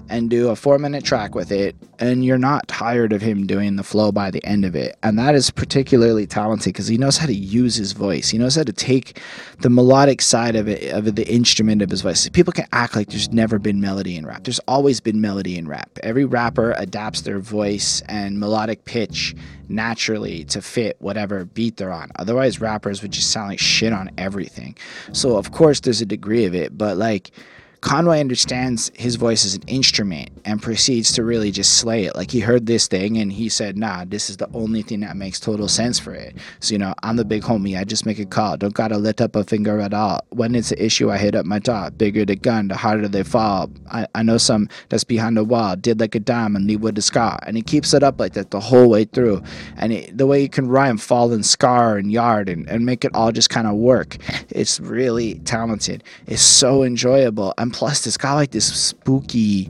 and 0.08 0.30
do 0.30 0.48
a 0.48 0.56
four 0.56 0.78
minute 0.78 1.04
track 1.04 1.34
with 1.34 1.50
it, 1.50 1.76
and 1.98 2.24
you're 2.24 2.38
not 2.38 2.66
tired 2.68 3.12
of 3.12 3.22
him 3.22 3.46
doing 3.46 3.76
the 3.76 3.82
flow 3.82 4.12
by 4.12 4.30
the 4.30 4.44
end 4.44 4.64
of 4.64 4.74
it. 4.74 4.96
And 5.02 5.18
that 5.18 5.34
is 5.34 5.50
particularly 5.50 6.26
talented 6.26 6.72
because 6.72 6.88
he 6.88 6.98
knows 6.98 7.18
how 7.18 7.26
to 7.26 7.34
use 7.34 7.74
his 7.74 7.92
voice. 7.92 8.28
He 8.28 8.38
knows 8.38 8.56
how 8.56 8.62
to 8.62 8.72
take 8.72 9.20
the 9.60 9.70
melodic 9.70 10.22
side 10.22 10.56
of 10.56 10.68
it, 10.68 10.92
of 10.92 11.14
the 11.14 11.28
instrument 11.28 11.82
of 11.82 11.90
his 11.90 12.02
voice. 12.02 12.28
People 12.28 12.52
can 12.52 12.66
act 12.72 12.96
like 12.96 13.08
there's 13.08 13.32
never 13.32 13.58
been 13.58 13.80
melody 13.80 14.16
in 14.16 14.26
rap. 14.26 14.44
There's 14.44 14.60
always 14.60 15.00
been 15.00 15.20
melody 15.20 15.58
in 15.58 15.68
rap. 15.68 15.98
Every 16.02 16.24
rapper 16.24 16.74
adapts 16.76 17.22
their 17.22 17.38
voice 17.38 18.02
and 18.08 18.38
melodic 18.38 18.84
pitch 18.84 19.34
naturally 19.68 20.44
to 20.44 20.62
fit 20.62 20.96
whatever 21.00 21.44
beat 21.44 21.76
they're 21.76 21.92
on. 21.92 22.10
Otherwise, 22.16 22.60
rappers 22.60 23.02
would 23.02 23.12
just 23.12 23.30
sound 23.30 23.48
like 23.48 23.58
shit 23.58 23.92
on 23.92 24.10
everything. 24.16 24.76
So, 25.12 25.36
of 25.36 25.52
course, 25.52 25.80
there's 25.80 26.00
a 26.00 26.06
degree 26.06 26.44
of 26.44 26.54
it, 26.54 26.76
but 26.76 26.96
like, 26.96 27.30
Conway 27.80 28.20
understands 28.20 28.90
his 28.94 29.16
voice 29.16 29.44
as 29.44 29.54
an 29.54 29.62
instrument 29.66 30.30
and 30.44 30.60
proceeds 30.62 31.12
to 31.12 31.24
really 31.24 31.50
just 31.50 31.78
slay 31.78 32.04
it. 32.04 32.16
Like 32.16 32.30
he 32.30 32.40
heard 32.40 32.66
this 32.66 32.88
thing 32.88 33.18
and 33.18 33.32
he 33.32 33.48
said, 33.48 33.76
"Nah, 33.76 34.04
this 34.04 34.28
is 34.30 34.36
the 34.36 34.48
only 34.52 34.82
thing 34.82 35.00
that 35.00 35.16
makes 35.16 35.38
total 35.38 35.68
sense 35.68 35.98
for 35.98 36.12
it." 36.12 36.36
So 36.60 36.72
you 36.72 36.78
know, 36.78 36.94
I'm 37.02 37.16
the 37.16 37.24
big 37.24 37.42
homie. 37.42 37.78
I 37.78 37.84
just 37.84 38.06
make 38.06 38.18
a 38.18 38.26
call. 38.26 38.56
Don't 38.56 38.74
gotta 38.74 38.98
lift 38.98 39.20
up 39.20 39.36
a 39.36 39.44
finger 39.44 39.80
at 39.80 39.94
all. 39.94 40.24
When 40.30 40.54
it's 40.54 40.72
an 40.72 40.78
issue, 40.78 41.10
I 41.10 41.18
hit 41.18 41.34
up 41.34 41.46
my 41.46 41.58
top. 41.58 41.96
Bigger 41.96 42.24
the 42.24 42.36
gun, 42.36 42.68
the 42.68 42.76
harder 42.76 43.08
they 43.08 43.22
fall. 43.22 43.70
I, 43.90 44.06
I 44.14 44.22
know 44.22 44.38
some 44.38 44.68
that's 44.88 45.04
behind 45.04 45.36
the 45.36 45.44
wall. 45.44 45.76
Did 45.76 46.00
like 46.00 46.14
a 46.14 46.20
dime 46.20 46.56
and 46.56 46.66
leave 46.66 46.80
with 46.80 46.98
a 46.98 47.02
scar. 47.02 47.38
And 47.46 47.56
he 47.56 47.62
keeps 47.62 47.94
it 47.94 48.02
up 48.02 48.18
like 48.18 48.32
that 48.34 48.50
the 48.50 48.60
whole 48.60 48.88
way 48.90 49.04
through. 49.04 49.42
And 49.76 49.92
it, 49.92 50.18
the 50.18 50.26
way 50.26 50.40
he 50.40 50.48
can 50.48 50.68
rhyme 50.68 50.98
fall 50.98 51.32
and 51.32 51.44
scar 51.44 51.96
and 51.96 52.10
yard 52.10 52.48
and, 52.48 52.68
and 52.68 52.84
make 52.84 53.04
it 53.04 53.14
all 53.14 53.32
just 53.32 53.50
kind 53.50 53.66
of 53.66 53.74
work. 53.74 54.16
It's 54.50 54.80
really 54.80 55.40
talented. 55.40 56.02
It's 56.26 56.42
so 56.42 56.82
enjoyable. 56.82 57.54
And 57.68 57.74
plus, 57.74 58.06
it's 58.06 58.16
got 58.16 58.36
like 58.36 58.52
this 58.52 58.64
spooky 58.64 59.68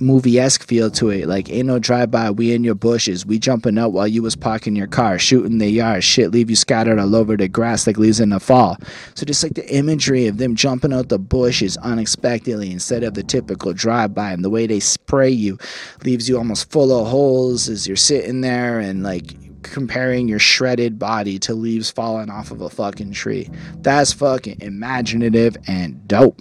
movie 0.00 0.38
esque 0.38 0.66
feel 0.66 0.90
to 0.92 1.10
it. 1.10 1.28
Like, 1.28 1.50
ain't 1.50 1.66
no 1.66 1.78
drive 1.78 2.10
by, 2.10 2.30
we 2.30 2.54
in 2.54 2.64
your 2.64 2.74
bushes. 2.74 3.26
We 3.26 3.38
jumping 3.38 3.76
out 3.76 3.92
while 3.92 4.08
you 4.08 4.22
was 4.22 4.34
parking 4.34 4.74
your 4.74 4.86
car, 4.86 5.18
shooting 5.18 5.58
the 5.58 5.68
yard. 5.68 6.02
Shit 6.02 6.30
leave 6.30 6.48
you 6.48 6.56
scattered 6.56 6.98
all 6.98 7.14
over 7.14 7.36
the 7.36 7.46
grass 7.46 7.86
like 7.86 7.98
leaves 7.98 8.18
in 8.18 8.30
the 8.30 8.40
fall. 8.40 8.78
So, 9.14 9.26
just 9.26 9.42
like 9.42 9.56
the 9.56 9.74
imagery 9.76 10.26
of 10.26 10.38
them 10.38 10.54
jumping 10.54 10.94
out 10.94 11.10
the 11.10 11.18
bushes 11.18 11.76
unexpectedly 11.76 12.72
instead 12.72 13.04
of 13.04 13.12
the 13.12 13.22
typical 13.22 13.74
drive 13.74 14.14
by, 14.14 14.32
and 14.32 14.42
the 14.42 14.48
way 14.48 14.66
they 14.66 14.80
spray 14.80 15.28
you 15.28 15.58
leaves 16.02 16.30
you 16.30 16.38
almost 16.38 16.70
full 16.70 16.98
of 16.98 17.08
holes 17.08 17.68
as 17.68 17.86
you're 17.86 17.94
sitting 17.94 18.40
there 18.40 18.78
and 18.78 19.02
like 19.02 19.34
comparing 19.64 20.28
your 20.28 20.38
shredded 20.38 20.98
body 20.98 21.38
to 21.40 21.52
leaves 21.52 21.90
falling 21.90 22.30
off 22.30 22.50
of 22.50 22.62
a 22.62 22.70
fucking 22.70 23.12
tree. 23.12 23.50
That's 23.80 24.14
fucking 24.14 24.62
imaginative 24.62 25.58
and 25.66 26.08
dope 26.08 26.40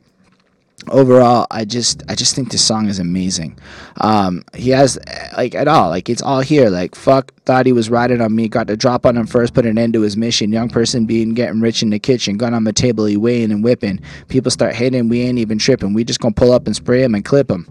overall 0.90 1.48
i 1.52 1.66
just 1.66 2.04
i 2.10 2.16
just 2.16 2.36
think 2.36 2.52
this 2.52 2.64
song 2.64 2.88
is 2.88 3.00
amazing. 3.00 3.58
Um 3.98 4.44
he 4.56 4.70
has 4.72 5.00
like 5.38 5.56
at 5.56 5.68
all 5.68 5.90
like 5.90 6.10
it's 6.10 6.22
all 6.22 6.42
here 6.42 6.70
like 6.70 6.96
fuck 6.96 7.34
thought 7.46 7.66
he 7.66 7.74
was 7.74 7.90
riding 7.90 8.22
on 8.22 8.36
me 8.36 8.48
got 8.48 8.68
the 8.68 8.78
drop 8.78 9.06
on 9.06 9.18
him 9.18 9.28
first 9.28 9.54
put 9.54 9.66
an 9.66 9.78
end 9.78 9.94
to 9.94 10.02
his 10.02 10.16
mission. 10.16 10.52
Young 10.52 10.70
person 10.70 11.06
being 11.06 11.34
getting 11.34 11.62
rich 11.62 11.84
in 11.84 11.90
the 11.90 12.00
kitchen 12.00 12.38
gun 12.38 12.54
on 12.54 12.64
the 12.64 12.74
table 12.74 13.06
he 13.06 13.18
weighing 13.18 13.52
and 13.52 13.64
whipping. 13.64 14.00
People 14.28 14.52
start 14.52 14.74
hating 14.76 15.10
we 15.10 15.22
ain't 15.22 15.40
even 15.40 15.58
tripping. 15.58 15.94
We 15.94 16.04
just 16.04 16.20
gonna 16.20 16.34
pull 16.34 16.52
up 16.52 16.68
and 16.68 16.76
spray 16.76 17.04
him 17.04 17.16
and 17.16 17.26
clip 17.26 17.50
him 17.50 17.68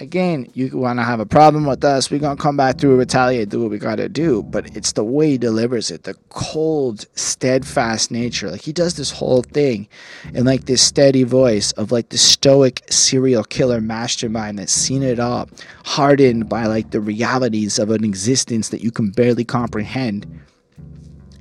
again, 0.00 0.48
you 0.54 0.76
want 0.76 0.98
to 0.98 1.02
have 1.02 1.20
a 1.20 1.26
problem 1.26 1.66
with 1.66 1.84
us, 1.84 2.10
we're 2.10 2.20
going 2.20 2.36
to 2.36 2.42
come 2.42 2.56
back 2.56 2.78
through, 2.78 2.96
retaliate, 2.96 3.48
do 3.48 3.60
what 3.60 3.70
we 3.70 3.78
got 3.78 3.96
to 3.96 4.08
do. 4.08 4.42
But 4.42 4.76
it's 4.76 4.92
the 4.92 5.04
way 5.04 5.30
he 5.30 5.38
delivers 5.38 5.90
it, 5.90 6.04
the 6.04 6.14
cold, 6.30 7.06
steadfast 7.14 8.10
nature. 8.10 8.50
Like 8.50 8.62
he 8.62 8.72
does 8.72 8.96
this 8.96 9.10
whole 9.10 9.42
thing 9.42 9.88
in 10.34 10.44
like 10.44 10.66
this 10.66 10.82
steady 10.82 11.24
voice 11.24 11.72
of 11.72 11.92
like 11.92 12.10
the 12.10 12.18
stoic 12.18 12.82
serial 12.90 13.44
killer 13.44 13.80
mastermind 13.80 14.58
that's 14.58 14.72
seen 14.72 15.02
it 15.02 15.18
all, 15.18 15.48
hardened 15.84 16.48
by 16.48 16.66
like 16.66 16.90
the 16.90 17.00
realities 17.00 17.78
of 17.78 17.90
an 17.90 18.04
existence 18.04 18.68
that 18.70 18.82
you 18.82 18.90
can 18.90 19.10
barely 19.10 19.44
comprehend 19.44 20.26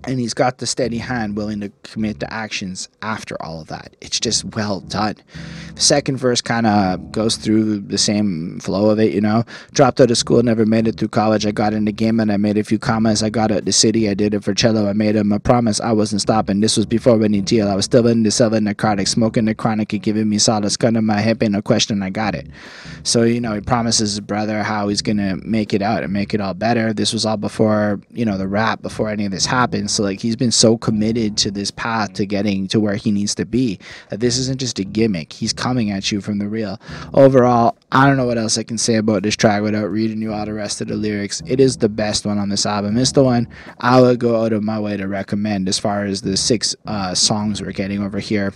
and 0.08 0.20
he's 0.20 0.34
got 0.34 0.60
the 0.60 0.65
steady 0.65 0.98
hand 0.98 1.36
willing 1.36 1.60
to 1.60 1.72
commit 1.84 2.22
the 2.22 2.34
actions 2.34 2.88
after 3.02 3.39
all 3.41 3.60
of 3.60 3.67
that. 3.67 3.96
It's 4.00 4.20
just 4.20 4.46
well 4.56 4.80
done. 4.80 5.15
The 5.76 5.82
second 5.82 6.17
verse 6.17 6.39
kind 6.39 6.65
of 6.65 7.12
goes 7.12 7.36
through 7.36 7.80
the 7.82 7.98
same 7.98 8.60
flow 8.62 8.89
of 8.89 9.00
it, 9.00 9.13
you 9.13 9.20
know. 9.20 9.43
Dropped 9.74 10.00
out 10.00 10.10
of 10.10 10.17
school, 10.17 10.41
never 10.41 10.65
made 10.65 10.88
it 10.88 10.98
through 10.98 11.10
college. 11.10 11.46
I 11.46 11.52
got 11.52 11.74
in 11.74 11.84
the 11.84 11.91
game 11.91 12.22
and 12.22 12.32
I 12.32 12.38
made 12.38 12.58
a 12.58 12.63
few 12.63 12.80
comments. 12.80 13.22
I 13.22 13.30
got 13.30 13.52
out 13.52 13.65
the 13.65 13.74
city. 13.74 14.10
I 14.10 14.13
did 14.13 14.34
it 14.34 14.43
for 14.46 14.54
cello. 14.54 14.88
I 14.88 14.93
made 14.93 15.17
him 15.17 15.32
a 15.34 15.39
promise 15.39 15.82
I 15.82 15.91
wasn't 15.91 16.22
stopping. 16.22 16.62
This 16.62 16.78
was 16.78 16.86
before 16.86 17.22
any 17.24 17.41
deal. 17.41 17.67
I 17.67 17.76
was 17.76 17.86
still 17.86 18.08
in 18.08 18.24
the 18.24 18.32
selling 18.32 18.63
narcotics, 18.63 19.12
smoking 19.12 19.46
the 19.46 19.56
chronic, 19.56 19.91
and 19.91 20.02
giving 20.02 20.30
me 20.30 20.38
solace. 20.38 20.78
Gun 20.78 20.96
in 20.96 21.06
my 21.06 21.20
hip, 21.20 21.43
ain't 21.43 21.52
no 21.52 21.62
question. 21.62 22.02
I 22.02 22.12
got 22.12 22.34
it. 22.34 22.48
So 23.04 23.24
you 23.24 23.41
know, 23.41 23.54
he 23.54 23.62
promises 23.62 24.12
his 24.12 24.20
brother 24.22 24.63
how 24.63 24.88
he's 24.88 25.02
gonna 25.02 25.36
make 25.38 25.74
it 25.74 25.82
out 25.82 26.04
and 26.04 26.13
make 26.13 26.34
it 26.34 26.39
all 26.39 26.54
better. 26.54 26.93
This 26.93 27.12
was 27.12 27.26
all 27.26 27.38
before 27.38 28.00
you 28.12 28.24
know 28.24 28.38
the 28.38 28.48
rap, 28.48 28.82
before 28.82 29.10
any 29.10 29.26
of 29.26 29.32
this 29.32 29.46
happened. 29.46 29.91
So 29.98 30.04
like 30.04 30.20
he's 30.20 30.36
been 30.36 30.52
so 30.52 30.78
committed 30.78 31.38
to 31.38 31.50
this 31.50 31.72
path 31.72 32.14
to 32.14 32.26
getting 32.28 32.68
to 32.68 32.80
where 32.80 32.96
he 32.96 33.10
needs 33.12 33.34
to 33.36 33.46
be 33.46 33.80
that 34.10 34.20
this 34.20 34.38
isn't 34.38 34.60
just 34.60 34.78
a 34.78 34.84
gimmick. 34.84 35.34
He's 35.34 35.54
coming 35.54 35.90
at 35.90 36.12
you 36.12 36.22
from 36.22 36.38
the 36.38 36.48
real. 36.48 36.80
Overall, 37.16 37.76
I 37.92 38.06
don't 38.06 38.16
know 38.16 38.28
what 38.28 38.38
else 38.38 38.60
I 38.60 38.64
can 38.64 38.78
say 38.78 38.96
about 38.96 39.24
this 39.24 39.36
track 39.36 39.64
without 39.64 39.90
reading 39.90 40.22
you 40.22 40.34
all 40.34 40.46
the 40.46 40.54
rest 40.54 40.82
of 40.82 40.88
the 40.88 40.96
lyrics. 40.96 41.42
It 41.48 41.60
is 41.60 41.78
the 41.78 41.90
best 41.90 42.28
one 42.28 42.38
on 42.38 42.50
this 42.50 42.68
album. 42.68 42.96
It's 42.96 43.12
the 43.12 43.24
one 43.24 43.48
I 43.80 44.00
would 44.00 44.20
go 44.20 44.44
out 44.44 44.54
of 44.54 44.62
my 44.62 44.80
way 44.80 44.98
to 44.98 45.08
recommend 45.08 45.68
as 45.68 45.80
far 45.80 46.06
as 46.06 46.22
the 46.22 46.38
six 46.38 46.76
uh, 46.86 47.16
songs 47.16 47.60
we're 47.60 47.72
getting 47.72 48.04
over 48.04 48.20
here 48.20 48.54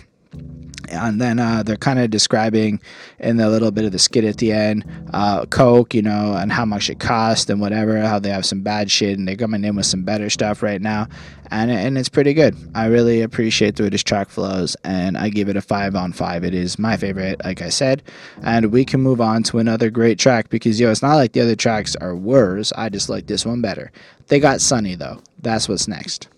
and 0.92 1.20
then 1.20 1.38
uh, 1.38 1.62
they're 1.62 1.76
kind 1.76 1.98
of 1.98 2.10
describing 2.10 2.80
in 3.18 3.36
the 3.36 3.48
little 3.48 3.70
bit 3.70 3.84
of 3.84 3.92
the 3.92 3.98
skit 3.98 4.24
at 4.24 4.36
the 4.38 4.52
end 4.52 4.84
uh, 5.12 5.44
coke 5.46 5.94
you 5.94 6.02
know 6.02 6.34
and 6.34 6.52
how 6.52 6.64
much 6.64 6.90
it 6.90 7.00
costs 7.00 7.48
and 7.48 7.60
whatever 7.60 7.98
how 8.00 8.18
they 8.18 8.28
have 8.28 8.44
some 8.44 8.60
bad 8.60 8.90
shit 8.90 9.18
and 9.18 9.26
they're 9.26 9.36
coming 9.36 9.64
in 9.64 9.76
with 9.76 9.86
some 9.86 10.02
better 10.02 10.28
stuff 10.30 10.62
right 10.62 10.80
now. 10.80 11.08
And, 11.50 11.70
and 11.70 11.98
it's 11.98 12.08
pretty 12.08 12.32
good. 12.32 12.56
I 12.74 12.86
really 12.86 13.20
appreciate 13.20 13.76
the 13.76 13.82
way 13.82 13.90
this 13.90 14.02
track 14.02 14.30
flows 14.30 14.74
and 14.84 15.18
i 15.18 15.28
give 15.28 15.50
it 15.50 15.56
a 15.56 15.60
five 15.60 15.94
on 15.94 16.12
five. 16.12 16.44
It 16.44 16.54
is 16.54 16.78
my 16.78 16.96
favorite 16.96 17.42
like 17.44 17.62
i 17.62 17.68
said. 17.68 18.02
And 18.42 18.72
we 18.72 18.84
can 18.84 19.00
move 19.00 19.20
on 19.20 19.42
to 19.44 19.58
another 19.58 19.90
great 19.90 20.18
track 20.18 20.48
because 20.50 20.80
yo 20.80 20.90
it's 20.90 21.02
not 21.02 21.16
like 21.16 21.32
the 21.32 21.40
other 21.40 21.56
tracks 21.56 21.96
are 21.96 22.16
worse. 22.16 22.72
I 22.76 22.88
just 22.88 23.08
like 23.08 23.26
this 23.26 23.46
one 23.46 23.60
better. 23.60 23.92
They 24.28 24.40
got 24.40 24.60
sunny 24.60 24.94
though. 24.94 25.20
That's 25.40 25.68
what's 25.68 25.88
next 25.88 26.28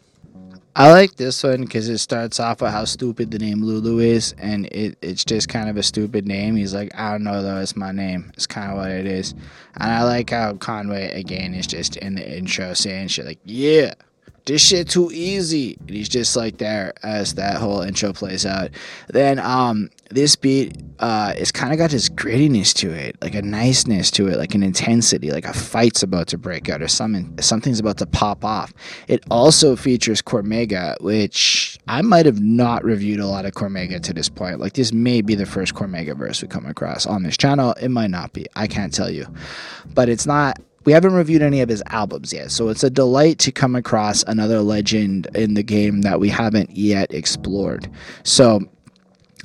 I 0.76 0.90
like 0.90 1.14
this 1.14 1.40
one 1.44 1.62
because 1.62 1.88
it 1.88 1.98
starts 1.98 2.40
off 2.40 2.60
with 2.60 2.72
how 2.72 2.84
stupid 2.84 3.30
the 3.30 3.38
name 3.38 3.62
Lulu 3.62 4.00
is, 4.00 4.34
and 4.38 4.66
it, 4.66 4.98
it's 5.00 5.24
just 5.24 5.48
kind 5.48 5.68
of 5.68 5.76
a 5.76 5.84
stupid 5.84 6.26
name. 6.26 6.56
He's 6.56 6.74
like, 6.74 6.92
I 6.98 7.12
don't 7.12 7.22
know 7.22 7.42
though, 7.42 7.58
it's 7.58 7.76
my 7.76 7.92
name. 7.92 8.32
It's 8.34 8.48
kind 8.48 8.72
of 8.72 8.78
what 8.78 8.90
it 8.90 9.06
is. 9.06 9.34
And 9.76 9.92
I 9.92 10.02
like 10.02 10.30
how 10.30 10.54
Conway, 10.54 11.12
again, 11.12 11.54
is 11.54 11.68
just 11.68 11.96
in 11.98 12.16
the 12.16 12.38
intro 12.38 12.74
saying 12.74 13.08
shit 13.08 13.24
like, 13.24 13.38
yeah, 13.44 13.94
this 14.46 14.62
shit 14.62 14.88
too 14.88 15.10
easy. 15.12 15.76
And 15.80 15.90
he's 15.90 16.08
just 16.08 16.36
like 16.36 16.58
there 16.58 16.92
as 17.02 17.34
that 17.34 17.56
whole 17.56 17.80
intro 17.80 18.12
plays 18.12 18.44
out. 18.44 18.70
Then 19.08 19.38
um 19.38 19.90
this 20.10 20.36
beat 20.36 20.76
uh 20.98 21.32
it's 21.36 21.50
kind 21.50 21.72
of 21.72 21.78
got 21.78 21.90
this 21.90 22.08
grittiness 22.08 22.74
to 22.74 22.90
it, 22.90 23.16
like 23.22 23.34
a 23.34 23.42
niceness 23.42 24.10
to 24.12 24.28
it, 24.28 24.36
like 24.36 24.54
an 24.54 24.62
intensity, 24.62 25.30
like 25.30 25.46
a 25.46 25.52
fight's 25.52 26.02
about 26.02 26.28
to 26.28 26.38
break 26.38 26.68
out 26.68 26.82
or 26.82 26.88
something 26.88 27.34
something's 27.40 27.80
about 27.80 27.98
to 27.98 28.06
pop 28.06 28.44
off. 28.44 28.72
It 29.08 29.24
also 29.30 29.76
features 29.76 30.20
Cormega, 30.20 31.00
which 31.00 31.78
I 31.88 32.02
might 32.02 32.26
have 32.26 32.40
not 32.40 32.84
reviewed 32.84 33.20
a 33.20 33.26
lot 33.26 33.46
of 33.46 33.52
Cormega 33.52 34.02
to 34.02 34.12
this 34.12 34.28
point. 34.28 34.60
Like 34.60 34.74
this 34.74 34.92
may 34.92 35.22
be 35.22 35.34
the 35.34 35.46
first 35.46 35.74
Cormega 35.74 36.16
verse 36.16 36.42
we 36.42 36.48
come 36.48 36.66
across 36.66 37.06
on 37.06 37.22
this 37.22 37.36
channel. 37.36 37.74
It 37.80 37.88
might 37.88 38.10
not 38.10 38.32
be. 38.32 38.46
I 38.56 38.66
can't 38.66 38.92
tell 38.92 39.10
you. 39.10 39.26
But 39.94 40.08
it's 40.08 40.26
not 40.26 40.58
we 40.84 40.92
haven't 40.92 41.14
reviewed 41.14 41.42
any 41.42 41.60
of 41.60 41.68
his 41.68 41.82
albums 41.86 42.32
yet, 42.32 42.50
so 42.50 42.68
it's 42.68 42.84
a 42.84 42.90
delight 42.90 43.38
to 43.40 43.52
come 43.52 43.74
across 43.74 44.22
another 44.24 44.60
legend 44.60 45.26
in 45.34 45.54
the 45.54 45.62
game 45.62 46.02
that 46.02 46.20
we 46.20 46.28
haven't 46.28 46.70
yet 46.70 47.12
explored. 47.12 47.90
So 48.22 48.60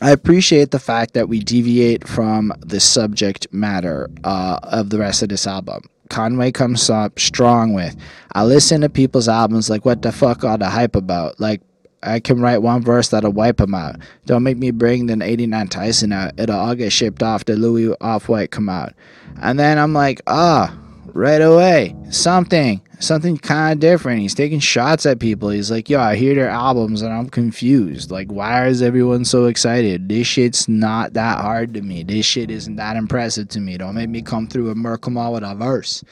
I 0.01 0.11
appreciate 0.11 0.71
the 0.71 0.79
fact 0.79 1.13
that 1.13 1.27
we 1.27 1.39
deviate 1.39 2.07
from 2.07 2.53
the 2.59 2.79
subject 2.79 3.51
matter 3.51 4.09
uh, 4.23 4.59
of 4.63 4.89
the 4.89 4.99
rest 4.99 5.23
of 5.23 5.29
this 5.29 5.45
album. 5.45 5.83
Conway 6.09 6.51
comes 6.51 6.89
up 6.89 7.19
strong 7.19 7.73
with, 7.73 7.95
I 8.33 8.43
listen 8.43 8.81
to 8.81 8.89
people's 8.89 9.27
albums 9.27 9.69
like, 9.69 9.85
what 9.85 10.01
the 10.01 10.11
fuck 10.11 10.43
all 10.43 10.57
the 10.57 10.69
hype 10.69 10.95
about? 10.95 11.39
Like, 11.39 11.61
I 12.01 12.19
can 12.19 12.39
write 12.39 12.59
one 12.59 12.81
verse 12.81 13.09
that'll 13.09 13.33
wipe 13.33 13.57
them 13.57 13.75
out. 13.75 13.97
Don't 14.25 14.43
make 14.43 14.57
me 14.57 14.71
bring 14.71 15.07
the 15.07 15.21
89 15.21 15.67
Tyson 15.67 16.13
out. 16.13 16.39
It'll 16.39 16.57
all 16.57 16.75
get 16.75 16.93
shipped 16.93 17.21
off. 17.21 17.45
The 17.45 17.55
Louis 17.55 17.93
Off 17.99 18.29
White 18.29 18.51
come 18.51 18.69
out. 18.69 18.93
And 19.41 19.59
then 19.59 19.77
I'm 19.77 19.93
like, 19.93 20.21
ah, 20.25 20.73
oh, 20.73 20.88
right 21.13 21.41
away. 21.41 21.95
Something, 22.09 22.81
something 22.99 23.37
kind 23.37 23.73
of 23.73 23.79
different. 23.79 24.21
He's 24.21 24.35
taking 24.35 24.59
shots 24.59 25.05
at 25.05 25.19
people. 25.19 25.49
He's 25.49 25.71
like, 25.71 25.89
yo, 25.89 25.99
I 25.99 26.15
hear 26.15 26.35
their 26.35 26.49
albums 26.49 27.01
and 27.01 27.13
I'm 27.13 27.29
confused. 27.29 28.11
Like, 28.11 28.31
why 28.31 28.67
is 28.67 28.81
everyone 28.81 29.25
so 29.25 29.45
excited? 29.45 30.09
This 30.09 30.27
shit's 30.27 30.67
not 30.67 31.13
that 31.13 31.39
hard 31.39 31.73
to 31.73 31.81
me. 31.81 32.03
This 32.03 32.25
shit 32.25 32.51
isn't 32.51 32.75
that 32.77 32.97
impressive 32.97 33.49
to 33.49 33.59
me. 33.59 33.77
Don't 33.77 33.95
make 33.95 34.09
me 34.09 34.21
come 34.21 34.47
through 34.47 34.69
a 34.69 34.75
Merkama 34.75 35.33
with 35.33 35.43
a 35.43 35.55
verse. 35.55 36.03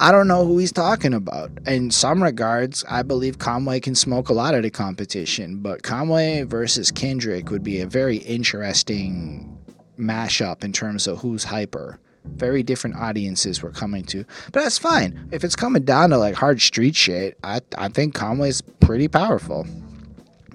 I 0.00 0.12
don't 0.12 0.28
know 0.28 0.44
who 0.44 0.58
he's 0.58 0.70
talking 0.70 1.14
about. 1.14 1.50
In 1.66 1.90
some 1.90 2.22
regards, 2.22 2.84
I 2.88 3.02
believe 3.02 3.38
Conway 3.38 3.80
can 3.80 3.94
smoke 3.94 4.28
a 4.28 4.34
lot 4.34 4.54
of 4.54 4.62
the 4.62 4.70
competition, 4.70 5.58
but 5.58 5.82
Conway 5.82 6.42
versus 6.42 6.92
Kendrick 6.92 7.50
would 7.50 7.64
be 7.64 7.80
a 7.80 7.86
very 7.86 8.18
interesting 8.18 9.58
mashup 9.98 10.62
in 10.62 10.72
terms 10.72 11.06
of 11.08 11.18
who's 11.18 11.42
hyper. 11.42 11.98
Very 12.36 12.62
different 12.62 12.96
audiences 12.96 13.62
we're 13.62 13.70
coming 13.70 14.04
to, 14.04 14.24
but 14.52 14.62
that's 14.62 14.78
fine. 14.78 15.28
If 15.32 15.44
it's 15.44 15.56
coming 15.56 15.84
down 15.84 16.10
to 16.10 16.18
like 16.18 16.34
hard 16.34 16.60
street 16.60 16.94
shit, 16.96 17.38
I 17.42 17.60
I 17.76 17.88
think 17.88 18.14
Conway's 18.14 18.60
pretty 18.60 19.08
powerful. 19.08 19.66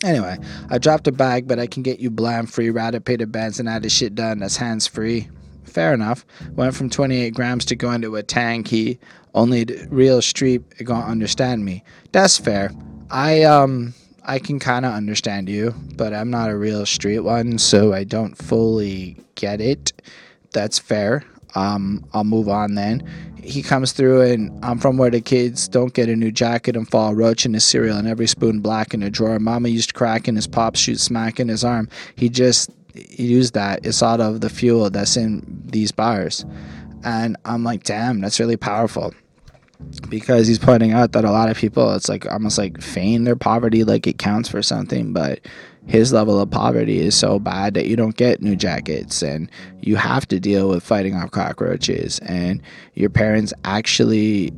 Anyway, 0.03 0.37
I 0.69 0.77
dropped 0.79 1.07
a 1.07 1.11
bag, 1.11 1.47
but 1.47 1.59
I 1.59 1.67
can 1.67 1.81
get 1.81 1.99
you 1.99 2.09
blam 2.09 2.45
free, 2.45 2.71
pay 2.71 3.15
the 3.15 3.25
bands 3.25 3.59
and 3.59 3.69
had 3.69 3.83
the 3.83 3.89
shit 3.89 4.15
done. 4.15 4.39
That's 4.39 4.57
hands 4.57 4.85
free. 4.85 5.29
Fair 5.63 5.93
enough. 5.93 6.25
Went 6.55 6.75
from 6.75 6.89
28 6.89 7.33
grams 7.33 7.65
to 7.65 7.75
going 7.75 8.01
to 8.01 8.17
a 8.17 8.23
tanky. 8.23 8.99
Only 9.33 9.63
the 9.63 9.87
real 9.89 10.21
street 10.21 10.61
gonna 10.83 11.05
understand 11.05 11.65
me. 11.65 11.83
That's 12.11 12.37
fair. 12.37 12.71
I 13.09 13.43
um 13.43 13.93
I 14.25 14.39
can 14.39 14.59
kind 14.59 14.85
of 14.85 14.93
understand 14.93 15.49
you, 15.49 15.73
but 15.95 16.13
I'm 16.13 16.29
not 16.29 16.49
a 16.49 16.55
real 16.57 16.85
street 16.85 17.19
one, 17.19 17.57
so 17.57 17.93
I 17.93 18.03
don't 18.03 18.35
fully 18.35 19.17
get 19.35 19.59
it. 19.59 19.91
That's 20.51 20.79
fair. 20.79 21.23
Um, 21.55 22.05
I'll 22.13 22.23
move 22.23 22.49
on 22.49 22.75
then. 22.75 23.07
He 23.41 23.61
comes 23.61 23.91
through, 23.91 24.21
and 24.21 24.57
I'm 24.63 24.79
from 24.79 24.97
where 24.97 25.09
the 25.09 25.19
kids 25.21 25.67
don't 25.67 25.93
get 25.93 26.09
a 26.09 26.15
new 26.15 26.31
jacket 26.31 26.77
and 26.77 26.89
fall 26.89 27.13
roach 27.13 27.45
in 27.45 27.53
his 27.53 27.65
cereal 27.65 27.97
and 27.97 28.07
every 28.07 28.27
spoon 28.27 28.61
black 28.61 28.93
in 28.93 29.01
the 29.01 29.09
drawer. 29.09 29.37
Mama 29.39 29.69
used 29.69 29.93
crack 29.93 30.27
in 30.27 30.35
his 30.35 30.47
pop 30.47 30.75
shoot 30.75 30.99
smack 30.99 31.39
in 31.39 31.49
his 31.49 31.63
arm. 31.63 31.89
He 32.15 32.29
just 32.29 32.69
he 32.93 33.25
used 33.25 33.53
that. 33.55 33.85
It's 33.85 34.01
out 34.01 34.21
of 34.21 34.41
the 34.41 34.49
fuel 34.49 34.89
that's 34.89 35.17
in 35.17 35.43
these 35.65 35.91
bars. 35.91 36.45
And 37.03 37.35
I'm 37.43 37.63
like, 37.63 37.83
damn, 37.83 38.21
that's 38.21 38.39
really 38.39 38.55
powerful 38.55 39.13
because 40.09 40.47
he's 40.47 40.59
pointing 40.59 40.91
out 40.91 41.11
that 41.11 41.25
a 41.25 41.31
lot 41.31 41.49
of 41.49 41.57
people 41.57 41.93
it's 41.93 42.09
like 42.09 42.29
almost 42.31 42.57
like 42.57 42.81
feign 42.81 43.23
their 43.23 43.35
poverty 43.35 43.83
like 43.83 44.07
it 44.07 44.17
counts 44.17 44.47
for 44.47 44.61
something 44.61 45.13
but 45.13 45.39
his 45.87 46.13
level 46.13 46.39
of 46.39 46.49
poverty 46.49 46.99
is 46.99 47.15
so 47.15 47.39
bad 47.39 47.73
that 47.73 47.87
you 47.87 47.95
don't 47.95 48.15
get 48.15 48.41
new 48.41 48.55
jackets 48.55 49.21
and 49.21 49.49
you 49.81 49.95
have 49.95 50.27
to 50.27 50.39
deal 50.39 50.69
with 50.69 50.83
fighting 50.83 51.15
off 51.15 51.31
cockroaches 51.31 52.19
and 52.19 52.61
your 52.93 53.09
parents 53.09 53.53
actually 53.65 54.51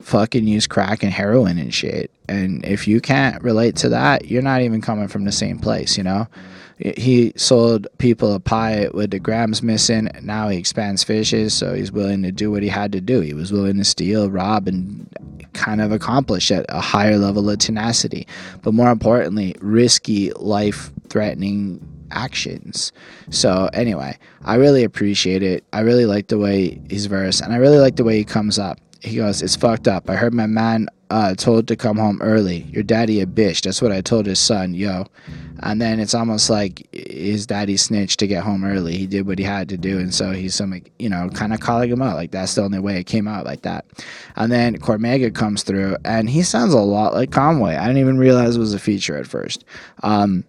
fucking 0.00 0.46
use 0.46 0.66
crack 0.66 1.02
and 1.02 1.12
heroin 1.12 1.58
and 1.58 1.74
shit 1.74 2.10
and 2.28 2.64
if 2.64 2.88
you 2.88 3.00
can't 3.00 3.42
relate 3.42 3.76
to 3.76 3.88
that 3.88 4.26
you're 4.26 4.42
not 4.42 4.62
even 4.62 4.80
coming 4.80 5.08
from 5.08 5.24
the 5.24 5.32
same 5.32 5.58
place 5.58 5.96
you 5.96 6.02
know 6.02 6.26
he 6.80 7.32
sold 7.36 7.86
people 7.98 8.34
a 8.34 8.40
pie 8.40 8.88
with 8.94 9.10
the 9.10 9.18
grams 9.18 9.62
missing. 9.62 10.08
Now 10.22 10.48
he 10.48 10.56
expands 10.56 11.04
fishes, 11.04 11.52
so 11.52 11.74
he's 11.74 11.92
willing 11.92 12.22
to 12.22 12.32
do 12.32 12.50
what 12.50 12.62
he 12.62 12.70
had 12.70 12.92
to 12.92 13.02
do. 13.02 13.20
He 13.20 13.34
was 13.34 13.52
willing 13.52 13.76
to 13.76 13.84
steal, 13.84 14.30
rob, 14.30 14.66
and 14.66 15.06
kind 15.52 15.82
of 15.82 15.92
accomplish 15.92 16.50
at 16.50 16.64
a 16.70 16.80
higher 16.80 17.18
level 17.18 17.50
of 17.50 17.58
tenacity. 17.58 18.26
But 18.62 18.72
more 18.72 18.90
importantly, 18.90 19.54
risky, 19.60 20.32
life 20.32 20.90
threatening 21.10 21.86
actions. 22.12 22.92
So, 23.28 23.68
anyway, 23.74 24.18
I 24.44 24.54
really 24.54 24.82
appreciate 24.82 25.42
it. 25.42 25.64
I 25.74 25.80
really 25.80 26.06
like 26.06 26.28
the 26.28 26.38
way 26.38 26.80
he's 26.88 27.06
versed, 27.06 27.42
and 27.42 27.52
I 27.52 27.56
really 27.56 27.78
like 27.78 27.96
the 27.96 28.04
way 28.04 28.16
he 28.16 28.24
comes 28.24 28.58
up. 28.58 28.78
He 29.00 29.16
goes, 29.16 29.42
It's 29.42 29.56
fucked 29.56 29.88
up. 29.88 30.08
I 30.10 30.16
heard 30.16 30.34
my 30.34 30.46
man 30.46 30.88
uh, 31.10 31.34
told 31.34 31.66
to 31.68 31.76
come 31.76 31.96
home 31.98 32.20
early. 32.22 32.62
Your 32.70 32.84
daddy 32.84 33.20
a 33.20 33.26
bitch. 33.26 33.62
That's 33.62 33.82
what 33.82 33.90
I 33.90 34.00
told 34.00 34.26
his 34.26 34.38
son, 34.38 34.74
yo. 34.74 35.06
And 35.62 35.80
then 35.80 35.98
it's 35.98 36.14
almost 36.14 36.48
like 36.48 36.86
his 36.92 37.46
daddy 37.46 37.76
snitched 37.76 38.20
to 38.20 38.26
get 38.26 38.44
home 38.44 38.64
early. 38.64 38.96
He 38.96 39.06
did 39.06 39.26
what 39.26 39.38
he 39.38 39.44
had 39.44 39.68
to 39.70 39.76
do, 39.76 39.98
and 39.98 40.14
so 40.14 40.30
he's 40.30 40.54
some, 40.54 40.80
you 40.98 41.08
know, 41.08 41.28
kind 41.34 41.52
of 41.52 41.60
calling 41.60 41.90
him 41.90 42.00
out. 42.00 42.16
Like 42.16 42.30
that's 42.30 42.54
the 42.54 42.62
only 42.62 42.78
way 42.78 42.98
it 42.98 43.04
came 43.04 43.26
out 43.26 43.44
like 43.44 43.62
that. 43.62 43.84
And 44.36 44.50
then 44.50 44.78
Cormega 44.78 45.34
comes 45.34 45.64
through, 45.64 45.96
and 46.04 46.30
he 46.30 46.42
sounds 46.42 46.72
a 46.72 46.78
lot 46.78 47.12
like 47.12 47.32
Conway. 47.32 47.74
I 47.74 47.86
didn't 47.86 48.00
even 48.00 48.18
realize 48.18 48.56
it 48.56 48.60
was 48.60 48.74
a 48.74 48.78
feature 48.78 49.16
at 49.16 49.26
first. 49.26 49.64
Um, 50.02 50.44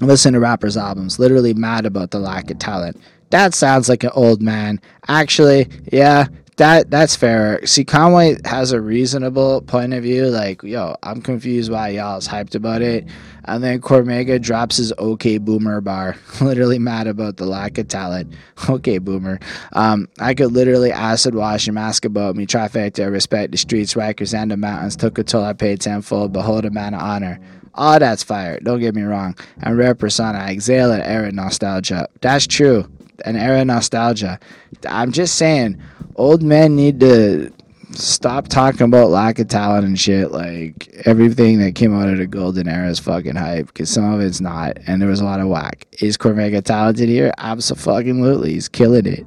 listen 0.00 0.32
to 0.32 0.40
rappers' 0.40 0.76
albums. 0.78 1.18
Literally 1.18 1.52
mad 1.52 1.84
about 1.84 2.10
the 2.10 2.18
lack 2.18 2.50
of 2.50 2.58
talent. 2.58 3.00
That 3.30 3.54
sounds 3.54 3.88
like 3.88 4.02
an 4.02 4.10
old 4.14 4.42
man. 4.42 4.80
Actually, 5.06 5.68
yeah, 5.92 6.26
that 6.60 6.90
that's 6.90 7.16
fair. 7.16 7.64
See, 7.64 7.86
Conway 7.86 8.36
has 8.44 8.72
a 8.72 8.82
reasonable 8.82 9.62
point 9.62 9.94
of 9.94 10.02
view. 10.02 10.26
Like, 10.26 10.62
yo, 10.62 10.94
I'm 11.02 11.22
confused 11.22 11.72
why 11.72 11.88
y'all's 11.88 12.28
hyped 12.28 12.54
about 12.54 12.82
it. 12.82 13.06
And 13.46 13.64
then 13.64 13.80
Cormega 13.80 14.38
drops 14.40 14.76
his 14.76 14.92
OK 14.98 15.38
Boomer 15.38 15.80
bar. 15.80 16.16
literally 16.42 16.78
mad 16.78 17.06
about 17.06 17.38
the 17.38 17.46
lack 17.46 17.78
of 17.78 17.88
talent. 17.88 18.34
OK 18.68 18.98
Boomer. 18.98 19.40
Um, 19.72 20.06
I 20.18 20.34
could 20.34 20.52
literally 20.52 20.92
acid 20.92 21.34
wash 21.34 21.66
and 21.66 21.74
mask 21.74 22.04
about 22.04 22.36
me. 22.36 22.44
Trifecta, 22.44 23.10
respect 23.10 23.52
the 23.52 23.58
streets, 23.58 23.94
Rikers, 23.94 24.34
and 24.34 24.50
the 24.50 24.58
mountains. 24.58 24.96
Took 24.96 25.16
a 25.16 25.24
toll 25.24 25.44
I 25.44 25.54
paid 25.54 25.80
tenfold. 25.80 26.34
Behold 26.34 26.66
a 26.66 26.70
man 26.70 26.92
of 26.92 27.00
honor. 27.00 27.40
All 27.74 27.98
that's 27.98 28.22
fire. 28.22 28.60
Don't 28.60 28.80
get 28.80 28.94
me 28.94 29.02
wrong. 29.02 29.34
And 29.62 29.78
rare 29.78 29.94
persona. 29.94 30.38
I 30.38 30.52
exhale 30.52 30.92
an 30.92 31.00
era 31.00 31.32
nostalgia. 31.32 32.06
That's 32.20 32.46
true. 32.46 32.86
An 33.24 33.36
era 33.36 33.64
nostalgia. 33.64 34.38
I'm 34.86 35.10
just 35.10 35.36
saying 35.36 35.80
old 36.16 36.42
men 36.42 36.76
need 36.76 37.00
to 37.00 37.52
stop 37.92 38.48
talking 38.48 38.82
about 38.82 39.10
lack 39.10 39.38
of 39.38 39.48
talent 39.48 39.84
and 39.84 39.98
shit. 39.98 40.30
Like 40.32 40.88
everything 41.04 41.58
that 41.60 41.74
came 41.74 41.98
out 41.98 42.08
of 42.08 42.18
the 42.18 42.26
golden 42.26 42.68
era 42.68 42.88
is 42.88 42.98
fucking 42.98 43.36
hype 43.36 43.66
because 43.66 43.90
some 43.90 44.12
of 44.12 44.20
it's 44.20 44.40
not, 44.40 44.78
and 44.86 45.00
there 45.00 45.08
was 45.08 45.20
a 45.20 45.24
lot 45.24 45.40
of 45.40 45.48
whack. 45.48 45.86
Is 46.00 46.16
Cormega 46.16 46.62
talented 46.62 47.08
here? 47.08 47.32
Absolutely, 47.38 48.52
he's 48.52 48.68
killing 48.68 49.06
it. 49.06 49.26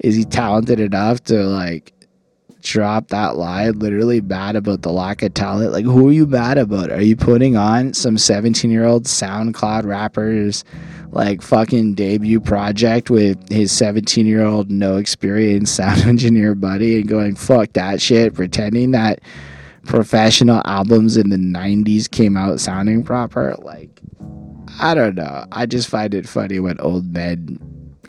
Is 0.00 0.16
he 0.16 0.24
talented 0.24 0.80
enough 0.80 1.24
to 1.24 1.44
like 1.46 1.93
drop 2.64 3.08
that 3.08 3.36
line? 3.36 3.78
Literally 3.78 4.20
mad 4.20 4.56
about 4.56 4.82
the 4.82 4.90
lack 4.92 5.22
of 5.22 5.34
talent. 5.34 5.72
Like 5.72 5.84
who 5.84 6.08
are 6.08 6.12
you 6.12 6.26
mad 6.26 6.58
about? 6.58 6.90
Are 6.90 7.02
you 7.02 7.16
putting 7.16 7.56
on 7.56 7.94
some 7.94 8.18
seventeen 8.18 8.70
year 8.70 8.84
old 8.84 9.04
SoundCloud 9.04 9.84
rappers? 9.84 10.64
like 11.14 11.42
fucking 11.42 11.94
debut 11.94 12.40
project 12.40 13.08
with 13.08 13.48
his 13.48 13.70
17 13.70 14.26
year 14.26 14.44
old 14.44 14.70
no 14.70 14.96
experience 14.96 15.70
sound 15.74 16.02
engineer 16.02 16.54
buddy 16.54 16.96
and 16.96 17.08
going 17.08 17.34
fuck 17.34 17.72
that 17.72 18.02
shit 18.02 18.34
pretending 18.34 18.90
that 18.90 19.20
professional 19.84 20.60
albums 20.64 21.16
in 21.16 21.30
the 21.30 21.36
90s 21.36 22.10
came 22.10 22.36
out 22.36 22.58
sounding 22.58 23.02
proper 23.02 23.54
like 23.60 24.00
i 24.80 24.92
don't 24.92 25.14
know 25.14 25.46
i 25.52 25.64
just 25.64 25.88
find 25.88 26.14
it 26.14 26.28
funny 26.28 26.58
when 26.58 26.78
old 26.80 27.12
men 27.12 27.58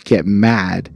get 0.04 0.26
mad 0.26 0.90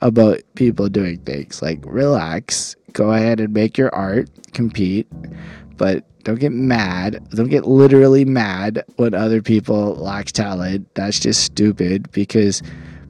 about 0.00 0.40
people 0.54 0.88
doing 0.88 1.18
things 1.20 1.62
like 1.62 1.80
relax 1.84 2.76
go 2.92 3.12
ahead 3.12 3.40
and 3.40 3.52
make 3.52 3.78
your 3.78 3.94
art 3.94 4.28
compete 4.52 5.06
but 5.78 6.04
don't 6.24 6.38
get 6.38 6.52
mad. 6.52 7.26
Don't 7.30 7.48
get 7.48 7.66
literally 7.66 8.24
mad 8.26 8.84
when 8.96 9.14
other 9.14 9.40
people 9.40 9.94
lack 9.94 10.26
talent. 10.26 10.86
That's 10.94 11.18
just 11.18 11.42
stupid 11.42 12.10
because 12.12 12.62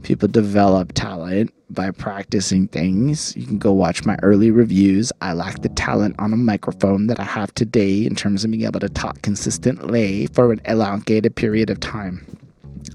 people 0.02 0.28
develop 0.28 0.92
talent 0.92 1.52
by 1.70 1.90
practicing 1.90 2.68
things. 2.68 3.36
You 3.36 3.44
can 3.44 3.58
go 3.58 3.72
watch 3.72 4.04
my 4.04 4.16
early 4.22 4.50
reviews. 4.50 5.10
I 5.20 5.32
lack 5.32 5.62
the 5.62 5.68
talent 5.70 6.14
on 6.18 6.32
a 6.32 6.36
microphone 6.36 7.08
that 7.08 7.18
I 7.18 7.24
have 7.24 7.52
today 7.54 8.06
in 8.06 8.14
terms 8.14 8.44
of 8.44 8.50
being 8.50 8.64
able 8.64 8.80
to 8.80 8.88
talk 8.88 9.20
consistently 9.22 10.28
for 10.28 10.52
an 10.52 10.60
elongated 10.66 11.34
period 11.34 11.70
of 11.70 11.80
time. 11.80 12.24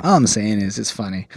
All 0.03 0.17
I'm 0.17 0.27
saying 0.27 0.61
is 0.61 0.77
it's 0.77 0.91
funny. 0.91 1.29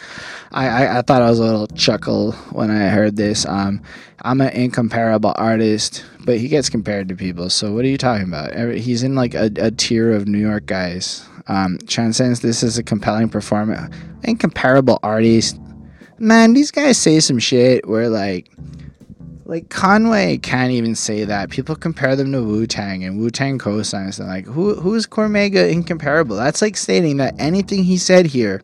I, 0.51 0.67
I, 0.67 0.99
I, 0.99 1.03
thought 1.03 1.23
I 1.23 1.31
was 1.31 1.39
a 1.39 1.45
little 1.45 1.69
chuckle 1.69 2.33
when 2.51 2.69
I 2.69 2.89
heard 2.89 3.14
this. 3.14 3.47
Um, 3.47 3.81
I'm 4.23 4.41
an 4.41 4.49
incomparable 4.49 5.33
artist, 5.37 6.05
but 6.25 6.39
he 6.39 6.49
gets 6.49 6.69
compared 6.69 7.09
to 7.09 7.14
people. 7.14 7.49
So 7.49 7.73
what 7.73 7.85
are 7.85 7.89
you 7.89 7.97
talking 7.97 8.27
about? 8.27 8.75
He's 8.75 9.05
in 9.05 9.14
like 9.14 9.35
a, 9.35 9.51
a 9.57 9.71
tier 9.71 10.12
of 10.12 10.27
New 10.27 10.41
York 10.41 10.67
guys. 10.67 11.25
Um, 11.47 11.79
transcends 11.87 12.41
this 12.41 12.64
is 12.64 12.77
a 12.77 12.83
compelling 12.83 13.29
performance. 13.29 13.95
Incomparable 14.25 14.99
artist. 15.05 15.61
Man, 16.19 16.53
these 16.53 16.73
guys 16.73 16.99
say 16.99 17.21
some 17.21 17.39
shit 17.39 17.87
where 17.87 18.09
like 18.09 18.51
like 19.47 19.68
Conway 19.68 20.38
can't 20.38 20.72
even 20.72 20.94
say 20.94 21.24
that. 21.24 21.51
People 21.51 21.76
compare 21.76 22.16
them 22.16 22.32
to 22.32 22.42
Wu 22.42 22.66
Tang 22.66 23.05
and 23.05 23.18
Wu 23.18 23.30
Tang 23.30 23.59
cosigns 23.59 24.18
and 24.18 24.28
like 24.28 24.47
who 24.47 24.74
who's 24.74 25.07
Cormega 25.07 25.70
incomparable? 25.70 26.36
That's 26.36 26.62
like 26.62 26.76
stating 26.76 27.16
that 27.18 27.34
anything 27.38 27.84
he 27.84 27.97
said 27.97 28.26
here 28.26 28.62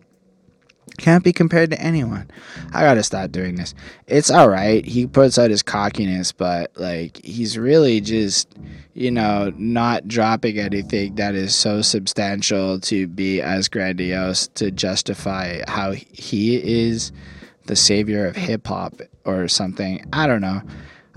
can't 0.98 1.24
be 1.24 1.32
compared 1.32 1.70
to 1.70 1.80
anyone. 1.80 2.30
I 2.72 2.82
gotta 2.82 3.02
stop 3.02 3.30
doing 3.30 3.54
this. 3.54 3.74
It's 4.06 4.30
alright. 4.30 4.84
He 4.84 5.06
puts 5.06 5.38
out 5.38 5.50
his 5.50 5.62
cockiness, 5.62 6.32
but 6.32 6.72
like 6.76 7.24
he's 7.24 7.56
really 7.56 8.00
just 8.00 8.54
you 8.94 9.10
know, 9.10 9.52
not 9.56 10.06
dropping 10.06 10.58
anything 10.58 11.14
that 11.14 11.34
is 11.34 11.54
so 11.54 11.80
substantial 11.80 12.78
to 12.80 13.06
be 13.06 13.40
as 13.40 13.68
grandiose 13.68 14.48
to 14.48 14.70
justify 14.70 15.62
how 15.66 15.92
he 15.92 16.56
is 16.56 17.10
the 17.66 17.76
savior 17.76 18.26
of 18.26 18.36
hip 18.36 18.66
hop 18.66 19.00
or 19.24 19.48
something. 19.48 20.04
I 20.12 20.26
don't 20.26 20.40
know. 20.40 20.62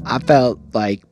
I 0.06 0.20
felt 0.20 0.60
like 0.74 1.03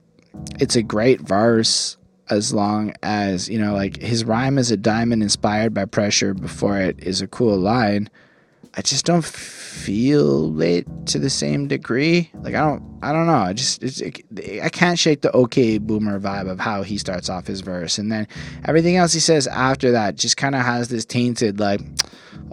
it's 0.59 0.75
a 0.75 0.83
great 0.83 1.21
verse 1.21 1.97
as 2.29 2.53
long 2.53 2.93
as, 3.03 3.49
you 3.49 3.59
know, 3.59 3.73
like 3.73 4.01
his 4.01 4.23
rhyme 4.23 4.57
is 4.57 4.71
a 4.71 4.77
diamond 4.77 5.21
inspired 5.21 5.73
by 5.73 5.85
pressure 5.85 6.33
before 6.33 6.79
it 6.79 6.99
is 6.99 7.21
a 7.21 7.27
cool 7.27 7.57
line. 7.57 8.09
I 8.75 8.81
just 8.81 9.05
don't 9.05 9.23
feel 9.23 10.59
it 10.59 10.87
to 11.07 11.19
the 11.19 11.29
same 11.29 11.67
degree. 11.67 12.31
Like 12.33 12.55
I 12.55 12.61
don't, 12.61 12.83
I 13.03 13.11
don't 13.11 13.27
know. 13.27 13.33
I 13.33 13.53
just, 13.53 13.83
it, 13.83 14.25
I 14.63 14.69
can't 14.69 14.97
shake 14.97 15.21
the 15.21 15.31
OK 15.31 15.77
Boomer 15.77 16.19
vibe 16.19 16.49
of 16.49 16.59
how 16.59 16.81
he 16.81 16.97
starts 16.97 17.29
off 17.29 17.45
his 17.45 17.61
verse, 17.61 17.99
and 17.99 18.11
then 18.11 18.27
everything 18.65 18.95
else 18.95 19.13
he 19.13 19.19
says 19.19 19.45
after 19.45 19.91
that 19.91 20.15
just 20.15 20.37
kind 20.37 20.55
of 20.55 20.61
has 20.61 20.87
this 20.87 21.05
tainted 21.05 21.59
like, 21.59 21.81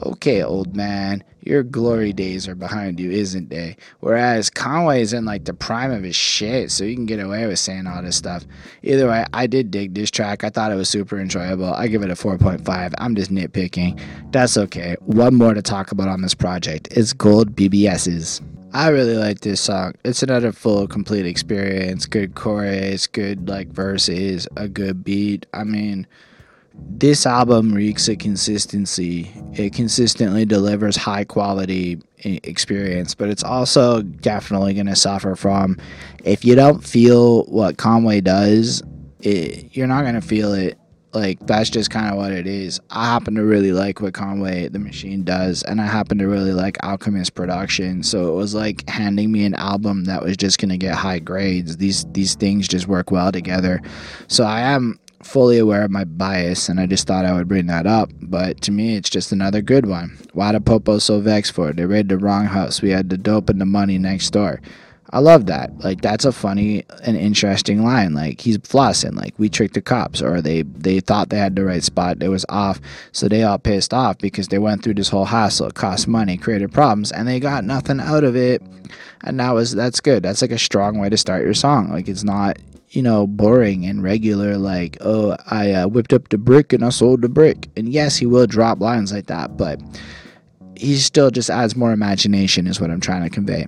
okay, 0.02 0.42
old 0.42 0.76
man, 0.76 1.24
your 1.42 1.62
glory 1.62 2.12
days 2.12 2.48
are 2.48 2.54
behind 2.54 3.00
you, 3.00 3.10
isn't 3.10 3.50
they? 3.50 3.76
Whereas 4.00 4.50
Conway's 4.50 5.12
in 5.12 5.24
like 5.24 5.44
the 5.44 5.54
prime 5.54 5.90
of 5.90 6.02
his 6.02 6.16
shit, 6.16 6.70
so 6.70 6.84
you 6.84 6.94
can 6.94 7.06
get 7.06 7.20
away 7.20 7.46
with 7.46 7.58
saying 7.58 7.86
all 7.86 8.02
this 8.02 8.16
stuff. 8.16 8.44
Either 8.82 9.08
way, 9.08 9.24
I 9.32 9.46
did 9.46 9.70
dig 9.70 9.94
this 9.94 10.10
track. 10.10 10.44
I 10.44 10.50
thought 10.50 10.72
it 10.72 10.76
was 10.76 10.88
super 10.88 11.18
enjoyable. 11.18 11.72
I 11.72 11.86
give 11.88 12.02
it 12.02 12.10
a 12.10 12.14
4.5. 12.14 12.94
I'm 12.98 13.14
just 13.14 13.30
nitpicking. 13.30 14.00
That's 14.32 14.56
okay. 14.56 14.96
One 15.00 15.34
more 15.34 15.54
to 15.54 15.62
talk 15.62 15.92
about 15.92 16.08
on 16.08 16.22
this 16.22 16.34
project. 16.34 16.88
It's 16.90 17.12
Gold 17.12 17.56
BBS's. 17.56 18.40
I 18.72 18.88
really 18.88 19.16
like 19.16 19.40
this 19.40 19.60
song. 19.60 19.94
It's 20.04 20.22
another 20.22 20.52
full, 20.52 20.86
complete 20.86 21.26
experience. 21.26 22.06
Good 22.06 22.36
chorus, 22.36 23.08
good 23.08 23.48
like 23.48 23.66
verses, 23.68 24.46
a 24.56 24.68
good 24.68 25.02
beat. 25.02 25.46
I 25.52 25.64
mean, 25.64 26.06
this 26.74 27.26
album 27.26 27.72
reeks 27.72 28.08
of 28.08 28.18
consistency. 28.18 29.30
It 29.52 29.74
consistently 29.74 30.44
delivers 30.44 30.96
high 30.96 31.24
quality 31.24 32.00
experience, 32.18 33.14
but 33.14 33.28
it's 33.28 33.44
also 33.44 34.02
definitely 34.02 34.74
going 34.74 34.86
to 34.86 34.96
suffer 34.96 35.34
from 35.34 35.78
if 36.24 36.44
you 36.44 36.54
don't 36.54 36.84
feel 36.84 37.44
what 37.44 37.78
Conway 37.78 38.20
does, 38.20 38.82
it, 39.20 39.74
you're 39.76 39.86
not 39.86 40.02
going 40.02 40.14
to 40.14 40.20
feel 40.20 40.52
it. 40.52 40.78
Like 41.12 41.44
that's 41.44 41.70
just 41.70 41.90
kind 41.90 42.08
of 42.08 42.16
what 42.16 42.30
it 42.30 42.46
is. 42.46 42.78
I 42.90 43.06
happen 43.06 43.34
to 43.34 43.42
really 43.42 43.72
like 43.72 44.00
what 44.00 44.14
Conway 44.14 44.68
the 44.68 44.78
Machine 44.78 45.24
does, 45.24 45.64
and 45.64 45.80
I 45.80 45.86
happen 45.86 46.18
to 46.18 46.28
really 46.28 46.52
like 46.52 46.78
Alchemist 46.84 47.34
production. 47.34 48.04
So 48.04 48.32
it 48.32 48.36
was 48.36 48.54
like 48.54 48.88
handing 48.88 49.32
me 49.32 49.44
an 49.44 49.56
album 49.56 50.04
that 50.04 50.22
was 50.22 50.36
just 50.36 50.60
gonna 50.60 50.76
get 50.76 50.94
high 50.94 51.18
grades. 51.18 51.78
These 51.78 52.04
these 52.12 52.36
things 52.36 52.68
just 52.68 52.86
work 52.86 53.10
well 53.10 53.32
together. 53.32 53.82
So 54.28 54.44
I 54.44 54.60
am 54.60 55.00
fully 55.22 55.58
aware 55.58 55.84
of 55.84 55.90
my 55.90 56.04
bias, 56.04 56.68
and 56.68 56.80
I 56.80 56.86
just 56.86 57.06
thought 57.06 57.24
I 57.24 57.34
would 57.34 57.48
bring 57.48 57.66
that 57.66 57.86
up. 57.86 58.10
But 58.20 58.60
to 58.62 58.72
me, 58.72 58.96
it's 58.96 59.10
just 59.10 59.32
another 59.32 59.62
good 59.62 59.86
one. 59.86 60.18
Why 60.32 60.52
the 60.52 60.60
Popo 60.60 60.98
so 60.98 61.20
vexed 61.20 61.52
for? 61.52 61.72
They 61.72 61.84
raided 61.84 62.08
the 62.08 62.18
wrong 62.18 62.46
house. 62.46 62.82
We 62.82 62.90
had 62.90 63.10
the 63.10 63.18
dope 63.18 63.50
and 63.50 63.60
the 63.60 63.66
money 63.66 63.98
next 63.98 64.30
door. 64.30 64.60
I 65.12 65.18
love 65.18 65.46
that. 65.46 65.76
Like 65.80 66.02
that's 66.02 66.24
a 66.24 66.30
funny 66.30 66.84
and 67.02 67.16
interesting 67.16 67.84
line. 67.84 68.14
Like 68.14 68.40
he's 68.40 68.58
flossing. 68.58 69.16
Like 69.16 69.34
we 69.38 69.48
tricked 69.48 69.74
the 69.74 69.80
cops, 69.80 70.22
or 70.22 70.40
they 70.40 70.62
they 70.62 71.00
thought 71.00 71.30
they 71.30 71.38
had 71.38 71.56
the 71.56 71.64
right 71.64 71.82
spot. 71.82 72.22
It 72.22 72.28
was 72.28 72.46
off, 72.48 72.80
so 73.10 73.26
they 73.26 73.42
all 73.42 73.58
pissed 73.58 73.92
off 73.92 74.18
because 74.18 74.48
they 74.48 74.58
went 74.58 74.84
through 74.84 74.94
this 74.94 75.08
whole 75.08 75.24
hassle. 75.24 75.66
It 75.66 75.74
cost 75.74 76.06
money, 76.06 76.36
created 76.36 76.72
problems, 76.72 77.10
and 77.10 77.26
they 77.26 77.40
got 77.40 77.64
nothing 77.64 77.98
out 77.98 78.22
of 78.22 78.36
it. 78.36 78.62
And 79.22 79.40
that 79.40 79.50
was 79.50 79.74
that's 79.74 80.00
good. 80.00 80.22
That's 80.22 80.42
like 80.42 80.52
a 80.52 80.58
strong 80.58 80.98
way 81.00 81.08
to 81.08 81.16
start 81.16 81.44
your 81.44 81.54
song. 81.54 81.90
Like 81.90 82.08
it's 82.08 82.24
not 82.24 82.58
you 82.90 83.02
know, 83.02 83.26
boring 83.26 83.86
and 83.86 84.02
regular, 84.02 84.56
like, 84.56 84.98
oh, 85.00 85.36
I 85.46 85.72
uh, 85.72 85.88
whipped 85.88 86.12
up 86.12 86.28
the 86.28 86.38
brick 86.38 86.72
and 86.72 86.84
I 86.84 86.90
sold 86.90 87.22
the 87.22 87.28
brick. 87.28 87.68
And 87.76 87.88
yes, 87.88 88.16
he 88.16 88.26
will 88.26 88.46
drop 88.46 88.80
lines 88.80 89.12
like 89.12 89.26
that, 89.26 89.56
but 89.56 89.80
he 90.76 90.96
still 90.96 91.30
just 91.30 91.50
adds 91.50 91.76
more 91.76 91.92
imagination, 91.92 92.66
is 92.66 92.80
what 92.80 92.90
I'm 92.90 93.00
trying 93.00 93.22
to 93.22 93.30
convey 93.30 93.66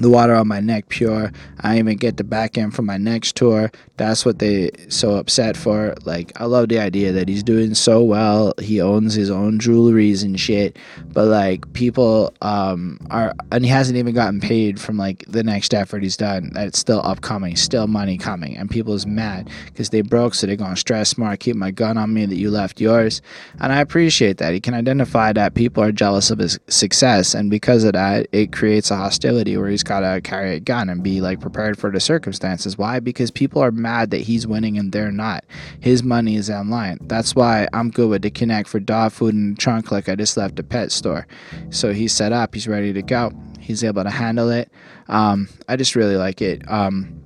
the 0.00 0.10
water 0.10 0.34
on 0.34 0.48
my 0.48 0.60
neck 0.60 0.88
pure. 0.88 1.32
I 1.60 1.78
even 1.78 1.96
get 1.96 2.16
the 2.16 2.24
back 2.24 2.56
end 2.56 2.74
from 2.74 2.86
my 2.86 2.96
next 2.96 3.36
tour. 3.36 3.70
That's 3.96 4.24
what 4.24 4.38
they 4.38 4.70
so 4.88 5.16
upset 5.16 5.56
for. 5.56 5.94
Like 6.04 6.32
I 6.40 6.44
love 6.44 6.68
the 6.68 6.78
idea 6.78 7.12
that 7.12 7.28
he's 7.28 7.42
doing 7.42 7.74
so 7.74 8.02
well. 8.02 8.54
He 8.60 8.80
owns 8.80 9.14
his 9.14 9.30
own 9.30 9.58
jewelries 9.58 10.22
and 10.22 10.38
shit. 10.38 10.78
But 11.12 11.26
like 11.26 11.72
people 11.72 12.32
um 12.42 12.98
are 13.10 13.34
and 13.50 13.64
he 13.64 13.70
hasn't 13.70 13.98
even 13.98 14.14
gotten 14.14 14.40
paid 14.40 14.80
from 14.80 14.96
like 14.96 15.24
the 15.26 15.42
next 15.42 15.74
effort 15.74 16.02
he's 16.02 16.16
done. 16.16 16.50
That's 16.54 16.78
still 16.78 17.00
upcoming, 17.04 17.56
still 17.56 17.88
money 17.88 18.18
coming. 18.18 18.56
And 18.56 18.70
people 18.70 18.94
is 18.94 19.06
mad 19.06 19.50
because 19.66 19.90
they 19.90 20.02
broke 20.02 20.34
so 20.34 20.46
they're 20.46 20.56
gonna 20.56 20.76
stress 20.76 21.10
smart, 21.10 21.40
keep 21.40 21.56
my 21.56 21.70
gun 21.70 21.98
on 21.98 22.14
me 22.14 22.26
that 22.26 22.36
you 22.36 22.50
left 22.50 22.80
yours. 22.80 23.20
And 23.60 23.72
I 23.72 23.80
appreciate 23.80 24.38
that. 24.38 24.54
He 24.54 24.60
can 24.60 24.74
identify 24.74 25.32
that 25.32 25.54
people 25.54 25.82
are 25.82 25.92
jealous 25.92 26.30
of 26.30 26.38
his 26.38 26.58
success 26.68 27.34
and 27.34 27.50
because 27.50 27.82
of 27.84 27.94
that 27.94 28.28
it 28.32 28.52
creates 28.52 28.90
a 28.90 28.96
hostility 28.96 29.56
where 29.56 29.68
he's 29.68 29.82
gotta 29.88 30.20
carry 30.20 30.54
a 30.54 30.60
gun 30.60 30.88
and 30.88 31.02
be 31.02 31.20
like 31.20 31.40
prepared 31.40 31.78
for 31.78 31.90
the 31.90 31.98
circumstances. 31.98 32.78
Why? 32.78 33.00
Because 33.00 33.30
people 33.30 33.62
are 33.62 33.72
mad 33.72 34.10
that 34.10 34.20
he's 34.20 34.46
winning 34.46 34.78
and 34.78 34.92
they're 34.92 35.10
not. 35.10 35.44
His 35.80 36.02
money 36.02 36.36
is 36.36 36.50
online. 36.50 36.98
That's 37.02 37.34
why 37.34 37.66
I'm 37.72 37.90
good 37.90 38.10
with 38.10 38.22
the 38.22 38.30
Connect 38.30 38.68
for 38.68 38.78
dog 38.78 39.12
food 39.12 39.34
the 39.34 39.54
trunk 39.56 39.90
like 39.90 40.08
I 40.08 40.14
just 40.14 40.36
left 40.36 40.56
the 40.56 40.62
pet 40.62 40.92
store. 40.92 41.26
So 41.70 41.92
he's 41.92 42.12
set 42.12 42.32
up, 42.32 42.54
he's 42.54 42.68
ready 42.68 42.92
to 42.92 43.02
go. 43.02 43.32
He's 43.58 43.82
able 43.82 44.04
to 44.04 44.10
handle 44.10 44.50
it. 44.50 44.70
Um, 45.08 45.48
I 45.68 45.76
just 45.76 45.96
really 45.96 46.16
like 46.16 46.40
it. 46.40 46.70
Um, 46.70 47.24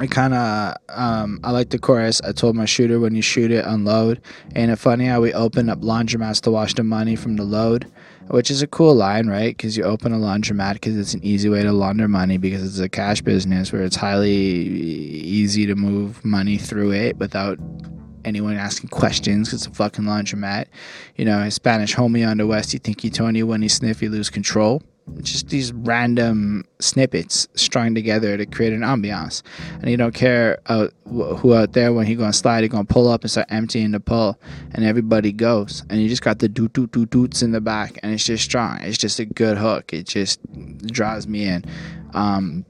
I 0.00 0.06
kind 0.06 0.32
of 0.32 0.76
um, 0.88 1.40
I 1.44 1.50
like 1.50 1.68
the 1.70 1.78
chorus. 1.78 2.22
I 2.22 2.32
told 2.32 2.56
my 2.56 2.64
shooter 2.64 2.98
when 2.98 3.14
you 3.14 3.20
shoot 3.20 3.50
it, 3.50 3.66
unload. 3.66 4.22
Ain't 4.56 4.70
it 4.70 4.76
funny 4.76 5.04
how 5.04 5.20
we 5.20 5.34
open 5.34 5.68
up 5.68 5.80
laundromats 5.80 6.40
to 6.42 6.50
wash 6.50 6.72
the 6.72 6.82
money 6.82 7.16
from 7.16 7.36
the 7.36 7.44
load? 7.44 7.90
Which 8.30 8.50
is 8.50 8.62
a 8.62 8.66
cool 8.66 8.94
line, 8.94 9.26
right? 9.26 9.56
Because 9.56 9.76
you 9.76 9.84
open 9.84 10.12
a 10.12 10.16
laundromat 10.16 10.74
because 10.74 10.96
it's 10.96 11.14
an 11.14 11.24
easy 11.24 11.48
way 11.48 11.62
to 11.62 11.72
launder 11.72 12.08
money 12.08 12.38
because 12.38 12.62
it's 12.62 12.78
a 12.78 12.88
cash 12.88 13.20
business 13.20 13.72
where 13.72 13.82
it's 13.82 13.96
highly 13.96 14.30
easy 14.30 15.66
to 15.66 15.74
move 15.74 16.24
money 16.24 16.56
through 16.56 16.92
it 16.92 17.16
without 17.16 17.58
anyone 18.24 18.54
asking 18.54 18.90
questions 18.90 19.48
because 19.48 19.66
it's 19.66 19.72
a 19.72 19.76
fucking 19.76 20.04
laundromat. 20.04 20.66
You 21.16 21.24
know, 21.24 21.40
a 21.40 21.50
Spanish 21.50 21.94
homie 21.94 22.28
on 22.28 22.36
the 22.36 22.46
west, 22.46 22.72
you 22.72 22.78
think 22.78 23.02
you 23.02 23.10
Tony 23.10 23.42
when 23.42 23.62
you 23.62 23.68
sniff, 23.68 24.00
you 24.02 24.10
lose 24.10 24.30
control 24.30 24.82
just 25.22 25.48
these 25.48 25.72
random 25.72 26.64
snippets 26.78 27.48
strung 27.54 27.94
together 27.94 28.36
to 28.36 28.46
create 28.46 28.72
an 28.72 28.80
ambiance. 28.80 29.42
And 29.80 29.90
you 29.90 29.96
don't 29.96 30.14
care 30.14 30.58
uh, 30.66 30.88
who 31.06 31.54
out 31.54 31.72
there 31.72 31.92
when 31.92 32.06
he 32.06 32.14
gonna 32.14 32.32
slide, 32.32 32.62
he 32.62 32.68
gonna 32.68 32.84
pull 32.84 33.08
up 33.08 33.22
and 33.22 33.30
start 33.30 33.46
emptying 33.50 33.90
the 33.90 34.00
pull, 34.00 34.38
and 34.72 34.84
everybody 34.84 35.32
goes. 35.32 35.84
And 35.90 36.00
you 36.00 36.08
just 36.08 36.22
got 36.22 36.38
the 36.38 36.48
doot 36.48 36.72
doot 36.72 36.92
doot 36.92 37.10
doots 37.10 37.42
in 37.42 37.52
the 37.52 37.60
back, 37.60 37.98
and 38.02 38.12
it's 38.12 38.24
just 38.24 38.44
strong. 38.44 38.80
It's 38.80 38.98
just 38.98 39.18
a 39.18 39.24
good 39.24 39.58
hook. 39.58 39.92
It 39.92 40.06
just 40.06 40.40
draws 40.86 41.26
me 41.26 41.44
in. 41.44 41.64
Um, 42.14 42.64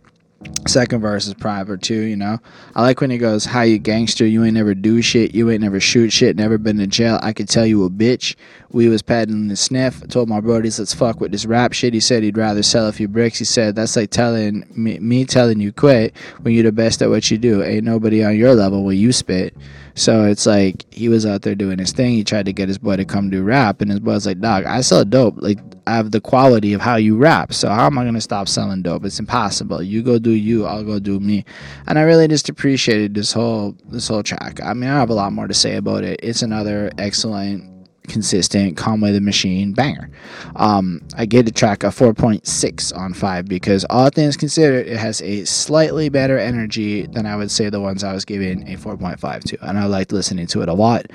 Second 0.66 1.00
verse 1.00 1.26
is 1.26 1.34
private 1.34 1.82
too, 1.82 2.00
you 2.00 2.16
know. 2.16 2.38
I 2.74 2.80
like 2.82 3.00
when 3.00 3.10
he 3.10 3.18
goes, 3.18 3.44
How 3.44 3.62
you 3.62 3.78
gangster, 3.78 4.26
you 4.26 4.42
ain't 4.44 4.54
never 4.54 4.74
do 4.74 5.02
shit, 5.02 5.34
you 5.34 5.50
ain't 5.50 5.60
never 5.60 5.80
shoot 5.80 6.10
shit, 6.10 6.36
never 6.36 6.56
been 6.56 6.78
to 6.78 6.86
jail. 6.86 7.18
I 7.22 7.34
could 7.34 7.48
tell 7.48 7.66
you 7.66 7.84
a 7.84 7.90
bitch. 7.90 8.36
We 8.70 8.88
was 8.88 9.02
padding 9.02 9.48
the 9.48 9.56
sniff. 9.56 10.02
I 10.02 10.06
told 10.06 10.28
my 10.28 10.40
brodies, 10.40 10.78
let's 10.78 10.94
fuck 10.94 11.20
with 11.20 11.32
this 11.32 11.44
rap 11.44 11.74
shit. 11.74 11.92
He 11.92 12.00
said 12.00 12.22
he'd 12.22 12.38
rather 12.38 12.62
sell 12.62 12.86
a 12.86 12.92
few 12.92 13.08
bricks. 13.08 13.38
He 13.38 13.44
said, 13.44 13.74
That's 13.74 13.96
like 13.96 14.10
telling 14.10 14.66
me, 14.74 14.98
me 14.98 15.26
telling 15.26 15.60
you 15.60 15.72
quit 15.72 16.16
when 16.40 16.54
you're 16.54 16.62
the 16.62 16.72
best 16.72 17.02
at 17.02 17.10
what 17.10 17.30
you 17.30 17.36
do. 17.36 17.62
Ain't 17.62 17.84
nobody 17.84 18.24
on 18.24 18.36
your 18.36 18.54
level 18.54 18.84
when 18.84 18.96
you 18.96 19.12
spit. 19.12 19.54
So 19.94 20.24
it's 20.24 20.46
like 20.46 20.86
he 20.92 21.10
was 21.10 21.26
out 21.26 21.42
there 21.42 21.54
doing 21.54 21.78
his 21.78 21.92
thing. 21.92 22.12
He 22.12 22.24
tried 22.24 22.46
to 22.46 22.52
get 22.52 22.68
his 22.68 22.78
boy 22.78 22.96
to 22.96 23.04
come 23.04 23.28
do 23.28 23.42
rap, 23.42 23.82
and 23.82 23.90
his 23.90 24.00
boy 24.00 24.12
was 24.12 24.26
like, 24.26 24.40
"Dog, 24.40 24.64
I 24.64 24.80
sell 24.80 25.04
dope. 25.04 25.34
Like 25.38 25.58
Have 25.90 26.10
the 26.10 26.20
quality 26.20 26.72
of 26.72 26.80
how 26.80 26.96
you 26.96 27.16
rap. 27.16 27.52
So 27.52 27.68
how 27.68 27.86
am 27.86 27.98
I 27.98 28.04
gonna 28.04 28.20
stop 28.20 28.48
selling 28.48 28.82
dope? 28.82 29.04
It's 29.04 29.18
impossible. 29.18 29.82
You 29.82 30.02
go 30.02 30.18
do 30.18 30.30
you, 30.30 30.66
I'll 30.66 30.84
go 30.84 30.98
do 30.98 31.20
me." 31.20 31.44
And 31.86 31.98
I 31.98 32.02
really 32.02 32.28
just 32.28 32.48
appreciated 32.48 33.14
this 33.14 33.32
whole 33.32 33.76
this 33.88 34.08
whole 34.08 34.22
track. 34.22 34.60
I 34.62 34.74
mean, 34.74 34.88
I 34.88 34.98
have 34.98 35.10
a 35.10 35.14
lot 35.14 35.32
more 35.32 35.48
to 35.48 35.54
say 35.54 35.76
about 35.76 36.04
it. 36.04 36.20
It's 36.22 36.42
another 36.42 36.90
excellent 36.98 37.70
consistent 38.10 38.76
Conway 38.76 39.12
the 39.12 39.20
Machine 39.20 39.72
banger. 39.72 40.10
Um, 40.56 41.00
I 41.16 41.26
gave 41.26 41.46
the 41.46 41.52
track 41.52 41.84
a 41.84 41.88
4.6 41.88 42.96
on 42.96 43.14
5 43.14 43.46
because, 43.46 43.84
all 43.88 44.10
things 44.10 44.36
considered, 44.36 44.86
it 44.86 44.96
has 44.98 45.22
a 45.22 45.44
slightly 45.44 46.08
better 46.08 46.38
energy 46.38 47.06
than 47.06 47.24
I 47.24 47.36
would 47.36 47.50
say 47.50 47.70
the 47.70 47.80
ones 47.80 48.04
I 48.04 48.12
was 48.12 48.24
giving 48.24 48.68
a 48.68 48.76
4.5 48.76 49.44
to. 49.44 49.68
And 49.68 49.78
I 49.78 49.86
liked 49.86 50.12
listening 50.12 50.46
to 50.48 50.62
it 50.62 50.68
a 50.68 50.74
lot. 50.74 51.06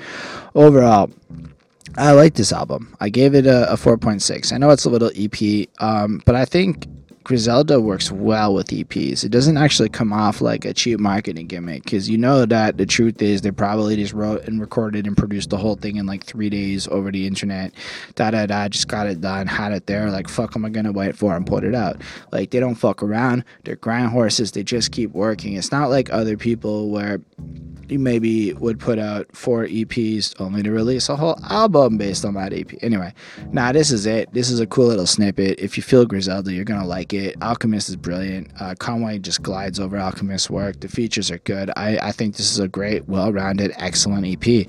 Overall, 0.54 1.10
I 1.96 2.12
like 2.12 2.34
this 2.34 2.52
album. 2.52 2.94
I 3.00 3.08
gave 3.08 3.34
it 3.34 3.46
a, 3.46 3.72
a 3.72 3.76
4.6. 3.76 4.52
I 4.52 4.58
know 4.58 4.70
it's 4.70 4.84
a 4.84 4.90
little 4.90 5.10
EP, 5.16 5.68
um, 5.78 6.22
but 6.24 6.34
I 6.34 6.44
think 6.44 6.86
Griselda 7.26 7.80
works 7.80 8.12
well 8.12 8.54
with 8.54 8.68
EPs. 8.68 9.24
It 9.24 9.30
doesn't 9.30 9.56
actually 9.56 9.88
come 9.88 10.12
off 10.12 10.40
like 10.40 10.64
a 10.64 10.72
cheap 10.72 11.00
marketing 11.00 11.48
gimmick 11.48 11.82
because 11.82 12.08
you 12.08 12.16
know 12.16 12.46
that 12.46 12.76
the 12.76 12.86
truth 12.86 13.20
is 13.20 13.40
they 13.40 13.50
probably 13.50 13.96
just 13.96 14.12
wrote 14.12 14.44
and 14.44 14.60
recorded 14.60 15.08
and 15.08 15.16
produced 15.16 15.50
the 15.50 15.56
whole 15.56 15.74
thing 15.74 15.96
in 15.96 16.06
like 16.06 16.22
three 16.22 16.48
days 16.48 16.86
over 16.86 17.10
the 17.10 17.26
internet. 17.26 17.72
Da 18.14 18.30
da 18.30 18.46
da, 18.46 18.68
just 18.68 18.86
got 18.86 19.08
it 19.08 19.20
done, 19.20 19.48
had 19.48 19.72
it 19.72 19.88
there. 19.88 20.08
Like, 20.08 20.28
fuck 20.28 20.54
am 20.54 20.64
I 20.64 20.68
gonna 20.68 20.92
wait 20.92 21.16
for 21.16 21.34
and 21.34 21.44
put 21.44 21.64
it 21.64 21.74
out? 21.74 22.00
Like, 22.30 22.52
they 22.52 22.60
don't 22.60 22.76
fuck 22.76 23.02
around. 23.02 23.42
They're 23.64 23.74
grind 23.74 24.12
horses. 24.12 24.52
They 24.52 24.62
just 24.62 24.92
keep 24.92 25.10
working. 25.10 25.54
It's 25.54 25.72
not 25.72 25.90
like 25.90 26.12
other 26.12 26.36
people 26.36 26.90
where 26.90 27.20
you 27.90 27.98
maybe 27.98 28.52
would 28.54 28.78
put 28.78 28.98
out 28.98 29.26
four 29.34 29.66
EPs 29.66 30.34
only 30.40 30.62
to 30.62 30.70
release 30.70 31.08
a 31.08 31.16
whole 31.16 31.38
album 31.48 31.96
based 31.98 32.24
on 32.24 32.34
that 32.34 32.52
EP. 32.52 32.72
Anyway, 32.82 33.12
nah, 33.52 33.72
this 33.72 33.90
is 33.90 34.06
it. 34.06 34.32
This 34.32 34.50
is 34.50 34.60
a 34.60 34.66
cool 34.66 34.86
little 34.86 35.06
snippet. 35.06 35.58
If 35.58 35.76
you 35.76 35.82
feel 35.82 36.04
Griselda, 36.04 36.52
you're 36.52 36.64
gonna 36.64 36.86
like 36.86 37.12
it. 37.12 37.15
Alchemist 37.42 37.88
is 37.88 37.96
brilliant. 37.96 38.50
Uh, 38.60 38.74
Conway 38.78 39.18
just 39.18 39.42
glides 39.42 39.78
over 39.80 39.96
Alchemist's 39.96 40.50
work. 40.50 40.80
The 40.80 40.88
features 40.88 41.30
are 41.30 41.38
good. 41.38 41.70
I, 41.76 41.98
I 41.98 42.12
think 42.12 42.36
this 42.36 42.50
is 42.50 42.58
a 42.58 42.68
great, 42.68 43.08
well-rounded, 43.08 43.72
excellent 43.76 44.26
EP. 44.26 44.66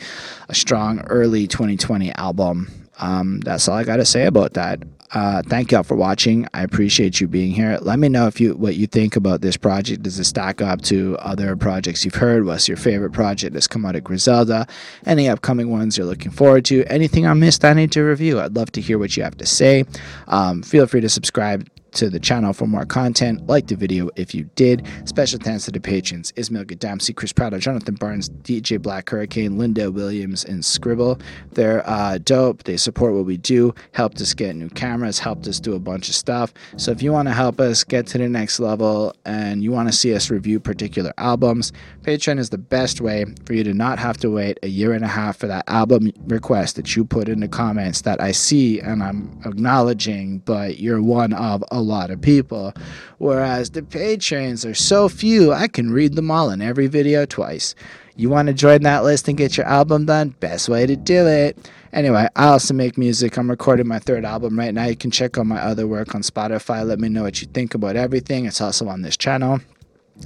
A 0.49 0.55
strong 0.55 1.01
early 1.07 1.47
2020 1.47 2.11
album. 2.13 2.71
Um, 2.99 3.39
that's 3.41 3.67
all 3.67 3.77
I 3.77 3.83
got 3.83 3.97
to 3.97 4.05
say 4.05 4.25
about 4.25 4.53
that. 4.53 4.83
uh, 5.11 5.41
thank 5.45 5.71
y'all 5.71 5.83
for 5.83 5.95
watching. 5.95 6.47
I 6.53 6.63
appreciate 6.63 7.21
you 7.21 7.27
being 7.27 7.51
here. 7.51 7.77
Let 7.81 7.99
me 7.99 8.09
know 8.09 8.27
if 8.27 8.41
you 8.41 8.55
what 8.57 8.75
you 8.75 8.87
think 8.87 9.15
about 9.15 9.39
this 9.41 9.55
project. 9.55 10.03
Does 10.03 10.19
it 10.19 10.25
stack 10.25 10.61
up 10.61 10.81
to 10.83 11.15
other 11.19 11.55
projects 11.55 12.03
you've 12.03 12.15
heard? 12.15 12.45
What's 12.45 12.67
your 12.67 12.75
favorite 12.77 13.13
project 13.13 13.53
that's 13.53 13.67
come 13.67 13.85
out 13.85 13.95
of 13.95 14.03
Griselda? 14.03 14.67
Any 15.05 15.29
upcoming 15.29 15.69
ones 15.69 15.97
you're 15.97 16.07
looking 16.07 16.31
forward 16.31 16.65
to? 16.65 16.83
Anything 16.91 17.25
I 17.25 17.33
missed 17.33 17.63
I 17.63 17.73
need 17.73 17.91
to 17.93 18.01
review? 18.01 18.39
I'd 18.39 18.55
love 18.55 18.71
to 18.73 18.81
hear 18.81 18.97
what 18.97 19.15
you 19.15 19.23
have 19.23 19.37
to 19.37 19.45
say. 19.45 19.85
Um, 20.27 20.61
feel 20.63 20.87
free 20.87 21.01
to 21.01 21.09
subscribe 21.09 21.69
to 21.93 22.09
the 22.09 22.19
channel 22.19 22.53
for 22.53 22.67
more 22.67 22.85
content. 22.85 23.47
Like 23.47 23.67
the 23.67 23.75
video 23.75 24.09
if 24.15 24.33
you 24.33 24.45
did. 24.55 24.85
Special 25.05 25.39
thanks 25.39 25.65
to 25.65 25.71
the 25.71 25.79
patrons 25.79 26.33
Ismail 26.35 26.65
Gadamsi, 26.65 27.15
Chris 27.15 27.33
Prado, 27.33 27.59
Jonathan 27.59 27.95
Barnes, 27.95 28.29
DJ 28.29 28.81
Black 28.81 29.09
Hurricane, 29.09 29.57
Linda 29.57 29.91
Williams, 29.91 30.43
and 30.45 30.63
Scribble. 30.63 31.19
They're 31.51 31.88
uh, 31.89 32.19
dope. 32.19 32.63
They 32.63 32.77
support 32.77 33.13
what 33.13 33.25
we 33.25 33.38
do, 33.38 33.73
helped 33.93 34.21
us 34.21 34.33
get 34.33 34.55
new 34.55 34.69
cameras, 34.69 35.19
helped 35.19 35.47
us 35.47 35.59
do 35.59 35.75
a 35.75 35.79
bunch 35.79 36.09
of 36.09 36.15
stuff. 36.15 36.53
So 36.77 36.91
if 36.91 37.01
you 37.01 37.11
want 37.11 37.27
to 37.27 37.33
help 37.33 37.59
us 37.59 37.83
get 37.83 38.07
to 38.07 38.17
the 38.17 38.29
next 38.29 38.59
level 38.59 39.15
and 39.25 39.63
you 39.63 39.71
want 39.71 39.89
to 39.89 39.93
see 39.93 40.13
us 40.13 40.29
review 40.29 40.59
particular 40.59 41.13
albums, 41.17 41.71
Patreon 42.03 42.39
is 42.39 42.49
the 42.49 42.57
best 42.57 43.01
way 43.01 43.25
for 43.45 43.53
you 43.53 43.63
to 43.63 43.73
not 43.73 43.99
have 43.99 44.17
to 44.17 44.29
wait 44.29 44.59
a 44.63 44.67
year 44.67 44.93
and 44.93 45.03
a 45.03 45.07
half 45.07 45.38
for 45.38 45.47
that 45.47 45.67
album 45.67 46.11
request 46.27 46.75
that 46.75 46.95
you 46.95 47.05
put 47.05 47.29
in 47.29 47.39
the 47.39 47.47
comments 47.47 48.01
that 48.01 48.21
I 48.21 48.31
see 48.31 48.79
and 48.79 49.03
I'm 49.03 49.39
acknowledging, 49.45 50.39
but 50.39 50.79
you're 50.79 51.01
one 51.01 51.33
of 51.33 51.63
a 51.78 51.82
lot 51.82 52.11
of 52.11 52.21
people. 52.21 52.73
Whereas 53.17 53.71
the 53.71 53.84
patrons 53.84 54.65
are 54.65 54.73
so 54.73 55.09
few, 55.09 55.53
I 55.53 55.67
can 55.67 55.91
read 55.91 56.15
them 56.15 56.32
all 56.32 56.49
in 56.49 56.61
every 56.61 56.88
video 56.88 57.25
twice. 57.25 57.75
You 58.15 58.30
want 58.30 58.47
to 58.47 58.53
join 58.53 58.82
that 58.84 59.03
list 59.03 59.28
and 59.28 59.38
get 59.38 59.57
your 59.57 59.67
album 59.67 60.05
done? 60.05 60.30
Best 60.39 60.69
way 60.69 60.88
to 60.88 60.95
do 60.95 61.28
it. 61.28 61.69
Anyway, 61.93 62.28
I 62.36 62.47
also 62.47 62.73
make 62.73 62.97
music. 62.97 63.38
I'm 63.38 63.49
recording 63.49 63.88
my 63.88 63.99
third 63.99 64.25
album 64.25 64.57
right 64.57 64.73
now. 64.73 64.86
You 64.86 64.95
can 64.95 65.11
check 65.11 65.38
out 65.38 65.45
my 65.45 65.61
other 65.61 65.88
work 65.88 66.15
on 66.15 66.21
Spotify. 66.21 66.86
Let 66.86 66.99
me 66.99 67.09
know 67.09 67.23
what 67.23 67.41
you 67.41 67.47
think 67.47 67.75
about 67.75 67.95
everything. 67.95 68.45
It's 68.45 68.61
also 68.61 68.88
on 68.88 69.01
this 69.01 69.17
channel. 69.17 69.59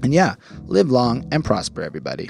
And 0.03 0.13
yeah, 0.13 0.35
live 0.67 0.89
long 0.89 1.27
and 1.31 1.43
prosper, 1.43 1.81
everybody. 1.81 2.29